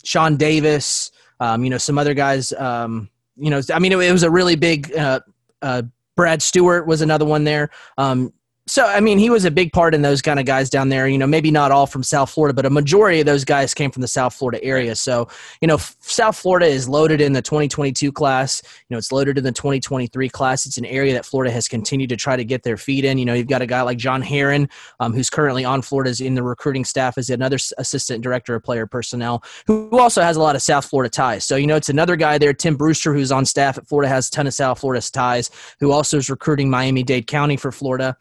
Sean 0.05 0.37
Davis, 0.37 1.11
um, 1.41 1.65
you 1.65 1.71
know, 1.71 1.79
some 1.79 1.99
other 1.99 2.15
guys. 2.15 2.53
Um, 2.53 3.11
you 3.37 3.51
know, 3.51 3.61
I 3.75 3.81
mean, 3.81 3.93
it, 3.93 3.99
it 3.99 4.13
was 4.13 4.23
a 4.23 4.31
really 4.31 4.55
big 4.55 4.95
uh, 4.95 5.21
uh, 5.61 5.83
Brad 6.17 6.43
Stewart 6.43 6.87
was 6.87 7.01
another 7.01 7.25
one 7.25 7.45
there. 7.45 7.71
Um, 7.97 8.33
so 8.71 8.87
I 8.87 9.01
mean, 9.01 9.19
he 9.19 9.31
was 9.31 9.45
a 9.45 9.51
big 9.51 9.73
part 9.73 9.97
in 9.97 10.03
those 10.03 10.23
kind 10.23 10.39
of 10.39 10.47
guys 10.47 10.71
down 10.71 10.91
there. 10.91 11.09
You 11.09 11.19
know, 11.19 11.27
maybe 11.27 11.51
not 11.51 11.73
all 11.73 11.89
from 11.89 12.05
South 12.05 12.31
Florida, 12.31 12.55
but 12.55 12.65
a 12.65 12.71
majority 12.71 13.19
of 13.19 13.27
those 13.27 13.45
guys 13.45 13.75
came 13.75 13.91
from 13.91 14.01
the 14.01 14.09
South 14.09 14.33
Florida 14.33 14.63
area. 14.63 14.95
So 14.95 15.27
you 15.61 15.67
know, 15.67 15.77
South 15.77 16.39
Florida 16.39 16.67
is 16.67 16.89
loaded 16.89 17.21
in 17.21 17.33
the 17.33 17.43
2022 17.43 18.13
class. 18.13 18.63
You 18.65 18.95
know, 18.95 18.99
it's 18.99 19.11
loaded 19.11 19.39
in 19.39 19.43
the 19.43 19.51
2023 19.51 20.29
class. 20.29 20.67
It's 20.67 20.79
an 20.79 20.85
area 20.85 21.13
that 21.15 21.27
Florida 21.27 21.51
has 21.51 21.67
continued 21.67 22.11
to 22.11 22.17
try 22.17 22.37
to 22.37 22.45
get 22.45 22.63
their 22.63 22.77
feet 22.77 23.05
in. 23.05 23.19
You 23.19 23.25
know, 23.25 23.35
you've 23.35 23.49
got 23.49 23.61
a 23.61 23.67
guy 23.67 23.83
like 23.83 23.99
John 23.99 24.23
Herron, 24.23 24.69
um, 25.01 25.13
who's 25.13 25.31
currently 25.31 25.65
on 25.65 25.83
Florida's 25.83 26.21
in 26.21 26.37
the 26.37 26.43
recruiting 26.45 26.85
staff 26.85 27.19
as 27.19 27.29
another 27.29 27.59
assistant 27.77 28.23
director 28.23 28.55
of 28.55 28.63
player 28.63 28.87
personnel, 28.87 29.43
who 29.67 29.99
also 29.99 30.23
has 30.23 30.37
a 30.37 30.41
lot 30.41 30.55
of 30.55 30.63
South 30.63 30.85
Florida 30.85 31.11
ties. 31.11 31.45
So 31.45 31.57
you 31.57 31.67
know, 31.67 31.75
it's 31.75 31.89
another 31.89 32.15
guy 32.15 32.39
there, 32.39 32.55
Tim 32.55 32.77
Brewster, 32.77 33.13
who's 33.13 33.33
on 33.33 33.45
staff 33.47 33.79
at 33.79 33.89
Florida, 33.89 34.09
has 34.09 34.29
a 34.29 34.31
ton 34.31 34.47
of 34.47 34.55
South 34.55 34.79
Florida 34.79 35.05
ties, 35.11 35.51
who 35.81 35.91
also 35.91 36.19
is 36.19 36.31
recruiting 36.31 36.71
Miami 36.71 37.03
Dade 37.03 37.27
County 37.27 37.57
for 37.57 37.73
Florida. 37.73 38.17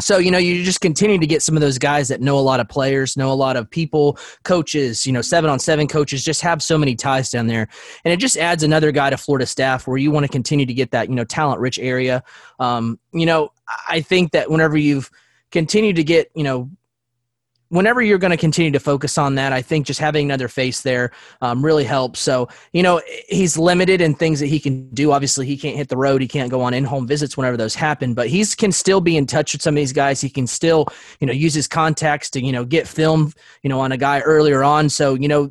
So 0.00 0.16
you 0.18 0.30
know 0.30 0.38
you 0.38 0.64
just 0.64 0.80
continue 0.80 1.18
to 1.18 1.26
get 1.26 1.42
some 1.42 1.56
of 1.56 1.60
those 1.60 1.78
guys 1.78 2.08
that 2.08 2.20
know 2.20 2.38
a 2.38 2.40
lot 2.40 2.60
of 2.60 2.68
players 2.68 3.16
know 3.16 3.30
a 3.30 3.34
lot 3.34 3.56
of 3.56 3.68
people 3.68 4.16
coaches 4.42 5.06
you 5.06 5.12
know 5.12 5.20
seven 5.20 5.50
on 5.50 5.58
seven 5.58 5.86
coaches 5.86 6.24
just 6.24 6.40
have 6.40 6.62
so 6.62 6.78
many 6.78 6.94
ties 6.94 7.30
down 7.30 7.46
there. 7.46 7.68
And 8.04 8.12
it 8.12 8.18
just 8.18 8.36
adds 8.36 8.62
another 8.62 8.92
guy 8.92 9.10
to 9.10 9.16
florida 9.16 9.46
staff 9.46 9.86
where 9.86 9.98
you 9.98 10.10
want 10.10 10.24
to 10.24 10.32
continue 10.32 10.66
to 10.66 10.74
get 10.74 10.92
that 10.92 11.08
you 11.08 11.14
know 11.14 11.24
talent 11.24 11.60
rich 11.60 11.78
area. 11.78 12.22
Um, 12.58 12.98
you 13.12 13.26
know 13.26 13.50
i 13.88 14.00
think 14.00 14.32
that 14.32 14.50
whenever 14.50 14.76
you've 14.76 15.10
continued 15.50 15.96
to 15.96 16.04
get 16.04 16.30
you 16.34 16.44
know 16.44 16.70
whenever 17.72 18.02
you're 18.02 18.18
going 18.18 18.32
to 18.32 18.36
continue 18.36 18.70
to 18.70 18.78
focus 18.78 19.16
on 19.16 19.34
that, 19.36 19.50
I 19.50 19.62
think 19.62 19.86
just 19.86 19.98
having 19.98 20.26
another 20.26 20.46
face 20.46 20.82
there 20.82 21.10
um, 21.40 21.64
really 21.64 21.84
helps. 21.84 22.20
So, 22.20 22.48
you 22.74 22.82
know, 22.82 23.00
he's 23.30 23.56
limited 23.56 24.02
in 24.02 24.14
things 24.14 24.40
that 24.40 24.48
he 24.48 24.60
can 24.60 24.90
do. 24.90 25.10
Obviously, 25.10 25.46
he 25.46 25.56
can't 25.56 25.74
hit 25.74 25.88
the 25.88 25.96
road. 25.96 26.20
He 26.20 26.28
can't 26.28 26.50
go 26.50 26.60
on 26.60 26.74
in 26.74 26.84
home 26.84 27.06
visits 27.06 27.34
whenever 27.34 27.56
those 27.56 27.74
happen, 27.74 28.12
but 28.12 28.28
he 28.28 28.44
can 28.44 28.72
still 28.72 29.00
be 29.00 29.16
in 29.16 29.24
touch 29.24 29.54
with 29.54 29.62
some 29.62 29.72
of 29.74 29.76
these 29.76 29.92
guys. 29.92 30.20
He 30.20 30.28
can 30.28 30.46
still, 30.46 30.86
you 31.18 31.26
know, 31.26 31.32
use 31.32 31.54
his 31.54 31.66
contacts 31.66 32.28
to, 32.30 32.44
you 32.44 32.52
know, 32.52 32.66
get 32.66 32.86
film, 32.86 33.32
you 33.62 33.70
know, 33.70 33.80
on 33.80 33.90
a 33.90 33.96
guy 33.96 34.20
earlier 34.20 34.62
on. 34.62 34.90
So, 34.90 35.14
you 35.14 35.28
know, 35.28 35.50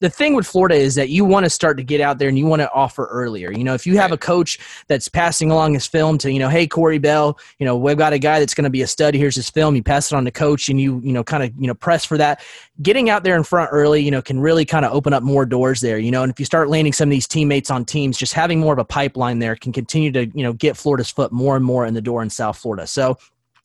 the 0.00 0.10
thing 0.10 0.34
with 0.34 0.46
Florida 0.46 0.74
is 0.74 0.94
that 0.96 1.08
you 1.08 1.24
want 1.24 1.44
to 1.44 1.50
start 1.50 1.78
to 1.78 1.82
get 1.82 2.02
out 2.02 2.18
there 2.18 2.28
and 2.28 2.38
you 2.38 2.44
want 2.44 2.60
to 2.60 2.70
offer 2.72 3.06
earlier. 3.06 3.50
You 3.50 3.64
know, 3.64 3.72
if 3.72 3.86
you 3.86 3.96
have 3.96 4.12
a 4.12 4.18
coach 4.18 4.58
that's 4.88 5.08
passing 5.08 5.50
along 5.50 5.72
his 5.74 5.86
film 5.86 6.18
to, 6.18 6.30
you 6.30 6.38
know, 6.38 6.50
hey 6.50 6.66
Corey 6.66 6.98
Bell, 6.98 7.38
you 7.58 7.64
know, 7.64 7.76
we've 7.76 7.96
got 7.96 8.12
a 8.12 8.18
guy 8.18 8.38
that's 8.38 8.52
going 8.52 8.64
to 8.64 8.70
be 8.70 8.82
a 8.82 8.86
stud. 8.86 9.14
Here's 9.14 9.34
his 9.34 9.48
film. 9.48 9.74
You 9.74 9.82
pass 9.82 10.12
it 10.12 10.16
on 10.16 10.26
to 10.26 10.30
coach 10.30 10.68
and 10.68 10.78
you, 10.78 11.00
you 11.02 11.12
know, 11.12 11.24
kind 11.24 11.42
of, 11.42 11.50
you 11.58 11.66
know, 11.66 11.74
press 11.74 12.04
for 12.04 12.18
that. 12.18 12.42
Getting 12.82 13.08
out 13.08 13.24
there 13.24 13.36
in 13.36 13.42
front 13.42 13.70
early, 13.72 14.02
you 14.02 14.10
know, 14.10 14.20
can 14.20 14.38
really 14.38 14.66
kind 14.66 14.84
of 14.84 14.92
open 14.92 15.14
up 15.14 15.22
more 15.22 15.46
doors 15.46 15.80
there. 15.80 15.98
You 15.98 16.10
know, 16.10 16.22
and 16.22 16.30
if 16.30 16.38
you 16.38 16.44
start 16.44 16.68
landing 16.68 16.92
some 16.92 17.08
of 17.08 17.12
these 17.12 17.26
teammates 17.26 17.70
on 17.70 17.86
teams, 17.86 18.18
just 18.18 18.34
having 18.34 18.60
more 18.60 18.74
of 18.74 18.78
a 18.78 18.84
pipeline 18.84 19.38
there 19.38 19.56
can 19.56 19.72
continue 19.72 20.12
to, 20.12 20.26
you 20.26 20.42
know, 20.42 20.52
get 20.52 20.76
Florida's 20.76 21.10
foot 21.10 21.32
more 21.32 21.56
and 21.56 21.64
more 21.64 21.86
in 21.86 21.94
the 21.94 22.02
door 22.02 22.22
in 22.22 22.28
South 22.28 22.58
Florida. 22.58 22.86
So, 22.86 23.16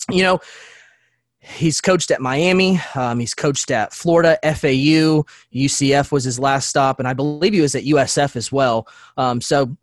you 0.10 0.24
know, 0.24 0.40
He's 1.42 1.82
coached 1.82 2.12
at 2.12 2.22
Miami. 2.22 2.80
Um, 2.94 3.20
he's 3.20 3.34
coached 3.34 3.72
at 3.72 3.94
Florida, 3.94 4.38
FAU, 4.44 5.26
UCF 5.54 6.12
was 6.12 6.24
his 6.24 6.38
last 6.38 6.70
stop, 6.70 7.00
and 7.00 7.08
I 7.08 7.14
believe 7.14 7.54
he 7.54 7.62
was 7.62 7.74
at 7.74 7.84
USF 7.84 8.36
as 8.36 8.52
well. 8.52 8.88
Um, 9.18 9.42
so 9.42 9.76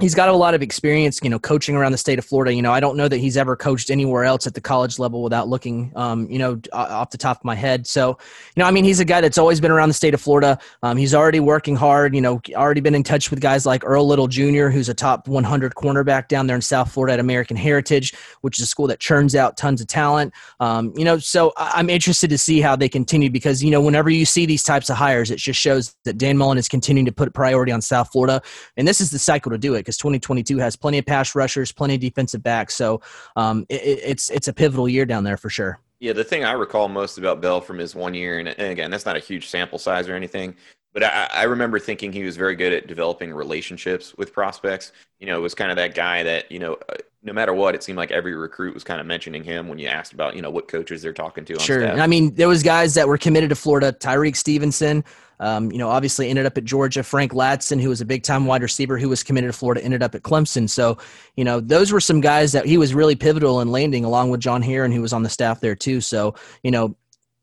he's 0.00 0.14
got 0.14 0.30
a 0.30 0.32
lot 0.32 0.54
of 0.54 0.62
experience, 0.62 1.20
you 1.22 1.28
know, 1.28 1.38
coaching 1.38 1.76
around 1.76 1.92
the 1.92 1.98
state 1.98 2.18
of 2.18 2.24
Florida. 2.24 2.54
You 2.54 2.62
know, 2.62 2.72
I 2.72 2.80
don't 2.80 2.96
know 2.96 3.08
that 3.08 3.18
he's 3.18 3.36
ever 3.36 3.56
coached 3.56 3.90
anywhere 3.90 4.24
else 4.24 4.46
at 4.46 4.54
the 4.54 4.60
college 4.60 4.98
level 4.98 5.22
without 5.22 5.48
looking, 5.48 5.92
um, 5.94 6.30
you 6.30 6.38
know, 6.38 6.58
off 6.72 7.10
the 7.10 7.18
top 7.18 7.38
of 7.38 7.44
my 7.44 7.54
head. 7.54 7.86
So, 7.86 8.16
you 8.56 8.60
know, 8.62 8.64
I 8.64 8.70
mean, 8.70 8.84
he's 8.84 9.00
a 9.00 9.04
guy 9.04 9.20
that's 9.20 9.36
always 9.36 9.60
been 9.60 9.70
around 9.70 9.90
the 9.90 9.94
state 9.94 10.14
of 10.14 10.20
Florida. 10.20 10.58
Um, 10.82 10.96
he's 10.96 11.14
already 11.14 11.40
working 11.40 11.76
hard. 11.76 12.14
You 12.14 12.22
know, 12.22 12.40
already 12.54 12.80
been 12.80 12.94
in 12.94 13.02
touch 13.02 13.30
with 13.30 13.40
guys 13.40 13.66
like 13.66 13.84
Earl 13.84 14.06
Little 14.06 14.28
Jr., 14.28 14.68
who's 14.68 14.88
a 14.88 14.94
top 14.94 15.28
100 15.28 15.74
cornerback 15.74 16.28
down 16.28 16.46
there 16.46 16.56
in 16.56 16.62
South 16.62 16.90
Florida 16.90 17.12
at 17.14 17.20
American 17.20 17.56
Heritage, 17.56 18.14
which 18.40 18.58
is 18.58 18.64
a 18.64 18.66
school 18.66 18.86
that 18.86 18.98
churns 18.98 19.34
out 19.34 19.58
tons 19.58 19.82
of 19.82 19.88
talent. 19.88 20.32
Um, 20.58 20.94
you 20.96 21.04
know, 21.04 21.18
so 21.18 21.52
I'm 21.58 21.90
interested 21.90 22.30
to 22.30 22.38
see 22.38 22.62
how 22.62 22.76
they 22.76 22.88
continue 22.88 23.28
because 23.28 23.62
you 23.62 23.70
know, 23.70 23.80
whenever 23.80 24.08
you 24.08 24.24
see 24.24 24.46
these 24.46 24.62
types 24.62 24.88
of 24.88 24.96
hires, 24.96 25.30
it 25.30 25.36
just 25.36 25.60
shows 25.60 25.94
that 26.04 26.16
Dan 26.16 26.38
Mullen 26.38 26.56
is 26.56 26.68
continuing 26.68 27.06
to 27.06 27.12
put 27.12 27.32
priority 27.34 27.72
on 27.72 27.82
South 27.82 28.10
Florida, 28.10 28.40
and 28.78 28.88
this 28.88 28.98
is 28.98 29.10
the 29.10 29.18
cycle 29.18 29.52
to 29.52 29.58
do 29.58 29.74
it 29.74 29.81
because 29.82 29.96
2022 29.96 30.58
has 30.58 30.76
plenty 30.76 30.98
of 30.98 31.06
pass 31.06 31.34
rushers, 31.34 31.72
plenty 31.72 31.94
of 31.94 32.00
defensive 32.00 32.42
backs. 32.42 32.74
So 32.74 33.00
um, 33.36 33.66
it, 33.68 33.82
it's 33.84 34.30
it's 34.30 34.48
a 34.48 34.52
pivotal 34.52 34.88
year 34.88 35.04
down 35.04 35.24
there 35.24 35.36
for 35.36 35.50
sure. 35.50 35.78
Yeah, 36.00 36.12
the 36.12 36.24
thing 36.24 36.44
I 36.44 36.52
recall 36.52 36.88
most 36.88 37.16
about 37.16 37.40
Bell 37.40 37.60
from 37.60 37.78
his 37.78 37.94
one 37.94 38.12
year, 38.12 38.40
and, 38.40 38.48
again, 38.48 38.90
that's 38.90 39.06
not 39.06 39.16
a 39.16 39.20
huge 39.20 39.46
sample 39.46 39.78
size 39.78 40.08
or 40.08 40.16
anything, 40.16 40.56
but 40.92 41.04
I, 41.04 41.28
I, 41.32 41.42
remember 41.44 41.78
thinking 41.78 42.12
he 42.12 42.24
was 42.24 42.36
very 42.36 42.56
good 42.56 42.72
at 42.72 42.88
developing 42.88 43.32
relationships 43.32 44.12
with 44.16 44.32
prospects. 44.32 44.90
You 45.20 45.28
know, 45.28 45.36
it 45.38 45.40
was 45.40 45.54
kind 45.54 45.70
of 45.70 45.76
that 45.76 45.94
guy 45.94 46.24
that 46.24 46.50
you 46.50 46.58
know, 46.58 46.76
uh, 46.88 46.96
no 47.22 47.32
matter 47.32 47.54
what, 47.54 47.76
it 47.76 47.84
seemed 47.84 47.98
like 47.98 48.10
every 48.10 48.34
recruit 48.34 48.74
was 48.74 48.82
kind 48.82 49.00
of 49.00 49.06
mentioning 49.06 49.44
him 49.44 49.68
when 49.68 49.78
you 49.78 49.86
asked 49.86 50.12
about 50.12 50.34
you 50.34 50.42
know 50.42 50.50
what 50.50 50.66
coaches 50.66 51.02
they're 51.02 51.12
talking 51.12 51.44
to. 51.44 51.58
sure. 51.60 51.88
I 51.88 52.06
mean, 52.06 52.34
there 52.34 52.48
was 52.48 52.64
guys 52.64 52.94
that 52.94 53.06
were 53.06 53.18
committed 53.18 53.50
to 53.50 53.56
Florida. 53.56 53.92
Tyrique 53.92 54.36
Stevenson, 54.36 55.04
um, 55.42 55.72
you 55.72 55.78
know, 55.78 55.88
obviously 55.88 56.30
ended 56.30 56.46
up 56.46 56.56
at 56.56 56.64
Georgia. 56.64 57.02
Frank 57.02 57.32
Ladson, 57.32 57.80
who 57.80 57.88
was 57.88 58.00
a 58.00 58.04
big 58.04 58.22
time 58.22 58.46
wide 58.46 58.62
receiver 58.62 58.96
who 58.96 59.08
was 59.08 59.22
committed 59.24 59.50
to 59.50 59.58
Florida, 59.58 59.82
ended 59.82 60.02
up 60.02 60.14
at 60.14 60.22
Clemson. 60.22 60.70
So, 60.70 60.98
you 61.36 61.44
know, 61.44 61.58
those 61.58 61.90
were 61.90 62.00
some 62.00 62.20
guys 62.20 62.52
that 62.52 62.64
he 62.64 62.78
was 62.78 62.94
really 62.94 63.16
pivotal 63.16 63.60
in 63.60 63.72
landing, 63.72 64.04
along 64.04 64.30
with 64.30 64.40
John 64.40 64.62
Herron, 64.62 64.92
who 64.92 65.02
was 65.02 65.12
on 65.12 65.24
the 65.24 65.28
staff 65.28 65.60
there 65.60 65.74
too. 65.74 66.00
So, 66.00 66.36
you 66.62 66.70
know, 66.70 66.96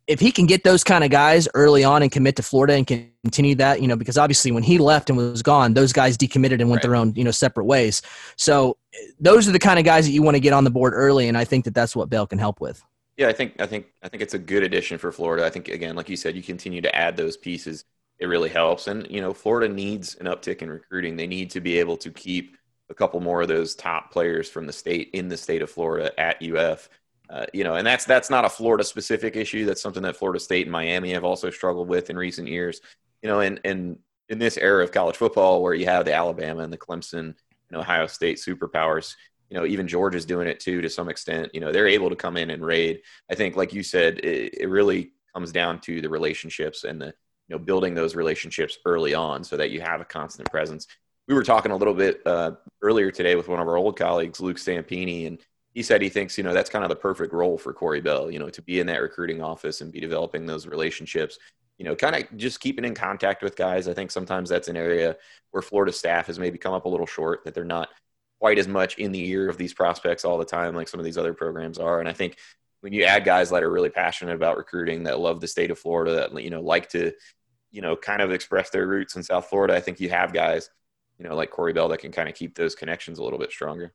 if 0.07 0.19
he 0.19 0.31
can 0.31 0.47
get 0.47 0.63
those 0.63 0.83
kind 0.83 1.03
of 1.03 1.11
guys 1.11 1.47
early 1.53 1.83
on 1.83 2.01
and 2.01 2.11
commit 2.11 2.35
to 2.37 2.41
Florida 2.41 2.73
and 2.73 2.87
continue 2.87 3.53
that, 3.55 3.79
you 3.79 3.87
know, 3.87 3.95
because 3.95 4.17
obviously 4.17 4.49
when 4.49 4.63
he 4.63 4.79
left 4.79 5.09
and 5.09 5.17
was 5.17 5.43
gone, 5.43 5.75
those 5.75 5.93
guys 5.93 6.17
decommitted 6.17 6.61
and 6.61 6.69
went 6.69 6.77
right. 6.77 6.81
their 6.81 6.95
own, 6.95 7.13
you 7.15 7.23
know, 7.23 7.31
separate 7.31 7.65
ways. 7.65 8.01
So 8.35 8.77
those 9.19 9.47
are 9.47 9.51
the 9.51 9.59
kind 9.59 9.77
of 9.77 9.85
guys 9.85 10.05
that 10.05 10.11
you 10.11 10.23
want 10.23 10.33
to 10.33 10.39
get 10.39 10.53
on 10.53 10.63
the 10.63 10.71
board 10.71 10.93
early, 10.95 11.27
and 11.27 11.37
I 11.37 11.45
think 11.45 11.65
that 11.65 11.75
that's 11.75 11.95
what 11.95 12.09
Bell 12.09 12.25
can 12.25 12.39
help 12.39 12.59
with. 12.59 12.83
Yeah, 13.19 13.27
I 13.27 13.33
think 13.33 13.59
I 13.61 13.65
think 13.67 13.87
I 14.01 14.07
think 14.09 14.23
it's 14.23 14.33
a 14.33 14.39
good 14.39 14.63
addition 14.63 14.97
for 14.97 15.11
Florida. 15.11 15.45
I 15.45 15.49
think 15.49 15.67
again, 15.67 15.95
like 15.95 16.07
you 16.09 16.15
said, 16.15 16.35
you 16.35 16.43
continue 16.43 16.81
to 16.81 16.95
add 16.95 17.17
those 17.17 17.35
pieces. 17.37 17.83
It 18.19 18.27
really 18.27 18.49
helps, 18.49 18.87
and 18.87 19.05
you 19.11 19.21
know, 19.21 19.33
Florida 19.33 19.73
needs 19.73 20.15
an 20.15 20.27
uptick 20.27 20.61
in 20.61 20.69
recruiting. 20.71 21.17
They 21.17 21.27
need 21.27 21.51
to 21.51 21.61
be 21.61 21.79
able 21.79 21.97
to 21.97 22.11
keep 22.11 22.55
a 22.89 22.93
couple 22.95 23.19
more 23.19 23.41
of 23.41 23.49
those 23.49 23.75
top 23.75 24.11
players 24.11 24.49
from 24.49 24.65
the 24.67 24.73
state 24.73 25.09
in 25.13 25.27
the 25.27 25.37
state 25.37 25.61
of 25.61 25.69
Florida 25.69 26.17
at 26.19 26.41
UF. 26.41 26.89
Uh, 27.29 27.45
you 27.53 27.63
know, 27.65 27.75
and 27.75 27.85
that's 27.85 28.05
that's 28.05 28.31
not 28.31 28.45
a 28.45 28.49
Florida 28.49 28.83
specific 28.85 29.35
issue. 29.35 29.65
That's 29.67 29.81
something 29.81 30.03
that 30.03 30.17
Florida 30.17 30.39
State 30.39 30.63
and 30.67 30.71
Miami 30.71 31.11
have 31.13 31.25
also 31.25 31.49
struggled 31.51 31.89
with 31.89 32.09
in 32.09 32.17
recent 32.17 32.47
years. 32.47 32.81
You 33.21 33.29
know, 33.29 33.41
and 33.41 33.59
and 33.65 33.99
in 34.29 34.39
this 34.39 34.57
era 34.57 34.83
of 34.83 34.91
college 34.93 35.17
football, 35.17 35.61
where 35.61 35.73
you 35.75 35.85
have 35.87 36.05
the 36.05 36.13
Alabama 36.13 36.63
and 36.63 36.71
the 36.73 36.77
Clemson 36.77 37.35
and 37.69 37.77
Ohio 37.79 38.07
State 38.07 38.37
superpowers, 38.37 39.15
you 39.49 39.57
know, 39.57 39.65
even 39.65 39.87
George 39.87 40.15
is 40.15 40.25
doing 40.25 40.47
it 40.47 40.59
too 40.59 40.81
to 40.81 40.89
some 40.89 41.09
extent. 41.09 41.49
You 41.53 41.59
know, 41.59 41.71
they're 41.71 41.87
able 41.87 42.09
to 42.09 42.15
come 42.15 42.37
in 42.37 42.51
and 42.51 42.63
raid. 42.63 43.01
I 43.31 43.35
think, 43.35 43.55
like 43.55 43.73
you 43.73 43.83
said, 43.83 44.19
it, 44.19 44.61
it 44.61 44.69
really 44.69 45.11
comes 45.33 45.51
down 45.51 45.79
to 45.81 46.01
the 46.01 46.09
relationships 46.09 46.83
and 46.83 47.01
the 47.01 47.07
you 47.07 47.55
know 47.55 47.59
building 47.59 47.95
those 47.95 48.15
relationships 48.15 48.77
early 48.85 49.13
on 49.13 49.43
so 49.43 49.57
that 49.57 49.71
you 49.71 49.81
have 49.81 50.01
a 50.01 50.05
constant 50.05 50.49
presence. 50.51 50.87
We 51.27 51.33
were 51.33 51.43
talking 51.43 51.71
a 51.71 51.77
little 51.77 51.93
bit 51.93 52.21
uh, 52.25 52.51
earlier 52.81 53.11
today 53.11 53.35
with 53.35 53.47
one 53.47 53.59
of 53.59 53.67
our 53.67 53.77
old 53.77 53.97
colleagues, 53.97 54.39
Luke 54.39 54.57
Stampini, 54.57 55.27
and 55.27 55.39
he 55.73 55.83
said 55.83 56.01
he 56.01 56.09
thinks 56.09 56.37
you 56.37 56.43
know 56.43 56.53
that's 56.53 56.69
kind 56.69 56.85
of 56.85 56.89
the 56.89 56.95
perfect 56.95 57.33
role 57.33 57.57
for 57.57 57.73
Corey 57.73 58.01
Bell. 58.01 58.29
You 58.29 58.39
know, 58.39 58.49
to 58.49 58.61
be 58.61 58.79
in 58.79 58.87
that 58.87 59.01
recruiting 59.01 59.41
office 59.41 59.81
and 59.81 59.91
be 59.91 59.99
developing 59.99 60.45
those 60.45 60.67
relationships. 60.67 61.39
You 61.79 61.85
know, 61.85 61.95
kind 61.95 62.15
of 62.15 62.37
just 62.37 62.59
keeping 62.59 62.83
in 62.83 62.93
contact 62.93 63.41
with 63.41 63.55
guys. 63.55 63.87
I 63.87 63.93
think 63.93 64.11
sometimes 64.11 64.49
that's 64.49 64.67
an 64.67 64.75
area 64.75 65.15
where 65.51 65.61
Florida 65.61 65.93
staff 65.93 66.27
has 66.27 66.37
maybe 66.37 66.57
come 66.57 66.73
up 66.73 66.83
a 66.85 66.89
little 66.89 67.05
short 67.05 67.45
that 67.45 67.55
they're 67.55 67.63
not 67.63 67.87
quite 68.39 68.57
as 68.57 68.67
much 68.67 68.97
in 68.97 69.11
the 69.11 69.29
ear 69.29 69.49
of 69.49 69.57
these 69.57 69.73
prospects 69.73 70.23
all 70.23 70.37
the 70.37 70.45
time 70.45 70.75
like 70.75 70.87
some 70.87 70.99
of 70.99 71.05
these 71.05 71.17
other 71.17 71.33
programs 71.33 71.77
are. 71.77 71.99
And 71.99 72.07
I 72.07 72.13
think 72.13 72.37
when 72.81 72.93
you 72.93 73.03
add 73.03 73.25
guys 73.25 73.49
that 73.49 73.63
are 73.63 73.71
really 73.71 73.89
passionate 73.89 74.35
about 74.35 74.57
recruiting, 74.57 75.03
that 75.03 75.19
love 75.19 75.41
the 75.41 75.47
state 75.47 75.71
of 75.71 75.79
Florida, 75.79 76.29
that 76.31 76.43
you 76.43 76.49
know 76.49 76.61
like 76.61 76.89
to, 76.89 77.11
you 77.71 77.81
know, 77.81 77.95
kind 77.95 78.21
of 78.21 78.31
express 78.31 78.69
their 78.69 78.87
roots 78.87 79.15
in 79.15 79.23
South 79.23 79.47
Florida, 79.47 79.75
I 79.75 79.81
think 79.81 79.99
you 79.99 80.09
have 80.09 80.33
guys, 80.33 80.69
you 81.17 81.27
know, 81.27 81.35
like 81.35 81.51
Corey 81.51 81.73
Bell 81.73 81.89
that 81.89 81.99
can 81.99 82.11
kind 82.11 82.29
of 82.29 82.35
keep 82.35 82.55
those 82.55 82.75
connections 82.75 83.19
a 83.19 83.23
little 83.23 83.39
bit 83.39 83.51
stronger. 83.51 83.93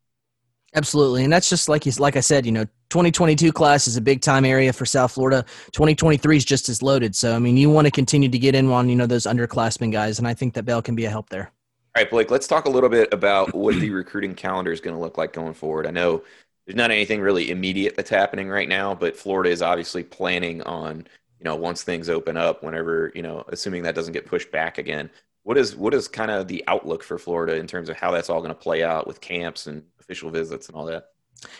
Absolutely, 0.76 1.24
and 1.24 1.32
that's 1.32 1.48
just 1.48 1.68
like 1.68 1.84
he's 1.84 2.00
like 2.00 2.16
I 2.16 2.20
said, 2.20 2.44
you 2.44 2.52
know, 2.52 2.64
2022 2.90 3.52
class 3.52 3.86
is 3.86 3.96
a 3.96 4.00
big 4.00 4.20
time 4.20 4.44
area 4.44 4.72
for 4.72 4.84
South 4.84 5.12
Florida. 5.12 5.44
2023 5.72 6.36
is 6.36 6.44
just 6.44 6.68
as 6.68 6.82
loaded. 6.82 7.14
So 7.16 7.34
I 7.34 7.38
mean, 7.38 7.56
you 7.56 7.70
want 7.70 7.86
to 7.86 7.90
continue 7.90 8.28
to 8.28 8.38
get 8.38 8.54
in 8.54 8.70
on 8.70 8.88
you 8.88 8.96
know 8.96 9.06
those 9.06 9.24
underclassmen 9.24 9.92
guys, 9.92 10.18
and 10.18 10.28
I 10.28 10.34
think 10.34 10.54
that 10.54 10.64
Bell 10.64 10.82
can 10.82 10.94
be 10.94 11.04
a 11.06 11.10
help 11.10 11.30
there. 11.30 11.52
All 11.96 12.02
right, 12.02 12.10
Blake, 12.10 12.30
let's 12.32 12.48
talk 12.48 12.64
a 12.64 12.70
little 12.70 12.88
bit 12.88 13.14
about 13.14 13.54
what 13.54 13.78
the 13.78 13.90
recruiting 13.90 14.34
calendar 14.34 14.72
is 14.72 14.80
going 14.80 14.96
to 14.96 15.00
look 15.00 15.16
like 15.16 15.32
going 15.32 15.54
forward. 15.54 15.86
I 15.86 15.92
know 15.92 16.24
there's 16.66 16.74
not 16.74 16.90
anything 16.90 17.20
really 17.20 17.52
immediate 17.52 17.94
that's 17.94 18.10
happening 18.10 18.48
right 18.48 18.68
now, 18.68 18.96
but 18.96 19.16
Florida 19.16 19.50
is 19.50 19.62
obviously 19.62 20.02
planning 20.02 20.60
on, 20.62 21.06
you 21.38 21.44
know, 21.44 21.54
once 21.54 21.84
things 21.84 22.08
open 22.08 22.36
up, 22.36 22.64
whenever, 22.64 23.12
you 23.14 23.22
know, 23.22 23.44
assuming 23.46 23.84
that 23.84 23.94
doesn't 23.94 24.12
get 24.12 24.26
pushed 24.26 24.50
back 24.50 24.78
again. 24.78 25.08
What 25.44 25.56
is 25.56 25.76
what 25.76 25.94
is 25.94 26.08
kind 26.08 26.32
of 26.32 26.48
the 26.48 26.64
outlook 26.66 27.04
for 27.04 27.16
Florida 27.16 27.54
in 27.54 27.68
terms 27.68 27.88
of 27.88 27.96
how 27.96 28.10
that's 28.10 28.28
all 28.28 28.40
going 28.40 28.48
to 28.48 28.56
play 28.56 28.82
out 28.82 29.06
with 29.06 29.20
camps 29.20 29.68
and 29.68 29.84
official 30.00 30.30
visits 30.30 30.66
and 30.66 30.74
all 30.76 30.86
that? 30.86 31.10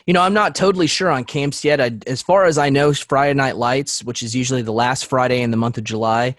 You 0.05 0.15
know, 0.15 0.23
I'm 0.23 0.35
not 0.35 0.57
totally 0.57 0.89
sure 0.89 1.13
on 1.13 1.23
camps 1.23 1.65
yet. 1.65 1.81
I, 1.81 1.93
as 2.09 2.23
far 2.23 2.47
as 2.47 2.59
I 2.59 2.71
know, 2.71 2.93
Friday 2.93 3.35
Night 3.35 3.57
Lights, 3.57 4.03
which 4.03 4.25
is 4.25 4.35
usually 4.35 4.63
the 4.63 4.73
last 4.73 5.07
Friday 5.07 5.43
in 5.43 5.53
the 5.53 5.57
month 5.57 5.79
of 5.79 5.85
July, 5.85 6.35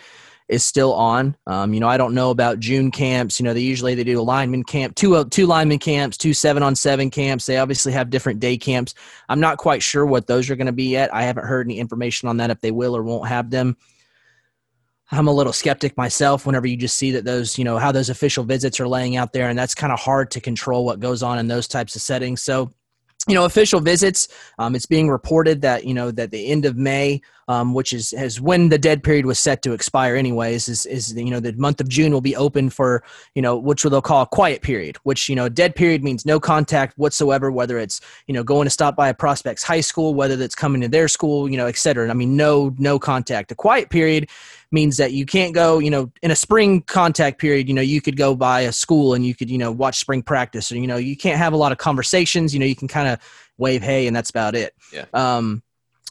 is 0.48 0.64
still 0.64 0.94
on. 0.94 1.36
Um, 1.48 1.74
you 1.74 1.80
know, 1.80 1.88
I 1.88 1.98
don't 1.98 2.14
know 2.14 2.30
about 2.30 2.60
June 2.60 2.92
camps. 2.92 3.40
You 3.40 3.46
know, 3.46 3.54
they 3.54 3.62
usually 3.62 3.96
they 3.96 4.04
do 4.04 4.20
a 4.20 4.22
lineman 4.22 4.64
camp, 4.64 4.96
two 4.96 5.16
uh, 5.16 5.26
two 5.30 5.48
lineman 5.48 5.80
camps, 5.80 6.18
two 6.18 6.34
seven 6.34 6.62
on 6.62 6.76
seven 6.76 7.10
camps. 7.10 7.46
They 7.46 7.58
obviously 7.58 7.92
have 7.94 8.10
different 8.10 8.40
day 8.40 8.58
camps. 8.58 8.94
I'm 9.28 9.40
not 9.40 9.58
quite 9.58 9.82
sure 9.82 10.06
what 10.06 10.28
those 10.28 10.50
are 10.50 10.56
going 10.56 10.68
to 10.68 10.74
be 10.74 10.90
yet. 10.90 11.14
I 11.14 11.24
haven't 11.24 11.46
heard 11.46 11.66
any 11.68 11.80
information 11.80 12.30
on 12.30 12.38
that 12.38 12.52
if 12.52 12.62
they 12.62 12.72
will 12.72 12.96
or 12.96 13.04
won't 13.04 13.28
have 13.28 13.50
them. 13.50 13.76
I'm 15.12 15.28
a 15.28 15.34
little 15.34 15.54
skeptic 15.54 15.96
myself 15.98 16.46
whenever 16.46 16.68
you 16.68 16.78
just 16.78 16.98
see 16.98 17.12
that 17.12 17.26
those, 17.26 17.60
you 17.60 17.64
know, 17.64 17.78
how 17.78 17.92
those 17.92 18.10
official 18.10 18.44
visits 18.44 18.80
are 18.80 18.88
laying 18.88 19.18
out 19.18 19.34
there, 19.34 19.50
and 19.50 19.58
that's 19.58 19.76
kind 19.76 19.94
of 19.94 20.00
hard 20.00 20.32
to 20.32 20.42
control 20.42 20.84
what 20.84 21.00
goes 21.00 21.22
on 21.22 21.38
in 21.38 21.48
those 21.48 21.68
types 21.68 21.96
of 21.96 22.02
settings. 22.02 22.42
So 22.42 22.72
you 23.28 23.34
know 23.34 23.46
official 23.46 23.80
visits 23.80 24.28
um, 24.60 24.76
it's 24.76 24.86
being 24.86 25.10
reported 25.10 25.62
that 25.62 25.84
you 25.84 25.94
know 25.94 26.12
that 26.12 26.32
the 26.32 26.48
end 26.48 26.66
of 26.66 26.76
may 26.76 27.22
um, 27.48 27.74
which 27.74 27.94
is 27.94 28.12
has 28.12 28.42
when 28.42 28.70
the 28.70 28.78
dead 28.78 29.04
period 29.04 29.26
was 29.26 29.38
set 29.40 29.62
to 29.62 29.74
expire 29.74 30.16
anyways 30.16 30.68
is 30.68 30.86
is 30.86 31.14
you 31.14 31.30
know 31.30 31.40
the 31.40 31.54
month 31.54 31.80
of 31.80 31.88
june 31.88 32.12
will 32.12 32.22
be 32.22 32.36
open 32.36 32.70
for 32.70 33.04
you 33.36 33.42
know 33.42 33.56
which 33.56 33.84
they'll 33.84 34.02
call 34.02 34.24
a 34.24 34.28
quiet 34.28 34.62
period 34.62 34.98
which 35.04 35.30
you 35.30 35.36
know 35.36 35.48
dead 35.48 35.76
period 35.76 36.04
means 36.04 36.26
no 36.26 36.40
contact 36.40 36.98
whatsoever 36.98 37.52
whether 37.52 37.78
it's 37.78 38.02
you 38.28 38.34
know 38.34 38.44
going 38.44 38.66
to 38.66 38.70
stop 38.70 38.96
by 38.96 39.10
a 39.10 39.14
prospect's 39.14 39.64
high 39.64 39.82
school 39.82 40.14
whether 40.14 40.36
that's 40.36 40.56
coming 40.56 40.82
to 40.82 40.88
their 40.88 41.08
school 41.08 41.50
you 41.50 41.58
know 41.58 41.68
et 41.68 41.78
cetera 41.78 42.10
i 42.10 42.14
mean 42.14 42.36
no 42.36 42.74
no 42.78 42.98
contact 42.98 43.52
a 43.52 43.56
quiet 43.56 43.90
period 43.90 44.30
means 44.72 44.98
that 44.98 45.14
you 45.14 45.26
can't 45.26 45.54
go 45.54 45.80
you 45.80 45.90
know 45.90 46.12
in 46.24 46.32
a 46.32 46.36
spring 46.36 46.82
contact 46.82 47.40
period 47.40 47.68
you 47.68 47.74
know 47.74 47.82
you 47.82 48.02
could 48.02 48.18
go 48.18 48.36
by 48.36 48.62
a 48.62 48.72
school 48.72 49.14
and 49.14 49.26
you 49.26 49.36
could 49.36 49.50
you 49.50 49.58
know 49.58 49.72
watch 49.72 50.00
spring 50.00 50.24
practice 50.24 50.72
or 50.72 50.78
you 50.78 50.88
know 50.88 50.98
you 50.98 51.16
can't 51.16 51.38
have 51.38 51.54
a 51.54 51.58
lot 51.58 51.72
of 51.72 51.78
conversations 51.78 52.54
you 52.54 52.60
know 52.60 52.66
you 52.66 52.76
can 52.76 52.88
kind 52.88 53.08
of 53.08 53.20
wave 53.58 53.82
hey 53.82 54.08
and 54.08 54.16
that's 54.16 54.30
about 54.30 54.56
it 54.56 54.74
Yeah. 54.92 55.06
um 55.14 55.62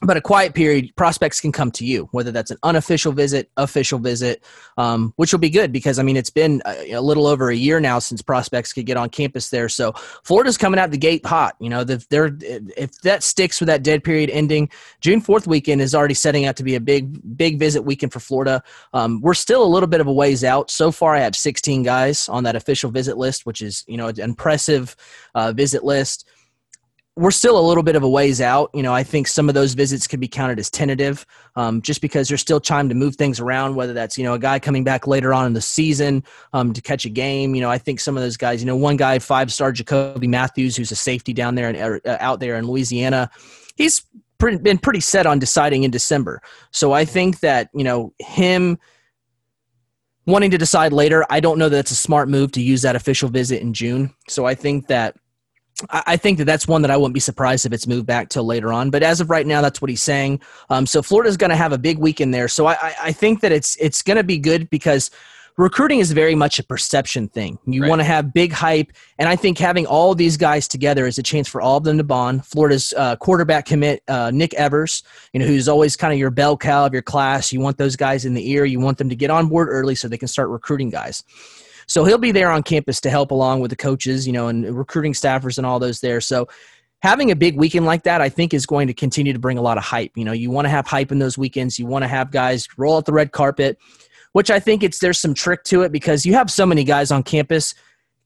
but 0.03 0.17
a 0.17 0.21
quiet 0.21 0.55
period 0.55 0.95
prospects 0.97 1.41
can 1.41 1.53
come 1.53 1.71
to 1.71 1.85
you 1.85 2.09
whether 2.11 2.33
that's 2.33 2.51
an 2.51 2.57
unofficial 2.63 3.13
visit 3.13 3.51
official 3.57 3.99
visit 3.99 4.43
um, 4.77 5.13
which 5.17 5.33
will 5.33 5.39
be 5.39 5.51
good 5.51 5.73
because 5.73 5.99
i 5.99 6.03
mean 6.03 6.17
it's 6.17 6.31
been 6.31 6.61
a, 6.67 6.93
a 6.93 7.01
little 7.01 7.27
over 7.27 7.49
a 7.51 7.55
year 7.55 7.79
now 7.79 7.99
since 7.99 8.21
prospects 8.21 8.73
could 8.73 8.87
get 8.87 8.97
on 8.97 9.09
campus 9.09 9.51
there. 9.51 9.69
So 9.69 9.93
florida's 10.25 10.59
coming 10.59 10.81
out 10.81 10.91
the 10.91 10.99
gate 10.99 11.25
hot 11.25 11.55
you 11.61 11.71
know 11.71 11.85
the, 11.85 12.05
they're 12.11 12.37
if 12.41 13.01
that 13.03 13.23
sticks 13.23 13.61
with 13.61 13.69
that 13.69 13.83
dead 13.83 14.03
period 14.03 14.31
ending 14.31 14.69
june 15.01 15.21
4th 15.21 15.47
weekend 15.47 15.81
is 15.81 15.95
already 15.95 16.15
setting 16.15 16.45
out 16.45 16.57
to 16.57 16.65
be 16.65 16.75
a 16.75 16.81
big 16.81 17.37
big 17.37 17.59
visit 17.59 17.83
weekend 17.83 18.13
for 18.13 18.21
florida. 18.21 18.63
Um, 18.93 19.21
we're 19.21 19.35
still 19.35 19.65
a 19.65 19.67
little 19.67 19.87
bit 19.87 20.01
of 20.01 20.07
a 20.07 20.13
ways 20.13 20.45
out. 20.45 20.71
So 20.71 20.91
far 20.91 21.15
i 21.15 21.21
have 21.21 21.37
16 21.37 21.83
guys 21.83 22.29
on 22.29 22.45
that 22.45 22.57
official 22.57 22.91
visit 22.91 23.17
list 23.17 23.47
which 23.47 23.63
is 23.63 23.85
you 23.87 23.97
know 23.97 24.09
an 24.09 24.21
impressive 24.21 24.97
uh, 25.35 25.53
visit 25.53 25.85
list 25.85 26.29
we're 27.17 27.31
still 27.31 27.59
a 27.59 27.63
little 27.63 27.85
bit 27.85 27.95
of 27.95 28.03
a 28.03 28.09
ways 28.09 28.41
out. 28.41 28.71
You 28.75 28.83
know, 28.83 28.93
I 28.93 29.05
think 29.05 29.29
some 29.29 29.49
of 29.49 29.55
those 29.55 29.75
visits 29.75 30.07
could 30.07 30.19
be 30.19 30.27
counted 30.27 30.59
as 30.59 30.69
tentative, 30.69 31.25
um, 31.55 31.81
just 31.81 32.01
because 32.01 32.29
there's 32.29 32.41
still 32.41 32.59
time 32.59 32.89
to 32.89 32.95
move 32.95 33.15
things 33.15 33.39
around. 33.39 33.77
Whether 33.77 33.93
that's 33.93 34.19
you 34.19 34.25
know 34.25 34.35
a 34.35 34.39
guy 34.39 34.59
coming 34.59 34.83
back 34.83 35.07
later 35.07 35.33
on 35.33 35.47
in 35.47 35.53
the 35.53 35.61
season 35.61 36.25
um, 36.53 36.73
to 36.73 36.81
catch 36.81 37.05
a 37.05 37.09
game. 37.09 37.55
You 37.55 37.61
know, 37.61 37.71
I 37.71 37.79
think 37.79 38.01
some 38.01 38.17
of 38.17 38.23
those 38.23 38.37
guys. 38.37 38.61
You 38.61 38.67
know, 38.67 38.77
one 38.77 38.97
guy, 38.97 39.19
five 39.21 39.53
star 39.53 39.71
Jacoby 39.71 40.27
Matthews, 40.27 40.77
who's 40.77 40.91
a 40.91 40.97
safety 40.97 41.33
down 41.33 41.55
there 41.55 41.69
and 41.69 42.01
uh, 42.05 42.17
out 42.19 42.41
there 42.41 42.57
in 42.57 42.67
Louisiana, 42.67 43.31
he's 43.77 44.03
pretty, 44.39 44.59
been 44.59 44.79
pretty 44.79 45.01
set 45.01 45.25
on 45.25 45.39
deciding 45.39 45.85
in 45.85 45.93
December. 45.93 46.43
So 46.73 46.93
I 46.93 47.05
think 47.05 47.41
that 47.41 47.69
you 47.75 47.85
know 47.85 48.13
him 48.19 48.77
wanting 50.27 50.51
to 50.51 50.59
decide 50.59 50.93
later. 50.93 51.25
I 51.31 51.39
don't 51.39 51.59
know 51.59 51.69
that 51.69 51.79
it's 51.79 51.91
a 51.93 51.97
smart 51.97 52.29
move 52.29 52.51
to 52.53 52.61
use 52.61 52.83
that 52.83 52.97
official 52.97 53.29
visit 53.29 53.61
in 53.61 53.73
June. 53.73 54.13
So 54.27 54.47
I 54.47 54.55
think 54.55 54.89
that 54.89 55.15
I 55.91 56.17
think 56.17 56.39
that 56.39 56.45
that's 56.45 56.69
one 56.69 56.83
that 56.83 56.91
I 56.91 56.97
wouldn't 56.97 57.15
be 57.15 57.21
surprised 57.21 57.67
if 57.67 57.73
it's 57.73 57.87
moved 57.87 58.07
back 58.07 58.29
till 58.29 58.45
later 58.45 58.73
on. 58.73 58.91
But 58.91 59.03
as 59.03 59.21
of 59.21 59.29
right 59.29 59.47
now, 59.47 59.61
that's 59.61 59.81
what 59.83 59.91
he's 59.91 60.03
saying. 60.03 60.41
Um, 60.71 60.87
so 60.87 61.03
Florida's 61.03 61.37
going 61.37 61.51
to 61.51 61.57
have 61.57 61.73
a 61.73 61.79
big 61.79 61.99
weekend 61.99 62.33
there. 62.33 62.47
So 62.49 62.67
I, 62.67 62.95
I 63.03 63.13
think 63.13 63.41
that 63.41 63.51
it's 63.53 63.77
it's 63.77 64.01
going 64.03 64.17
to 64.17 64.23
be 64.25 64.39
good 64.39 64.71
because 64.71 65.11
recruiting 65.57 65.99
is 66.01 66.13
very 66.13 66.35
much 66.35 66.59
a 66.59 66.65
perception 66.65 67.29
thing. 67.29 67.59
You 67.67 67.83
Right. 67.83 67.89
want 67.89 68.01
to 68.01 68.05
have 68.05 68.33
big 68.33 68.53
hype, 68.53 68.93
and 69.19 69.29
I 69.29 69.35
think 69.37 69.59
having 69.59 69.85
all 69.87 70.15
these 70.15 70.37
guys 70.37 70.69
together 70.69 71.07
is 71.07 71.19
a 71.19 71.23
chance 71.23 71.49
for 71.49 71.61
all 71.61 71.77
of 71.79 71.85
them 71.85 71.99
to 71.99 72.05
bond. 72.05 72.47
Florida's 72.47 72.95
uh, 72.97 73.17
quarterback 73.17 73.67
commit 73.67 74.03
uh, 74.09 74.31
Nick 74.33 74.55
Evers, 74.55 75.03
you 75.33 75.41
know, 75.41 75.47
who's 75.47 75.69
always 75.69 75.97
kind 75.97 76.13
of 76.13 76.19
your 76.19 76.31
bell 76.31 76.57
cow 76.57 76.87
of 76.87 76.93
your 76.93 77.03
class. 77.03 77.53
You 77.53 77.61
want 77.61 77.79
those 77.79 77.97
guys 77.97 78.25
in 78.25 78.35
the 78.35 78.49
ear. 78.51 78.65
You 78.65 78.79
want 78.81 78.99
them 78.99 79.09
to 79.09 79.17
get 79.17 79.31
on 79.31 79.49
board 79.49 79.69
early 79.71 79.97
so 79.97 80.07
they 80.09 80.19
can 80.19 80.29
start 80.29 80.49
recruiting 80.51 80.91
guys. 80.91 81.25
So 81.87 82.05
he'll 82.05 82.19
be 82.19 82.33
there 82.33 82.51
on 82.51 82.63
campus 82.63 83.01
to 83.03 83.11
help 83.11 83.31
along 83.31 83.61
with 83.61 83.71
the 83.71 83.77
coaches, 83.77 84.27
you 84.27 84.33
know, 84.33 84.49
and 84.49 84.77
recruiting 84.77 85.13
staffers 85.13 85.59
and 85.59 85.67
all 85.67 85.79
those 85.79 86.01
there. 86.01 86.21
So 86.21 86.49
having 87.03 87.31
a 87.31 87.37
big 87.37 87.59
weekend 87.59 87.85
like 87.85 88.05
that, 88.05 88.21
I 88.21 88.29
think, 88.29 88.55
is 88.55 88.67
going 88.67 88.87
to 88.87 88.95
continue 88.95 89.33
to 89.33 89.39
bring 89.39 89.59
a 89.59 89.63
lot 89.63 89.77
of 89.77 89.85
hype. 89.85 90.13
You 90.17 90.25
know, 90.25 90.33
you 90.33 90.51
want 90.51 90.65
to 90.65 90.71
have 90.71 90.87
hype 90.87 91.13
in 91.13 91.19
those 91.19 91.37
weekends. 91.37 91.79
You 91.79 91.87
want 91.87 92.03
to 92.03 92.09
have 92.09 92.31
guys 92.31 92.67
roll 92.77 92.97
out 92.97 93.05
the 93.05 93.13
red 93.13 93.33
carpet, 93.33 93.79
which 94.33 94.51
I 94.51 94.59
think 94.59 94.83
it's 94.83 94.99
there's 94.99 95.19
some 95.19 95.35
trick 95.35 95.65
to 95.65 95.83
it 95.83 95.93
because 95.93 96.25
you 96.25 96.33
have 96.35 96.51
so 96.51 96.65
many 96.65 96.83
guys 96.83 97.11
on 97.11 97.23
campus. 97.23 97.75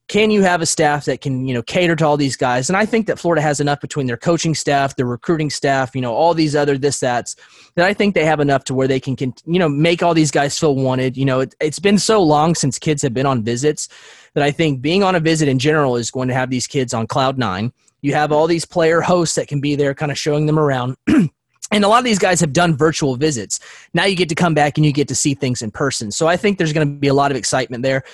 Can 0.08 0.30
you 0.30 0.42
have 0.42 0.62
a 0.62 0.66
staff 0.66 1.04
that 1.04 1.20
can, 1.20 1.46
you 1.46 1.52
know, 1.52 1.62
cater 1.62 1.94
to 1.96 2.06
all 2.06 2.16
these 2.16 2.36
guys? 2.36 2.70
And 2.70 2.76
I 2.78 2.86
think 2.86 3.06
that 3.06 3.18
Florida 3.18 3.42
has 3.42 3.60
enough 3.60 3.80
between 3.80 4.06
their 4.06 4.16
coaching 4.16 4.54
staff, 4.54 4.96
their 4.96 5.06
recruiting 5.06 5.50
staff, 5.50 5.94
you 5.94 6.00
know, 6.00 6.14
all 6.14 6.32
these 6.32 6.56
other 6.56 6.78
this 6.78 6.98
that's 6.98 7.36
that 7.74 7.84
I 7.84 7.92
think 7.92 8.14
they 8.14 8.24
have 8.24 8.40
enough 8.40 8.64
to 8.64 8.74
where 8.74 8.88
they 8.88 9.00
can, 9.00 9.16
can 9.16 9.34
you 9.44 9.58
know, 9.58 9.68
make 9.68 10.02
all 10.02 10.14
these 10.14 10.30
guys 10.30 10.58
feel 10.58 10.74
wanted. 10.74 11.16
You 11.18 11.26
know, 11.26 11.40
it, 11.40 11.54
it's 11.60 11.78
been 11.78 11.98
so 11.98 12.22
long 12.22 12.54
since 12.54 12.78
kids 12.78 13.02
have 13.02 13.12
been 13.12 13.26
on 13.26 13.44
visits 13.44 13.88
that 14.32 14.42
I 14.42 14.50
think 14.50 14.80
being 14.80 15.02
on 15.02 15.14
a 15.14 15.20
visit 15.20 15.46
in 15.46 15.58
general 15.58 15.96
is 15.96 16.10
going 16.10 16.28
to 16.28 16.34
have 16.34 16.48
these 16.48 16.66
kids 16.66 16.94
on 16.94 17.06
cloud 17.06 17.36
nine. 17.36 17.72
You 18.00 18.14
have 18.14 18.32
all 18.32 18.46
these 18.46 18.64
player 18.64 19.00
hosts 19.02 19.34
that 19.34 19.48
can 19.48 19.60
be 19.60 19.76
there, 19.76 19.94
kind 19.94 20.10
of 20.10 20.18
showing 20.18 20.46
them 20.46 20.58
around. 20.58 20.96
And 21.70 21.84
a 21.84 21.88
lot 21.88 21.98
of 21.98 22.04
these 22.04 22.18
guys 22.18 22.40
have 22.40 22.52
done 22.52 22.76
virtual 22.76 23.16
visits. 23.16 23.60
Now 23.92 24.04
you 24.04 24.16
get 24.16 24.28
to 24.30 24.34
come 24.34 24.54
back 24.54 24.78
and 24.78 24.86
you 24.86 24.92
get 24.92 25.08
to 25.08 25.14
see 25.14 25.34
things 25.34 25.60
in 25.60 25.70
person. 25.70 26.10
So 26.10 26.26
I 26.26 26.36
think 26.36 26.56
there's 26.56 26.72
going 26.72 26.88
to 26.88 26.94
be 26.94 27.08
a 27.08 27.14
lot 27.14 27.30
of 27.30 27.36
excitement 27.36 27.82
there. 27.82 28.04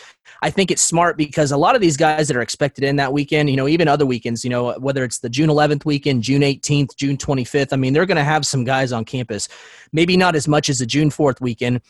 I 0.43 0.51
think 0.51 0.71
it's 0.71 0.83
smart 0.83 1.17
because 1.17 1.53
a 1.53 1.57
lot 1.57 1.75
of 1.75 1.81
these 1.81 1.97
guys 1.97 2.29
that 2.29 2.37
are 2.37 2.43
expected 2.43 2.85
in 2.85 2.97
that 2.97 3.13
weekend, 3.13 3.49
you 3.49 3.57
know, 3.57 3.69
even 3.69 3.89
other 3.89 4.05
weekends, 4.05 4.45
you 4.45 4.51
know, 4.51 4.73
whether 4.79 5.05
it's 5.05 5.21
the 5.21 5.31
June 5.31 5.49
11th 5.49 5.85
weekend, 5.85 6.23
June 6.23 6.43
18th, 6.43 6.97
June 6.97 7.17
25th, 7.17 7.73
I 7.73 7.77
mean, 7.77 7.93
they're 7.93 8.07
going 8.07 8.17
to 8.17 8.25
have 8.25 8.45
some 8.45 8.65
guys 8.65 8.93
on 8.93 9.05
campus. 9.05 9.49
Maybe 9.93 10.17
not 10.17 10.35
as 10.35 10.49
much 10.49 10.69
as 10.69 10.79
the 10.79 10.87
June 10.87 11.09
4th 11.09 11.41
weekend, 11.41 11.81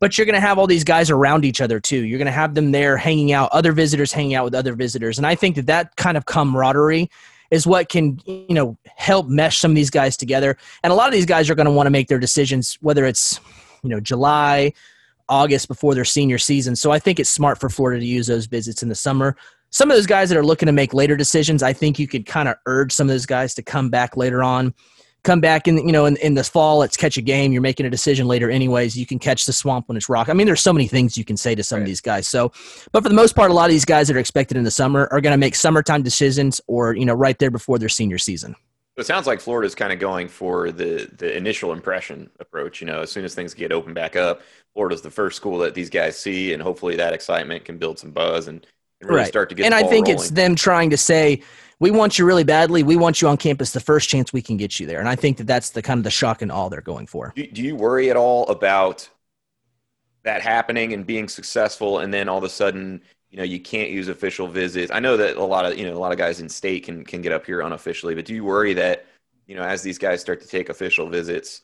but 0.00 0.18
you're 0.18 0.26
going 0.26 0.34
to 0.34 0.40
have 0.40 0.58
all 0.58 0.66
these 0.66 0.84
guys 0.84 1.10
around 1.10 1.44
each 1.44 1.60
other 1.60 1.80
too. 1.80 2.04
You're 2.04 2.18
going 2.18 2.26
to 2.26 2.32
have 2.32 2.54
them 2.54 2.72
there 2.72 2.96
hanging 2.96 3.32
out, 3.32 3.50
other 3.52 3.72
visitors 3.72 4.12
hanging 4.12 4.34
out 4.34 4.44
with 4.44 4.54
other 4.54 4.74
visitors. 4.74 5.18
And 5.18 5.26
I 5.26 5.34
think 5.34 5.56
that 5.56 5.66
that 5.66 5.96
kind 5.96 6.16
of 6.16 6.26
camaraderie 6.26 7.08
is 7.50 7.66
what 7.66 7.88
can 7.88 8.20
you 8.26 8.54
know 8.54 8.76
help 8.96 9.28
mesh 9.28 9.58
some 9.58 9.72
of 9.72 9.74
these 9.74 9.90
guys 9.90 10.16
together. 10.16 10.56
And 10.82 10.92
a 10.92 10.96
lot 10.96 11.08
of 11.08 11.12
these 11.12 11.26
guys 11.26 11.48
are 11.50 11.54
going 11.54 11.66
to 11.66 11.72
want 11.72 11.86
to 11.86 11.90
make 11.90 12.08
their 12.08 12.18
decisions 12.18 12.78
whether 12.80 13.06
it's 13.06 13.40
you 13.82 13.90
know 13.90 14.00
july 14.00 14.72
august 15.28 15.68
before 15.68 15.94
their 15.94 16.04
senior 16.04 16.38
season. 16.38 16.76
So 16.76 16.90
i 16.90 16.98
think 16.98 17.18
it's 17.18 17.30
smart 17.30 17.58
for 17.58 17.68
florida 17.68 18.00
to 18.00 18.06
use 18.06 18.26
those 18.26 18.46
visits 18.46 18.82
in 18.82 18.88
the 18.88 18.94
summer. 18.94 19.36
Some 19.70 19.90
of 19.90 19.98
those 19.98 20.06
guys 20.06 20.30
that 20.30 20.38
are 20.38 20.44
looking 20.44 20.66
to 20.66 20.72
make 20.72 20.94
later 20.94 21.16
decisions 21.16 21.62
i 21.62 21.72
think 21.72 21.98
you 21.98 22.08
could 22.08 22.26
kind 22.26 22.48
of 22.48 22.56
urge 22.66 22.92
some 22.92 23.06
of 23.06 23.12
those 23.12 23.26
guys 23.26 23.54
to 23.54 23.62
come 23.62 23.90
back 23.90 24.16
later 24.16 24.42
on 24.42 24.74
come 25.28 25.40
back 25.42 25.68
in 25.68 25.76
you 25.86 25.92
know 25.92 26.06
in, 26.06 26.16
in 26.16 26.32
the 26.32 26.42
fall 26.42 26.78
let's 26.78 26.96
catch 26.96 27.18
a 27.18 27.20
game 27.20 27.52
you're 27.52 27.60
making 27.60 27.84
a 27.84 27.90
decision 27.90 28.26
later 28.26 28.50
anyways 28.50 28.96
you 28.96 29.04
can 29.04 29.18
catch 29.18 29.44
the 29.44 29.52
swamp 29.52 29.86
when 29.86 29.94
it's 29.94 30.08
rock 30.08 30.30
i 30.30 30.32
mean 30.32 30.46
there's 30.46 30.62
so 30.62 30.72
many 30.72 30.88
things 30.88 31.18
you 31.18 31.24
can 31.24 31.36
say 31.36 31.54
to 31.54 31.62
some 31.62 31.80
of 31.80 31.84
these 31.84 32.00
guys 32.00 32.26
so 32.26 32.50
but 32.92 33.02
for 33.02 33.10
the 33.10 33.14
most 33.14 33.36
part 33.36 33.50
a 33.50 33.54
lot 33.54 33.66
of 33.66 33.70
these 33.70 33.84
guys 33.84 34.08
that 34.08 34.16
are 34.16 34.20
expected 34.20 34.56
in 34.56 34.64
the 34.64 34.70
summer 34.70 35.06
are 35.10 35.20
going 35.20 35.34
to 35.34 35.36
make 35.36 35.54
summertime 35.54 36.02
decisions 36.02 36.62
or 36.66 36.94
you 36.94 37.04
know 37.04 37.12
right 37.12 37.38
there 37.38 37.50
before 37.50 37.78
their 37.78 37.90
senior 37.90 38.16
season 38.16 38.56
it 38.96 39.06
sounds 39.06 39.28
like 39.28 39.40
Florida's 39.40 39.76
kind 39.76 39.92
of 39.92 40.00
going 40.00 40.28
for 40.28 40.72
the 40.72 41.08
the 41.18 41.36
initial 41.36 41.72
impression 41.72 42.28
approach. 42.40 42.80
You 42.80 42.88
know, 42.88 43.02
as 43.02 43.12
soon 43.12 43.24
as 43.24 43.32
things 43.32 43.54
get 43.54 43.70
open 43.70 43.94
back 43.94 44.16
up, 44.16 44.42
Florida's 44.74 45.02
the 45.02 45.10
first 45.10 45.36
school 45.36 45.56
that 45.58 45.72
these 45.72 45.88
guys 45.88 46.18
see, 46.18 46.52
and 46.52 46.60
hopefully 46.60 46.96
that 46.96 47.12
excitement 47.12 47.64
can 47.64 47.78
build 47.78 48.00
some 48.00 48.10
buzz 48.10 48.48
and, 48.48 48.66
and 49.00 49.08
really 49.08 49.20
right 49.20 49.28
start 49.28 49.50
to 49.50 49.54
get. 49.54 49.66
and 49.66 49.74
i 49.74 49.84
think 49.84 50.08
rolling. 50.08 50.20
it's 50.20 50.30
them 50.30 50.56
trying 50.56 50.90
to 50.90 50.96
say 50.96 51.40
we 51.80 51.90
want 51.90 52.18
you 52.18 52.24
really 52.24 52.44
badly 52.44 52.82
we 52.82 52.96
want 52.96 53.20
you 53.22 53.28
on 53.28 53.36
campus 53.36 53.72
the 53.72 53.80
first 53.80 54.08
chance 54.08 54.32
we 54.32 54.42
can 54.42 54.56
get 54.56 54.78
you 54.80 54.86
there 54.86 54.98
and 54.98 55.08
i 55.08 55.14
think 55.14 55.36
that 55.36 55.46
that's 55.46 55.70
the 55.70 55.82
kind 55.82 55.98
of 55.98 56.04
the 56.04 56.10
shock 56.10 56.42
and 56.42 56.50
all 56.52 56.68
they're 56.68 56.80
going 56.80 57.06
for 57.06 57.32
Do, 57.36 57.46
do 57.46 57.62
you 57.62 57.76
worry 57.76 58.10
at 58.10 58.16
all 58.16 58.46
about 58.48 59.08
that 60.28 60.42
happening 60.42 60.92
and 60.92 61.06
being 61.06 61.28
successful, 61.28 62.00
and 62.00 62.12
then 62.12 62.28
all 62.28 62.38
of 62.38 62.44
a 62.44 62.48
sudden, 62.48 63.02
you 63.30 63.38
know, 63.38 63.44
you 63.44 63.60
can't 63.60 63.90
use 63.90 64.08
official 64.08 64.46
visits? 64.46 64.92
I 64.92 65.00
know 65.00 65.16
that 65.16 65.36
a 65.36 65.44
lot 65.44 65.64
of 65.64 65.78
you 65.78 65.86
know 65.86 65.96
a 65.96 65.98
lot 65.98 66.12
of 66.12 66.18
guys 66.18 66.40
in 66.40 66.48
state 66.48 66.84
can 66.84 67.04
can 67.04 67.22
get 67.22 67.32
up 67.32 67.46
here 67.46 67.60
unofficially, 67.62 68.14
but 68.14 68.24
do 68.24 68.34
you 68.34 68.44
worry 68.44 68.74
that 68.74 69.06
you 69.46 69.54
know 69.54 69.62
as 69.62 69.82
these 69.82 69.98
guys 69.98 70.20
start 70.20 70.40
to 70.42 70.48
take 70.48 70.68
official 70.68 71.08
visits? 71.08 71.62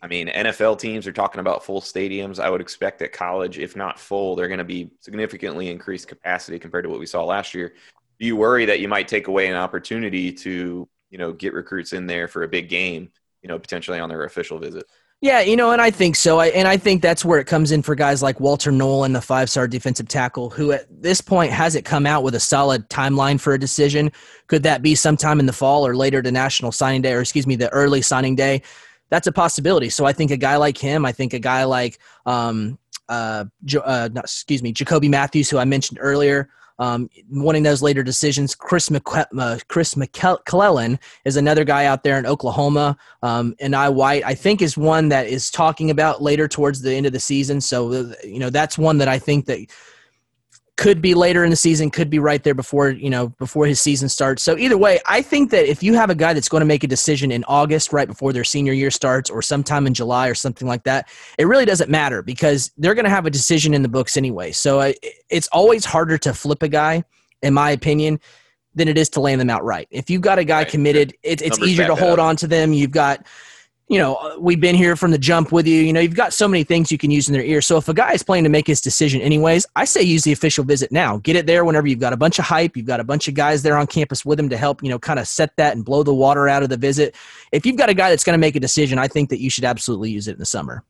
I 0.00 0.06
mean, 0.06 0.28
NFL 0.28 0.78
teams 0.78 1.08
are 1.08 1.12
talking 1.12 1.40
about 1.40 1.64
full 1.64 1.80
stadiums. 1.80 2.38
I 2.38 2.48
would 2.48 2.60
expect 2.60 3.00
that 3.00 3.12
college, 3.12 3.58
if 3.58 3.74
not 3.74 3.98
full, 3.98 4.36
they're 4.36 4.46
going 4.46 4.58
to 4.58 4.64
be 4.64 4.92
significantly 5.00 5.70
increased 5.70 6.06
capacity 6.06 6.56
compared 6.56 6.84
to 6.84 6.90
what 6.90 7.00
we 7.00 7.06
saw 7.06 7.24
last 7.24 7.52
year. 7.52 7.74
Do 8.20 8.26
you 8.26 8.36
worry 8.36 8.64
that 8.66 8.80
you 8.80 8.88
might 8.88 9.08
take 9.08 9.28
away 9.28 9.48
an 9.48 9.56
opportunity 9.56 10.32
to, 10.32 10.88
you 11.10 11.18
know, 11.18 11.32
get 11.32 11.54
recruits 11.54 11.92
in 11.92 12.06
there 12.06 12.28
for 12.28 12.42
a 12.42 12.48
big 12.48 12.68
game, 12.68 13.10
you 13.42 13.48
know, 13.48 13.58
potentially 13.58 14.00
on 14.00 14.08
their 14.08 14.24
official 14.24 14.58
visit? 14.58 14.84
Yeah, 15.20 15.40
you 15.40 15.56
know, 15.56 15.72
and 15.72 15.82
I 15.82 15.90
think 15.90 16.14
so. 16.14 16.38
I, 16.38 16.46
and 16.48 16.68
I 16.68 16.76
think 16.76 17.02
that's 17.02 17.24
where 17.24 17.40
it 17.40 17.46
comes 17.48 17.72
in 17.72 17.82
for 17.82 17.96
guys 17.96 18.22
like 18.22 18.38
Walter 18.38 18.70
Nolan, 18.70 19.12
the 19.12 19.20
five 19.20 19.50
star 19.50 19.66
defensive 19.66 20.06
tackle, 20.06 20.48
who 20.48 20.70
at 20.70 20.86
this 20.90 21.20
point 21.20 21.50
hasn't 21.50 21.84
come 21.84 22.06
out 22.06 22.22
with 22.22 22.36
a 22.36 22.40
solid 22.40 22.88
timeline 22.88 23.40
for 23.40 23.52
a 23.52 23.58
decision. 23.58 24.12
Could 24.46 24.62
that 24.62 24.80
be 24.80 24.94
sometime 24.94 25.40
in 25.40 25.46
the 25.46 25.52
fall 25.52 25.84
or 25.84 25.96
later 25.96 26.22
to 26.22 26.30
National 26.30 26.70
Signing 26.70 27.02
Day, 27.02 27.14
or 27.14 27.20
excuse 27.20 27.48
me, 27.48 27.56
the 27.56 27.68
early 27.70 28.00
signing 28.00 28.36
day? 28.36 28.62
That's 29.10 29.26
a 29.26 29.32
possibility. 29.32 29.90
So 29.90 30.04
I 30.04 30.12
think 30.12 30.30
a 30.30 30.36
guy 30.36 30.56
like 30.56 30.78
him, 30.78 31.04
I 31.04 31.10
think 31.10 31.32
a 31.32 31.40
guy 31.40 31.64
like, 31.64 31.98
um, 32.24 32.78
uh, 33.08 33.46
uh, 33.74 34.08
excuse 34.14 34.62
me, 34.62 34.70
Jacoby 34.70 35.08
Matthews, 35.08 35.50
who 35.50 35.58
I 35.58 35.64
mentioned 35.64 35.98
earlier, 36.00 36.48
um, 36.78 37.08
wanting 37.30 37.62
those 37.62 37.82
later 37.82 38.02
decisions. 38.02 38.54
Chris 38.54 38.88
McCle- 38.88 39.26
uh, 39.38 39.58
Chris 39.68 39.96
McClellan 39.96 40.98
is 41.24 41.36
another 41.36 41.64
guy 41.64 41.86
out 41.86 42.02
there 42.02 42.18
in 42.18 42.26
Oklahoma. 42.26 42.96
Um, 43.22 43.54
and 43.60 43.74
I 43.74 43.88
White, 43.88 44.24
I 44.24 44.34
think, 44.34 44.62
is 44.62 44.76
one 44.76 45.08
that 45.08 45.26
is 45.26 45.50
talking 45.50 45.90
about 45.90 46.22
later 46.22 46.46
towards 46.48 46.82
the 46.82 46.94
end 46.94 47.06
of 47.06 47.12
the 47.12 47.20
season. 47.20 47.60
So 47.60 47.92
uh, 47.92 48.12
you 48.24 48.38
know 48.38 48.50
that's 48.50 48.78
one 48.78 48.98
that 48.98 49.08
I 49.08 49.18
think 49.18 49.46
that 49.46 49.66
could 50.78 51.02
be 51.02 51.12
later 51.12 51.42
in 51.42 51.50
the 51.50 51.56
season, 51.56 51.90
could 51.90 52.08
be 52.08 52.20
right 52.20 52.42
there 52.44 52.54
before 52.54 52.90
you 52.90 53.10
know 53.10 53.28
before 53.30 53.66
his 53.66 53.80
season 53.80 54.08
starts. 54.08 54.44
So 54.44 54.56
either 54.56 54.78
way, 54.78 55.00
I 55.06 55.20
think 55.20 55.50
that 55.50 55.66
if 55.66 55.82
you 55.82 55.94
have 55.94 56.08
a 56.08 56.14
guy 56.14 56.32
that's 56.32 56.48
going 56.48 56.60
to 56.60 56.66
make 56.66 56.84
a 56.84 56.86
decision 56.86 57.32
in 57.32 57.44
August, 57.44 57.92
right 57.92 58.06
before 58.06 58.32
their 58.32 58.44
senior 58.44 58.72
year 58.72 58.90
starts, 58.90 59.28
or 59.28 59.42
sometime 59.42 59.86
in 59.88 59.92
July 59.92 60.28
or 60.28 60.34
something 60.34 60.68
like 60.68 60.84
that, 60.84 61.08
it 61.36 61.46
really 61.46 61.64
doesn't 61.64 61.90
matter 61.90 62.22
because 62.22 62.70
they're 62.78 62.94
going 62.94 63.04
to 63.04 63.10
have 63.10 63.26
a 63.26 63.30
decision 63.30 63.74
in 63.74 63.82
the 63.82 63.88
books 63.88 64.16
anyway. 64.16 64.52
So 64.52 64.80
uh, 64.80 64.92
it's 65.28 65.48
always 65.48 65.84
harder 65.84 66.16
to 66.18 66.32
flip 66.32 66.62
a 66.62 66.68
guy, 66.68 67.02
in 67.42 67.52
my 67.52 67.72
opinion, 67.72 68.20
than 68.76 68.86
it 68.86 68.96
is 68.96 69.08
to 69.10 69.20
land 69.20 69.40
them 69.40 69.50
outright. 69.50 69.88
If 69.90 70.08
you've 70.08 70.22
got 70.22 70.38
a 70.38 70.44
guy 70.44 70.58
right. 70.58 70.68
committed, 70.68 71.12
it, 71.24 71.42
it's 71.42 71.58
Numbers 71.58 71.68
easier 71.70 71.88
to 71.88 71.96
hold 71.96 72.20
on 72.20 72.36
to 72.36 72.46
them. 72.46 72.72
You've 72.72 72.92
got 72.92 73.26
you 73.88 73.98
know, 73.98 74.36
we've 74.38 74.60
been 74.60 74.74
here 74.74 74.96
from 74.96 75.12
the 75.12 75.18
jump 75.18 75.50
with 75.50 75.66
you. 75.66 75.80
You 75.80 75.94
know, 75.94 76.00
you've 76.00 76.14
got 76.14 76.34
so 76.34 76.46
many 76.46 76.62
things 76.62 76.92
you 76.92 76.98
can 76.98 77.10
use 77.10 77.26
in 77.26 77.32
their 77.32 77.42
ear. 77.42 77.62
So 77.62 77.78
if 77.78 77.88
a 77.88 77.94
guy 77.94 78.12
is 78.12 78.22
planning 78.22 78.44
to 78.44 78.50
make 78.50 78.66
his 78.66 78.82
decision 78.82 79.22
anyways, 79.22 79.66
I 79.76 79.86
say 79.86 80.02
use 80.02 80.24
the 80.24 80.32
official 80.32 80.62
visit 80.62 80.92
now. 80.92 81.16
Get 81.18 81.36
it 81.36 81.46
there 81.46 81.64
whenever 81.64 81.86
you've 81.86 81.98
got 81.98 82.12
a 82.12 82.16
bunch 82.16 82.38
of 82.38 82.44
hype, 82.44 82.76
you've 82.76 82.86
got 82.86 83.00
a 83.00 83.04
bunch 83.04 83.28
of 83.28 83.34
guys 83.34 83.62
there 83.62 83.78
on 83.78 83.86
campus 83.86 84.26
with 84.26 84.38
him 84.38 84.50
to 84.50 84.58
help, 84.58 84.82
you 84.82 84.90
know, 84.90 84.98
kind 84.98 85.18
of 85.18 85.26
set 85.26 85.56
that 85.56 85.74
and 85.74 85.86
blow 85.86 86.02
the 86.02 86.14
water 86.14 86.48
out 86.48 86.62
of 86.62 86.68
the 86.68 86.76
visit. 86.76 87.14
If 87.50 87.64
you've 87.64 87.76
got 87.76 87.88
a 87.88 87.94
guy 87.94 88.10
that's 88.10 88.24
going 88.24 88.34
to 88.34 88.40
make 88.40 88.56
a 88.56 88.60
decision, 88.60 88.98
I 88.98 89.08
think 89.08 89.30
that 89.30 89.40
you 89.40 89.48
should 89.48 89.64
absolutely 89.64 90.10
use 90.10 90.28
it 90.28 90.32
in 90.32 90.38
the 90.38 90.46
summer. 90.46 90.84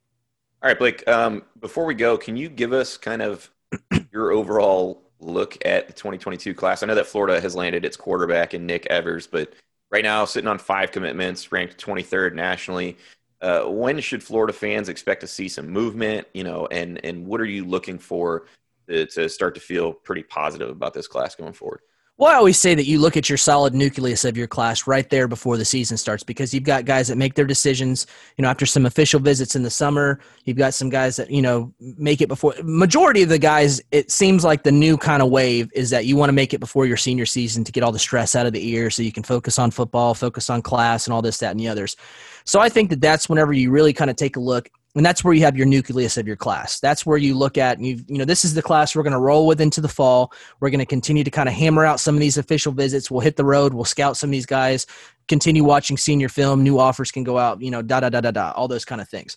All 0.61 0.69
right, 0.69 0.79
Blake, 0.79 1.07
um, 1.07 1.45
before 1.61 1.85
we 1.85 1.95
go, 1.95 2.19
can 2.19 2.37
you 2.37 2.49
give 2.49 2.73
us 2.73 2.97
kind 2.97 3.23
of 3.23 3.49
your 4.13 4.33
overall 4.33 5.05
look 5.21 5.57
at 5.65 5.87
the 5.87 5.93
2022 5.93 6.53
class? 6.53 6.83
I 6.83 6.87
know 6.87 6.97
that 6.97 7.07
Florida 7.07 7.41
has 7.41 7.55
landed 7.55 7.85
its 7.85 7.97
quarterback 7.97 8.55
in 8.55 8.67
Nick 8.67 8.87
Evers, 8.87 9.29
but– 9.29 9.53
right 9.91 10.05
now 10.05 10.25
sitting 10.25 10.49
on 10.49 10.59
five 10.59 10.93
commitments, 10.93 11.53
ranked 11.53 11.85
23rd 11.85 12.35
nationally. 12.35 12.97
Uh, 13.41 13.65
when 13.65 14.01
should 14.01 14.23
Florida 14.23 14.53
fans 14.53 14.89
expect 14.89 15.21
to 15.21 15.27
see 15.27 15.49
some 15.49 15.69
movement? 15.69 16.27
You 16.35 16.45
know, 16.45 16.67
and 16.71 17.05
and 17.05 17.27
what 17.27 17.41
are 17.41 17.47
you 17.47 17.65
looking 17.65 17.99
for 17.99 18.47
to, 18.89 19.07
to 19.07 19.29
start 19.29 19.55
to 19.55 19.61
feel 19.61 19.93
pretty 19.93 20.25
positive 20.25 20.71
about 20.71 20.95
this 20.95 21.07
class 21.07 21.35
going 21.35 21.53
forward? 21.53 21.81
Well, 22.19 22.33
I 22.33 22.35
always 22.35 22.59
say 22.59 22.75
that 22.75 22.87
you 22.87 22.99
look 22.99 23.17
at 23.17 23.29
your 23.29 23.39
solid 23.39 23.75
nucleus 23.75 24.25
of 24.25 24.37
your 24.37 24.49
class 24.49 24.89
right 24.89 25.09
there 25.09 25.29
before 25.29 25.57
the 25.57 25.65
season 25.65 25.97
starts 25.97 26.25
because 26.25 26.53
you've 26.53 26.65
got 26.65 26.85
guys 26.85 27.07
that 27.07 27.17
make 27.17 27.35
their 27.35 27.45
decisions, 27.45 28.09
you 28.37 28.43
know, 28.43 28.49
after 28.49 28.67
some 28.67 28.87
official 28.87 29.21
visits 29.21 29.55
in 29.55 29.63
the 29.63 29.71
summer. 29.71 30.19
You've 30.45 30.57
got 30.57 30.75
some 30.75 30.91
guys 30.91 31.15
that, 31.15 31.31
you 31.31 31.41
know, 31.41 31.73
make 31.79 32.21
it 32.21 32.27
before. 32.27 32.55
Majority 32.65 33.23
of 33.23 33.29
the 33.29 33.39
guys, 33.39 33.81
it 33.93 34.11
seems 34.11 34.43
like 34.43 34.65
the 34.65 34.73
new 34.73 34.97
kind 34.97 35.23
of 35.23 35.31
wave 35.31 35.71
is 35.75 35.91
that 35.91 36.07
you 36.07 36.17
want 36.17 36.29
to 36.29 36.33
make 36.33 36.53
it 36.53 36.59
before 36.59 36.87
your 36.87 36.97
senior 36.97 37.25
season 37.25 37.63
to 37.63 37.71
get 37.71 37.85
all 37.85 37.93
the 37.93 38.01
stress 38.01 38.35
out 38.35 38.47
of 38.47 38.53
the 38.53 38.69
ear 38.69 38.91
so 38.91 39.05
you 39.05 39.13
can 39.13 39.23
focus 39.23 39.57
on 39.57 39.71
football, 39.71 40.13
focus 40.13 40.51
on 40.51 40.61
class, 40.61 41.07
and 41.07 41.15
all 41.15 41.23
this, 41.23 41.39
that, 41.39 41.53
and 41.53 41.61
the 41.61 41.69
others. 41.69 41.97
So 42.45 42.59
I 42.59 42.69
think 42.69 42.91
that 42.91 43.01
that's 43.01 43.29
whenever 43.29 43.53
you 43.53 43.71
really 43.71 43.93
kind 43.93 44.11
of 44.11 44.17
take 44.17 44.35
a 44.35 44.41
look 44.41 44.69
and 44.95 45.05
that's 45.05 45.23
where 45.23 45.35
you 45.35 45.43
have 45.43 45.57
your 45.57 45.67
nucleus 45.67 46.17
of 46.17 46.27
your 46.27 46.37
class. 46.37 46.81
That's 46.81 47.05
where 47.05 47.19
you 47.19 47.37
look 47.37 47.59
at 47.59 47.81
you 47.81 48.01
you 48.09 48.19
know 48.19 48.25
this 48.25 48.45
is 48.45 48.55
the 48.55 48.63
class 48.63 48.95
we're 48.95 49.03
going 49.03 49.13
to 49.13 49.19
roll 49.19 49.47
with 49.47 49.61
into 49.61 49.81
the 49.81 49.89
fall. 49.89 50.33
We're 50.61 50.71
going 50.71 50.81
to 50.81 50.87
continue 50.87 51.25
to 51.25 51.31
kind 51.31 51.49
of 51.49 51.55
hammer 51.55 51.85
out 51.85 52.01
some 52.01 52.15
of 52.15 52.21
these 52.21 52.39
official 52.39 52.73
visits. 52.73 53.11
We'll 53.11 53.21
hit 53.21 53.37
the 53.37 53.45
road. 53.45 53.75
We'll 53.75 53.85
scout 53.85 54.17
some 54.17 54.31
of 54.31 54.33
these 54.33 54.47
guys. 54.47 54.87
Continue 55.29 55.63
watching 55.63 55.97
senior 55.97 56.29
film. 56.29 56.63
New 56.63 56.79
offers 56.79 57.11
can 57.11 57.25
go 57.25 57.39
out 57.39 57.61
you 57.63 57.71
know 57.71 57.83
da 57.83 58.01
da 58.01 58.09
da 58.09 58.21
da 58.21 58.31
da 58.31 58.53
all 58.53 58.69
those 58.69 58.85
kind 58.85 59.01
of 59.01 59.09
things. 59.09 59.37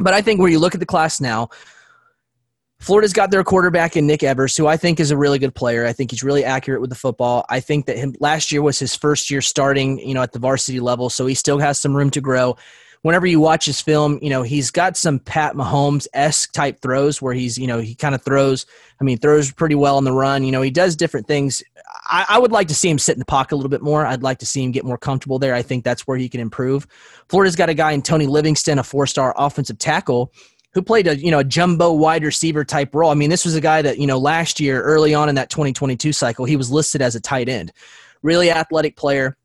But 0.00 0.14
i 0.14 0.22
think 0.22 0.40
where 0.40 0.50
you 0.50 0.58
look 0.58 0.74
at 0.74 0.80
the 0.80 0.86
class 0.86 1.20
now 1.20 1.48
Florida's 2.80 3.12
got 3.12 3.32
their 3.32 3.42
quarterback 3.42 3.96
in 3.96 4.06
Nick 4.06 4.22
Evers, 4.22 4.56
who 4.56 4.68
I 4.68 4.76
think 4.76 5.00
is 5.00 5.10
a 5.10 5.16
really 5.16 5.40
good 5.40 5.52
player. 5.52 5.84
I 5.84 5.92
think 5.92 6.12
he's 6.12 6.22
really 6.22 6.44
accurate 6.44 6.80
with 6.80 6.90
the 6.90 6.96
football. 6.96 7.44
I 7.48 7.58
think 7.58 7.86
that 7.86 7.98
him 7.98 8.14
last 8.20 8.52
year 8.52 8.62
was 8.62 8.78
his 8.78 8.94
first 8.94 9.32
year 9.32 9.40
starting, 9.40 9.98
you 9.98 10.14
know, 10.14 10.22
at 10.22 10.30
the 10.30 10.38
varsity 10.38 10.78
level, 10.78 11.10
so 11.10 11.26
he 11.26 11.34
still 11.34 11.58
has 11.58 11.80
some 11.80 11.96
room 11.96 12.10
to 12.10 12.20
grow 12.20 12.56
whenever 13.02 13.26
you 13.26 13.40
watch 13.40 13.64
his 13.64 13.80
film, 13.80 14.18
you 14.22 14.30
know, 14.30 14.42
he's 14.42 14.70
got 14.70 14.96
some 14.96 15.18
Pat 15.18 15.54
Mahomes 15.54 16.06
esque 16.12 16.52
type 16.52 16.80
throws 16.80 17.22
where 17.22 17.34
he's, 17.34 17.56
you 17.58 17.66
know, 17.66 17.78
he 17.78 17.94
kind 17.94 18.14
of 18.14 18.22
throws, 18.22 18.66
I 19.00 19.04
mean, 19.04 19.18
throws 19.18 19.52
pretty 19.52 19.74
well 19.74 19.96
on 19.96 20.04
the 20.04 20.12
run. 20.12 20.44
You 20.44 20.52
know, 20.52 20.62
he 20.62 20.70
does 20.70 20.96
different 20.96 21.26
things. 21.26 21.62
I, 22.10 22.26
I, 22.28 22.38
would 22.38 22.52
like 22.52 22.68
to 22.68 22.74
see 22.74 22.90
him 22.90 22.98
sit 22.98 23.14
in 23.14 23.18
the 23.18 23.24
pocket 23.24 23.54
a 23.54 23.56
little 23.56 23.70
bit 23.70 23.82
more. 23.82 24.04
I'd 24.04 24.22
like 24.22 24.38
to 24.38 24.46
see 24.46 24.62
him 24.62 24.72
get 24.72 24.84
more 24.84 24.98
comfortable 24.98 25.38
there. 25.38 25.54
I 25.54 25.62
think 25.62 25.84
that's 25.84 26.06
where 26.06 26.18
he 26.18 26.28
can 26.28 26.40
improve. 26.40 26.86
Florida's 27.28 27.56
got 27.56 27.68
a 27.68 27.74
guy 27.74 27.92
in 27.92 28.02
Tony 28.02 28.26
Livingston, 28.26 28.78
a 28.78 28.84
four 28.84 29.06
star 29.06 29.34
offensive 29.36 29.78
tackle. 29.78 30.32
Who 30.74 30.82
played 30.82 31.06
a 31.06 31.16
you 31.16 31.30
know 31.30 31.38
a 31.38 31.44
jumbo 31.44 31.92
wide 31.92 32.24
receiver 32.24 32.64
type 32.64 32.94
role? 32.94 33.10
I 33.10 33.14
mean, 33.14 33.30
this 33.30 33.44
was 33.44 33.54
a 33.54 33.60
guy 33.60 33.80
that 33.82 33.98
you 33.98 34.06
know 34.06 34.18
last 34.18 34.60
year, 34.60 34.82
early 34.82 35.14
on 35.14 35.28
in 35.28 35.34
that 35.36 35.50
2022 35.50 36.12
cycle, 36.12 36.44
he 36.44 36.56
was 36.56 36.70
listed 36.70 37.00
as 37.00 37.14
a 37.14 37.20
tight 37.20 37.48
end. 37.48 37.72
Really 38.22 38.50
athletic 38.50 38.96
player 38.96 39.36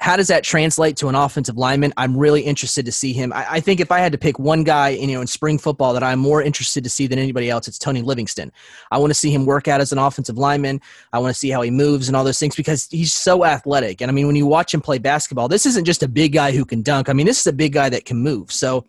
how 0.00 0.16
does 0.16 0.28
that 0.28 0.42
translate 0.42 0.96
to 0.96 1.08
an 1.08 1.14
offensive 1.14 1.58
lineman? 1.58 1.92
I'm 1.98 2.16
really 2.16 2.40
interested 2.40 2.86
to 2.86 2.92
see 2.92 3.12
him. 3.12 3.34
I, 3.34 3.46
I, 3.50 3.60
think 3.60 3.80
if 3.80 3.92
I 3.92 3.98
had 3.98 4.12
to 4.12 4.18
pick 4.18 4.38
one 4.38 4.64
guy, 4.64 4.88
you 4.88 5.08
know, 5.08 5.20
in 5.20 5.26
spring 5.26 5.58
football 5.58 5.92
that 5.92 6.02
I'm 6.02 6.18
more 6.18 6.42
interested 6.42 6.82
to 6.84 6.90
see 6.90 7.06
than 7.06 7.18
anybody 7.18 7.50
else, 7.50 7.68
it's 7.68 7.78
Tony 7.78 8.00
Livingston. 8.00 8.50
I 8.90 8.96
want 8.96 9.10
to 9.10 9.14
see 9.14 9.30
him 9.30 9.44
work 9.44 9.68
out 9.68 9.82
as 9.82 9.92
an 9.92 9.98
offensive 9.98 10.38
lineman. 10.38 10.80
I 11.12 11.18
want 11.18 11.34
to 11.34 11.38
see 11.38 11.50
how 11.50 11.60
he 11.60 11.70
moves 11.70 12.08
and 12.08 12.16
all 12.16 12.24
those 12.24 12.38
things 12.38 12.56
because 12.56 12.88
he's 12.90 13.12
so 13.12 13.44
athletic. 13.44 14.00
And 14.00 14.10
I 14.10 14.14
mean, 14.14 14.26
when 14.26 14.36
you 14.36 14.46
watch 14.46 14.72
him 14.72 14.80
play 14.80 14.96
basketball, 14.96 15.48
this 15.48 15.66
isn't 15.66 15.84
just 15.84 16.02
a 16.02 16.08
big 16.08 16.32
guy 16.32 16.52
who 16.52 16.64
can 16.64 16.80
dunk. 16.80 17.10
I 17.10 17.12
mean, 17.12 17.26
this 17.26 17.40
is 17.40 17.46
a 17.46 17.52
big 17.52 17.74
guy 17.74 17.90
that 17.90 18.06
can 18.06 18.16
move. 18.16 18.50
So 18.50 18.86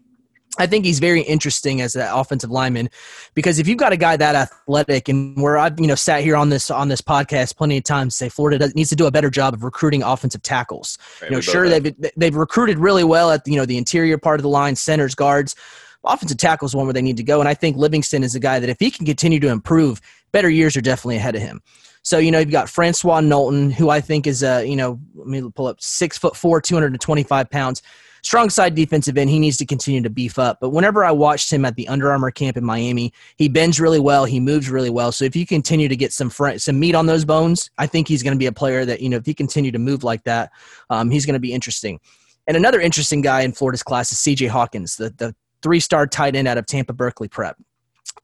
I 0.58 0.68
think 0.68 0.84
he's 0.84 1.00
very 1.00 1.22
interesting 1.22 1.80
as 1.82 1.96
an 1.96 2.08
offensive 2.12 2.52
lineman 2.52 2.90
because 3.36 3.58
if 3.58 3.68
you've 3.68 3.78
got 3.78 3.94
a 3.94 3.98
guy 3.98 4.18
that 4.18 4.36
athletic 4.36 5.08
and 5.08 5.42
where 5.42 5.58
I've 5.58 5.80
you 5.80 5.88
know 5.88 5.96
sat 5.96 6.24
here 6.24 6.36
on 6.36 6.50
this 6.50 6.70
on 6.70 6.90
this 6.90 7.02
podcast 7.02 7.56
plenty 7.56 7.78
of 7.78 7.86
times 7.86 8.16
say 8.16 8.28
Florida 8.28 8.60
does, 8.60 8.76
needs 8.76 8.90
to 8.90 8.96
do 8.96 9.06
a 9.06 9.12
better 9.12 9.30
job 9.30 9.54
of 9.54 9.64
recruiting 9.64 10.04
offensive 10.04 10.42
tackles. 10.42 10.98
Right, 11.22 11.32
you 11.32 11.38
know, 11.38 11.42
sure 11.42 11.70
they've 11.70 11.96
they've 12.18 12.36
recruited 12.36 12.80
really 12.80 13.06
well 13.06 13.32
at 13.32 13.48
you 13.48 13.56
know 13.56 13.66
the 13.66 13.78
interior 13.78 14.18
part 14.18 14.40
of 14.40 14.44
the 14.44 14.50
line, 14.50 14.76
centers, 14.76 15.16
guards. 15.16 15.56
Offensive 16.04 16.38
tackle 16.38 16.66
is 16.66 16.76
one 16.76 16.86
where 16.86 16.94
they 16.94 17.02
need 17.02 17.18
to 17.18 17.24
go, 17.24 17.40
and 17.40 17.48
I 17.48 17.54
think 17.54 17.78
Livingston 17.78 18.24
is 18.24 18.36
a 18.36 18.40
guy 18.40 18.60
that 18.60 18.70
if 18.70 18.78
he 18.80 18.92
can 18.92 19.06
continue 19.06 19.40
to 19.40 19.50
improve, 19.50 20.02
better 20.32 20.50
years 20.50 20.76
are 20.76 20.82
definitely 20.82 21.18
ahead 21.18 21.36
of 21.36 21.42
him. 21.42 21.62
So 22.04 22.18
you 22.18 22.32
know 22.32 22.40
you've 22.40 22.52
got 22.52 22.70
Francois 22.70 23.22
Nolton, 23.22 23.72
who 23.72 23.90
I 23.90 24.02
think 24.02 24.28
is 24.28 24.44
a 24.44 24.66
you 24.66 24.76
know 24.76 25.00
let 25.16 25.28
me 25.28 25.50
pull 25.56 25.68
up 25.68 25.80
six 25.80 26.18
foot 26.18 26.36
four, 26.36 26.60
two 26.60 26.76
hundred 26.76 26.92
and 26.92 27.00
twenty 27.00 27.24
five 27.24 27.50
pounds 27.50 27.82
strong 28.24 28.50
side 28.50 28.76
defensive 28.76 29.18
end. 29.18 29.30
He 29.30 29.40
needs 29.40 29.58
to 29.58 29.66
continue 29.66 30.02
to 30.02 30.10
beef 30.10 30.38
up. 30.38 30.60
But 30.60 30.70
whenever 30.70 31.04
I 31.04 31.12
watched 31.12 31.52
him 31.52 31.66
at 31.66 31.76
the 31.76 31.88
Under 31.88 32.12
Armour 32.12 32.32
camp 32.32 32.58
in 32.58 32.64
Miami, 32.64 33.14
he 33.38 33.50
bends 33.50 33.80
really 33.80 34.00
well. 34.00 34.26
He 34.26 34.40
moves 34.40 34.70
really 34.70 34.90
well. 34.90 35.12
So 35.12 35.26
if 35.26 35.36
you 35.36 35.46
continue 35.46 35.88
to 35.88 35.96
get 35.96 36.14
some 36.14 36.30
fr- 36.30 36.58
some 36.58 36.80
meat 36.80 36.96
on 36.96 37.06
those 37.06 37.26
bones, 37.26 37.70
I 37.78 37.88
think 37.88 38.08
he's 38.08 38.24
going 38.24 38.36
to 38.36 38.40
be 38.40 38.46
a 38.46 38.52
player 38.52 38.86
that 38.86 39.02
you 39.02 39.10
know 39.10 39.18
if 39.18 39.26
he 39.26 39.34
continue 39.34 39.72
to 39.72 39.80
move 39.80 40.04
like 40.04 40.24
that, 40.24 40.52
um, 40.90 41.10
he's 41.10 41.26
going 41.26 41.34
to 41.34 41.40
be 41.40 41.54
interesting. 41.54 42.00
And 42.48 42.58
another 42.58 42.82
interesting 42.82 43.22
guy 43.22 43.42
in 43.42 43.52
Florida's 43.54 43.84
class 43.84 44.12
is 44.12 44.20
C.J. 44.20 44.48
Hawkins, 44.48 44.96
the 44.96 45.10
the 45.18 45.36
three 45.62 45.80
star 45.80 46.08
tight 46.08 46.36
end 46.36 46.48
out 46.48 46.58
of 46.58 46.66
Tampa 46.66 46.94
Berkeley 46.94 47.28
Prep. 47.28 47.58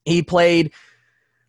He 0.05 0.21
played 0.21 0.73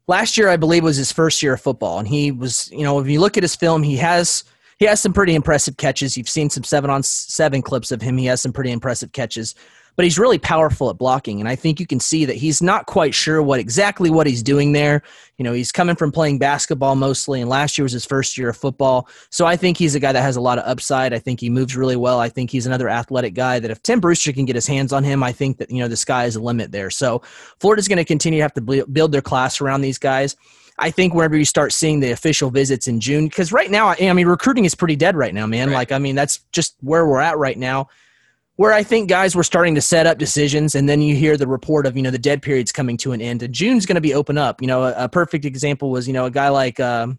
last 0.06 0.37
year, 0.37 0.48
I 0.48 0.56
believe, 0.56 0.84
was 0.84 0.96
his 0.96 1.12
first 1.12 1.42
year 1.42 1.54
of 1.54 1.61
football, 1.61 1.98
and 1.98 2.08
he 2.08 2.30
was 2.30 2.70
you 2.70 2.82
know 2.82 2.98
if 2.98 3.08
you 3.08 3.20
look 3.20 3.37
at 3.37 3.42
his 3.42 3.56
film, 3.56 3.82
he 3.82 3.96
has 3.96 4.44
he 4.78 4.86
has 4.86 5.00
some 5.00 5.12
pretty 5.12 5.34
impressive 5.34 5.76
catches. 5.76 6.16
You've 6.16 6.28
seen 6.28 6.50
some 6.50 6.64
seven 6.64 6.90
on 6.90 7.02
seven 7.02 7.62
clips 7.62 7.92
of 7.92 8.00
him. 8.00 8.16
He 8.16 8.26
has 8.26 8.40
some 8.40 8.52
pretty 8.52 8.70
impressive 8.70 9.12
catches, 9.12 9.54
but 9.96 10.04
he's 10.04 10.18
really 10.18 10.38
powerful 10.38 10.88
at 10.88 10.98
blocking. 10.98 11.40
And 11.40 11.48
I 11.48 11.56
think 11.56 11.80
you 11.80 11.86
can 11.86 11.98
see 11.98 12.24
that 12.24 12.36
he's 12.36 12.62
not 12.62 12.86
quite 12.86 13.12
sure 13.12 13.42
what 13.42 13.58
exactly 13.58 14.08
what 14.08 14.28
he's 14.28 14.42
doing 14.42 14.70
there. 14.72 15.02
You 15.36 15.44
know, 15.44 15.52
he's 15.52 15.72
coming 15.72 15.96
from 15.96 16.12
playing 16.12 16.38
basketball 16.38 16.94
mostly, 16.94 17.40
and 17.40 17.50
last 17.50 17.76
year 17.76 17.82
was 17.82 17.92
his 17.92 18.04
first 18.04 18.38
year 18.38 18.50
of 18.50 18.56
football. 18.56 19.08
So 19.30 19.46
I 19.46 19.56
think 19.56 19.76
he's 19.76 19.96
a 19.96 20.00
guy 20.00 20.12
that 20.12 20.22
has 20.22 20.36
a 20.36 20.40
lot 20.40 20.58
of 20.58 20.64
upside. 20.64 21.12
I 21.12 21.18
think 21.18 21.40
he 21.40 21.50
moves 21.50 21.76
really 21.76 21.96
well. 21.96 22.20
I 22.20 22.28
think 22.28 22.50
he's 22.50 22.66
another 22.66 22.88
athletic 22.88 23.34
guy 23.34 23.58
that 23.58 23.72
if 23.72 23.82
Tim 23.82 23.98
Brewster 23.98 24.32
can 24.32 24.44
get 24.44 24.54
his 24.54 24.68
hands 24.68 24.92
on 24.92 25.02
him, 25.02 25.24
I 25.24 25.32
think 25.32 25.58
that, 25.58 25.72
you 25.72 25.80
know, 25.80 25.88
the 25.88 25.96
sky 25.96 26.26
is 26.26 26.36
a 26.36 26.40
limit 26.40 26.70
there. 26.70 26.90
So 26.90 27.22
Florida's 27.58 27.88
going 27.88 27.98
to 27.98 28.04
continue 28.04 28.38
to 28.38 28.42
have 28.42 28.54
to 28.54 28.86
build 28.86 29.10
their 29.10 29.22
class 29.22 29.60
around 29.60 29.80
these 29.80 29.98
guys. 29.98 30.36
I 30.78 30.90
think 30.90 31.14
whenever 31.14 31.36
you 31.36 31.44
start 31.44 31.72
seeing 31.72 32.00
the 32.00 32.12
official 32.12 32.50
visits 32.50 32.86
in 32.86 33.00
June, 33.00 33.26
because 33.26 33.52
right 33.52 33.70
now, 33.70 33.88
I 33.88 34.12
mean, 34.12 34.26
recruiting 34.28 34.64
is 34.64 34.74
pretty 34.74 34.96
dead 34.96 35.16
right 35.16 35.34
now, 35.34 35.46
man. 35.46 35.68
Right. 35.68 35.74
Like, 35.74 35.92
I 35.92 35.98
mean, 35.98 36.14
that's 36.14 36.38
just 36.52 36.76
where 36.80 37.06
we're 37.06 37.20
at 37.20 37.36
right 37.36 37.58
now. 37.58 37.88
Where 38.56 38.72
I 38.72 38.82
think 38.82 39.08
guys 39.08 39.36
were 39.36 39.44
starting 39.44 39.76
to 39.76 39.80
set 39.80 40.06
up 40.06 40.18
decisions, 40.18 40.74
and 40.74 40.88
then 40.88 41.00
you 41.00 41.14
hear 41.14 41.36
the 41.36 41.46
report 41.46 41.86
of 41.86 41.96
you 41.96 42.02
know 42.02 42.10
the 42.10 42.18
dead 42.18 42.42
period's 42.42 42.72
coming 42.72 42.96
to 42.98 43.12
an 43.12 43.20
end, 43.20 43.42
and 43.42 43.54
June's 43.54 43.86
going 43.86 43.94
to 43.94 44.00
be 44.00 44.14
open 44.14 44.36
up. 44.36 44.60
You 44.60 44.66
know, 44.66 44.82
a, 44.82 45.04
a, 45.04 45.08
perfect 45.08 45.44
example 45.44 45.90
was 45.90 46.08
you 46.08 46.12
know 46.12 46.26
a 46.26 46.30
guy 46.30 46.48
like. 46.48 46.80
Um, 46.80 47.18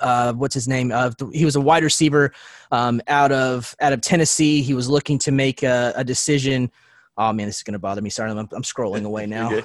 uh, 0.00 0.32
what's 0.32 0.54
his 0.54 0.66
name? 0.66 0.90
Uh, 0.92 1.12
he 1.32 1.44
was 1.44 1.54
a 1.54 1.60
wide 1.60 1.84
receiver 1.84 2.32
um, 2.72 3.00
out 3.08 3.32
of 3.32 3.74
out 3.80 3.92
of 3.92 4.00
Tennessee. 4.00 4.60
He 4.60 4.74
was 4.74 4.88
looking 4.88 5.18
to 5.20 5.32
make 5.32 5.62
a, 5.62 5.92
a 5.96 6.04
decision. 6.04 6.70
Oh 7.16 7.32
man, 7.32 7.46
this 7.46 7.58
is 7.58 7.62
going 7.62 7.72
to 7.72 7.78
bother 7.78 8.02
me. 8.02 8.10
Sorry, 8.10 8.30
I'm, 8.30 8.38
I'm 8.38 8.62
scrolling 8.62 9.04
away 9.04 9.26
now. 9.26 9.62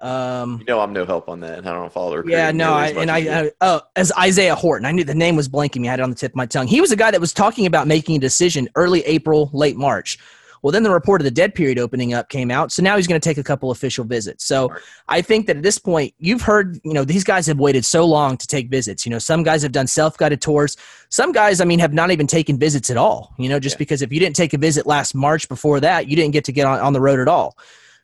Um, 0.00 0.58
you 0.58 0.64
know, 0.66 0.80
I'm 0.80 0.92
no 0.92 1.04
help 1.04 1.28
on 1.28 1.40
that. 1.40 1.66
I 1.66 1.72
don't 1.72 1.92
follow. 1.92 2.22
Yeah, 2.24 2.50
no, 2.50 2.72
I, 2.72 2.88
and 2.88 3.10
I, 3.10 3.18
I, 3.18 3.50
oh, 3.60 3.82
as 3.96 4.12
Isaiah 4.18 4.54
Horton, 4.54 4.86
I 4.86 4.92
knew 4.92 5.04
the 5.04 5.14
name 5.14 5.36
was 5.36 5.48
blanking 5.48 5.80
me. 5.80 5.88
I 5.88 5.92
had 5.92 6.00
it 6.00 6.02
on 6.02 6.10
the 6.10 6.16
tip 6.16 6.32
of 6.32 6.36
my 6.36 6.46
tongue. 6.46 6.66
He 6.66 6.80
was 6.80 6.92
a 6.92 6.96
guy 6.96 7.10
that 7.10 7.20
was 7.20 7.32
talking 7.32 7.66
about 7.66 7.86
making 7.86 8.16
a 8.16 8.20
decision 8.20 8.68
early 8.74 9.02
April, 9.02 9.50
late 9.52 9.76
March. 9.76 10.18
Well, 10.62 10.70
then 10.70 10.84
the 10.84 10.90
report 10.90 11.20
of 11.20 11.24
the 11.24 11.32
dead 11.32 11.54
period 11.54 11.78
opening 11.78 12.14
up 12.14 12.28
came 12.28 12.50
out. 12.50 12.70
So 12.70 12.82
now 12.82 12.96
he's 12.96 13.08
going 13.08 13.20
to 13.20 13.28
take 13.28 13.36
a 13.36 13.42
couple 13.42 13.72
official 13.72 14.04
visits. 14.04 14.44
So 14.44 14.72
I 15.08 15.20
think 15.20 15.46
that 15.48 15.56
at 15.56 15.62
this 15.64 15.76
point, 15.76 16.14
you've 16.18 16.40
heard, 16.40 16.78
you 16.84 16.92
know, 16.92 17.04
these 17.04 17.24
guys 17.24 17.46
have 17.48 17.58
waited 17.58 17.84
so 17.84 18.06
long 18.06 18.36
to 18.36 18.46
take 18.46 18.70
visits. 18.70 19.04
You 19.04 19.10
know, 19.10 19.18
some 19.18 19.42
guys 19.42 19.62
have 19.62 19.72
done 19.72 19.88
self 19.88 20.16
guided 20.16 20.40
tours. 20.40 20.76
Some 21.08 21.32
guys, 21.32 21.60
I 21.60 21.64
mean, 21.64 21.80
have 21.80 21.92
not 21.92 22.12
even 22.12 22.28
taken 22.28 22.58
visits 22.58 22.90
at 22.90 22.96
all, 22.96 23.34
you 23.38 23.48
know, 23.48 23.58
just 23.58 23.74
yeah. 23.74 23.78
because 23.78 24.02
if 24.02 24.12
you 24.12 24.20
didn't 24.20 24.36
take 24.36 24.54
a 24.54 24.58
visit 24.58 24.86
last 24.86 25.14
March 25.14 25.48
before 25.48 25.80
that, 25.80 26.06
you 26.06 26.14
didn't 26.14 26.32
get 26.32 26.44
to 26.44 26.52
get 26.52 26.64
on, 26.64 26.78
on 26.78 26.92
the 26.92 27.00
road 27.00 27.18
at 27.18 27.28
all. 27.28 27.58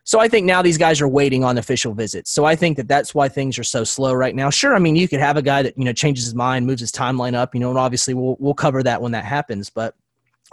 So 0.09 0.19
I 0.19 0.27
think 0.27 0.47
now 0.47 0.63
these 0.63 0.79
guys 0.79 1.01
are 1.01 1.07
waiting 1.07 1.43
on 1.43 1.59
official 1.59 1.93
visits. 1.93 2.31
So 2.31 2.43
I 2.43 2.55
think 2.55 2.77
that 2.77 2.87
that's 2.87 3.13
why 3.13 3.29
things 3.29 3.59
are 3.59 3.63
so 3.63 3.83
slow 3.83 4.11
right 4.11 4.33
now. 4.33 4.49
Sure, 4.49 4.73
I 4.73 4.79
mean 4.79 4.95
you 4.95 5.07
could 5.07 5.19
have 5.19 5.37
a 5.37 5.41
guy 5.43 5.61
that 5.61 5.77
you 5.77 5.83
know 5.85 5.93
changes 5.93 6.25
his 6.25 6.33
mind, 6.33 6.65
moves 6.65 6.81
his 6.81 6.91
timeline 6.91 7.35
up, 7.35 7.53
you 7.53 7.59
know, 7.59 7.69
and 7.69 7.77
obviously 7.77 8.15
we'll 8.15 8.35
we'll 8.39 8.55
cover 8.55 8.81
that 8.81 9.03
when 9.03 9.11
that 9.11 9.23
happens. 9.23 9.69
But 9.69 9.93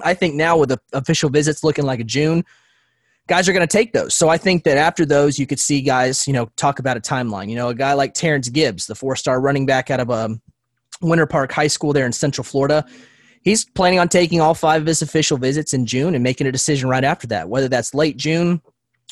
I 0.04 0.12
think 0.12 0.34
now 0.34 0.58
with 0.58 0.68
the 0.68 0.78
official 0.92 1.30
visits 1.30 1.64
looking 1.64 1.86
like 1.86 2.00
a 2.00 2.04
June, 2.04 2.44
guys 3.28 3.48
are 3.48 3.54
going 3.54 3.66
to 3.66 3.76
take 3.78 3.94
those. 3.94 4.12
So 4.12 4.28
I 4.28 4.36
think 4.36 4.64
that 4.64 4.76
after 4.76 5.06
those, 5.06 5.38
you 5.38 5.46
could 5.46 5.58
see 5.58 5.80
guys, 5.80 6.26
you 6.26 6.34
know, 6.34 6.50
talk 6.56 6.78
about 6.78 6.98
a 6.98 7.00
timeline. 7.00 7.48
You 7.48 7.56
know, 7.56 7.70
a 7.70 7.74
guy 7.74 7.94
like 7.94 8.12
Terrence 8.12 8.50
Gibbs, 8.50 8.86
the 8.86 8.94
four-star 8.94 9.40
running 9.40 9.64
back 9.64 9.90
out 9.90 10.00
of 10.00 10.10
um, 10.10 10.42
Winter 11.00 11.24
Park 11.24 11.50
High 11.50 11.68
School 11.68 11.94
there 11.94 12.04
in 12.04 12.12
Central 12.12 12.44
Florida 12.44 12.84
he's 13.40 13.64
planning 13.64 14.00
on 14.00 14.08
taking 14.08 14.40
all 14.40 14.54
five 14.54 14.82
of 14.82 14.88
his 14.88 15.02
official 15.02 15.38
visits 15.38 15.72
in 15.72 15.86
June 15.86 16.16
and 16.16 16.24
making 16.24 16.48
a 16.48 16.52
decision 16.52 16.88
right 16.88 17.04
after 17.04 17.28
that, 17.28 17.48
whether 17.48 17.68
that's 17.68 17.94
late 17.94 18.16
June, 18.16 18.60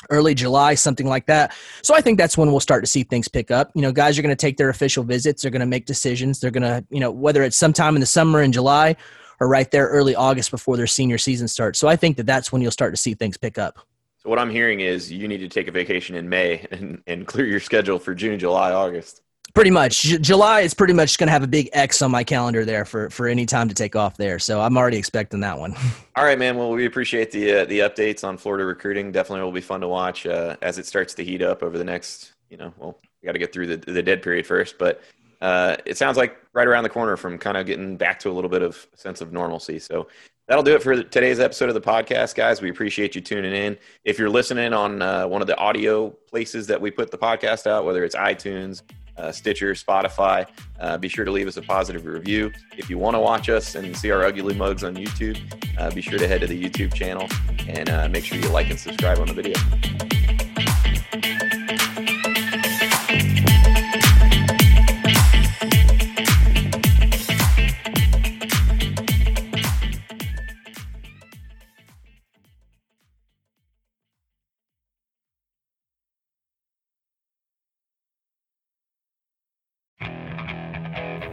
early 0.09 0.33
July, 0.33 0.75
something 0.75 1.07
like 1.07 1.25
that. 1.27 1.53
So 1.81 1.95
I 1.95 2.01
think 2.01 2.17
that's 2.17 2.37
when 2.37 2.51
we'll 2.51 2.59
start 2.59 2.83
to 2.83 2.89
see 2.89 3.03
things 3.03 3.27
pick 3.27 3.51
up. 3.51 3.71
You 3.75 3.81
know, 3.81 3.91
guys 3.91 4.17
are 4.17 4.21
going 4.21 4.35
to 4.35 4.39
take 4.39 4.57
their 4.57 4.69
official 4.69 5.03
visits, 5.03 5.41
they're 5.41 5.51
going 5.51 5.59
to 5.61 5.65
make 5.65 5.85
decisions. 5.85 6.39
They're 6.39 6.51
going 6.51 6.63
to, 6.63 6.85
you 6.89 6.99
know, 6.99 7.11
whether 7.11 7.43
it's 7.43 7.57
sometime 7.57 7.95
in 7.95 7.99
the 7.99 8.05
summer 8.05 8.41
in 8.41 8.51
July 8.51 8.95
or 9.39 9.47
right 9.47 9.69
there 9.71 9.87
early 9.87 10.15
August 10.15 10.51
before 10.51 10.77
their 10.77 10.87
senior 10.87 11.17
season 11.17 11.47
starts. 11.47 11.79
So 11.79 11.87
I 11.87 11.95
think 11.95 12.17
that 12.17 12.25
that's 12.25 12.51
when 12.51 12.61
you'll 12.61 12.71
start 12.71 12.93
to 12.93 12.97
see 12.97 13.13
things 13.13 13.37
pick 13.37 13.57
up. 13.57 13.79
So 14.17 14.29
what 14.29 14.39
I'm 14.39 14.49
hearing 14.49 14.79
is 14.79 15.11
you 15.11 15.27
need 15.27 15.37
to 15.39 15.47
take 15.47 15.67
a 15.67 15.71
vacation 15.71 16.15
in 16.15 16.27
May 16.27 16.65
and, 16.71 17.01
and 17.07 17.27
clear 17.27 17.45
your 17.45 17.59
schedule 17.59 17.99
for 17.99 18.15
June, 18.15 18.39
July, 18.39 18.71
August. 18.71 19.21
Pretty 19.55 19.71
much, 19.71 20.01
J- 20.01 20.17
July 20.17 20.61
is 20.61 20.73
pretty 20.73 20.93
much 20.93 21.17
going 21.17 21.27
to 21.27 21.31
have 21.31 21.41
a 21.41 21.47
big 21.47 21.69
X 21.71 22.01
on 22.01 22.11
my 22.11 22.25
calendar 22.25 22.65
there 22.65 22.83
for 22.83 23.09
for 23.09 23.27
any 23.27 23.45
time 23.45 23.69
to 23.69 23.73
take 23.73 23.95
off 23.95 24.17
there. 24.17 24.37
So 24.37 24.59
I'm 24.59 24.77
already 24.77 24.97
expecting 24.97 25.39
that 25.39 25.57
one. 25.57 25.73
All 26.17 26.25
right, 26.25 26.37
man. 26.37 26.57
Well, 26.57 26.71
we 26.71 26.85
appreciate 26.85 27.31
the 27.31 27.61
uh, 27.61 27.65
the 27.65 27.79
updates 27.79 28.25
on 28.25 28.37
Florida 28.37 28.65
recruiting. 28.65 29.13
Definitely 29.13 29.45
will 29.45 29.53
be 29.53 29.61
fun 29.61 29.79
to 29.79 29.87
watch 29.87 30.25
uh, 30.27 30.57
as 30.61 30.77
it 30.77 30.85
starts 30.85 31.13
to 31.13 31.23
heat 31.23 31.41
up 31.41 31.63
over 31.63 31.77
the 31.77 31.85
next. 31.85 32.33
You 32.49 32.57
know, 32.57 32.73
well, 32.77 32.99
we 33.21 33.25
got 33.25 33.31
to 33.31 33.39
get 33.39 33.53
through 33.53 33.67
the 33.67 33.77
the 33.77 34.03
dead 34.03 34.21
period 34.21 34.45
first, 34.45 34.77
but 34.77 35.01
uh, 35.39 35.77
it 35.85 35.95
sounds 35.95 36.17
like 36.17 36.37
right 36.51 36.67
around 36.67 36.83
the 36.83 36.89
corner 36.89 37.15
from 37.15 37.37
kind 37.37 37.55
of 37.55 37.65
getting 37.65 37.95
back 37.95 38.19
to 38.19 38.29
a 38.29 38.33
little 38.33 38.49
bit 38.49 38.61
of 38.61 38.85
sense 38.93 39.21
of 39.21 39.31
normalcy. 39.31 39.79
So 39.79 40.09
that'll 40.49 40.63
do 40.63 40.75
it 40.75 40.83
for 40.83 41.01
today's 41.01 41.39
episode 41.39 41.69
of 41.69 41.75
the 41.75 41.81
podcast, 41.81 42.35
guys. 42.35 42.61
We 42.61 42.69
appreciate 42.69 43.15
you 43.15 43.21
tuning 43.21 43.53
in. 43.53 43.77
If 44.03 44.19
you're 44.19 44.29
listening 44.29 44.73
on 44.73 45.01
uh, 45.01 45.27
one 45.27 45.39
of 45.39 45.47
the 45.47 45.57
audio 45.57 46.09
places 46.09 46.67
that 46.67 46.81
we 46.81 46.91
put 46.91 47.09
the 47.09 47.17
podcast 47.17 47.67
out, 47.67 47.85
whether 47.85 48.03
it's 48.03 48.15
iTunes, 48.15 48.81
uh, 49.17 49.31
Stitcher, 49.31 49.73
Spotify. 49.73 50.47
Uh, 50.79 50.97
be 50.97 51.07
sure 51.07 51.25
to 51.25 51.31
leave 51.31 51.47
us 51.47 51.57
a 51.57 51.61
positive 51.61 52.05
review. 52.05 52.51
If 52.77 52.89
you 52.89 52.97
want 52.97 53.15
to 53.15 53.19
watch 53.19 53.49
us 53.49 53.75
and 53.75 53.95
see 53.95 54.11
our 54.11 54.23
ugly 54.23 54.53
mugs 54.53 54.83
on 54.83 54.95
YouTube, 54.95 55.39
uh, 55.77 55.91
be 55.91 56.01
sure 56.01 56.19
to 56.19 56.27
head 56.27 56.41
to 56.41 56.47
the 56.47 56.61
YouTube 56.61 56.93
channel 56.93 57.27
and 57.67 57.89
uh, 57.89 58.07
make 58.09 58.25
sure 58.25 58.37
you 58.37 58.49
like 58.49 58.69
and 58.69 58.79
subscribe 58.79 59.19
on 59.19 59.27
the 59.27 59.33
video. 59.33 59.55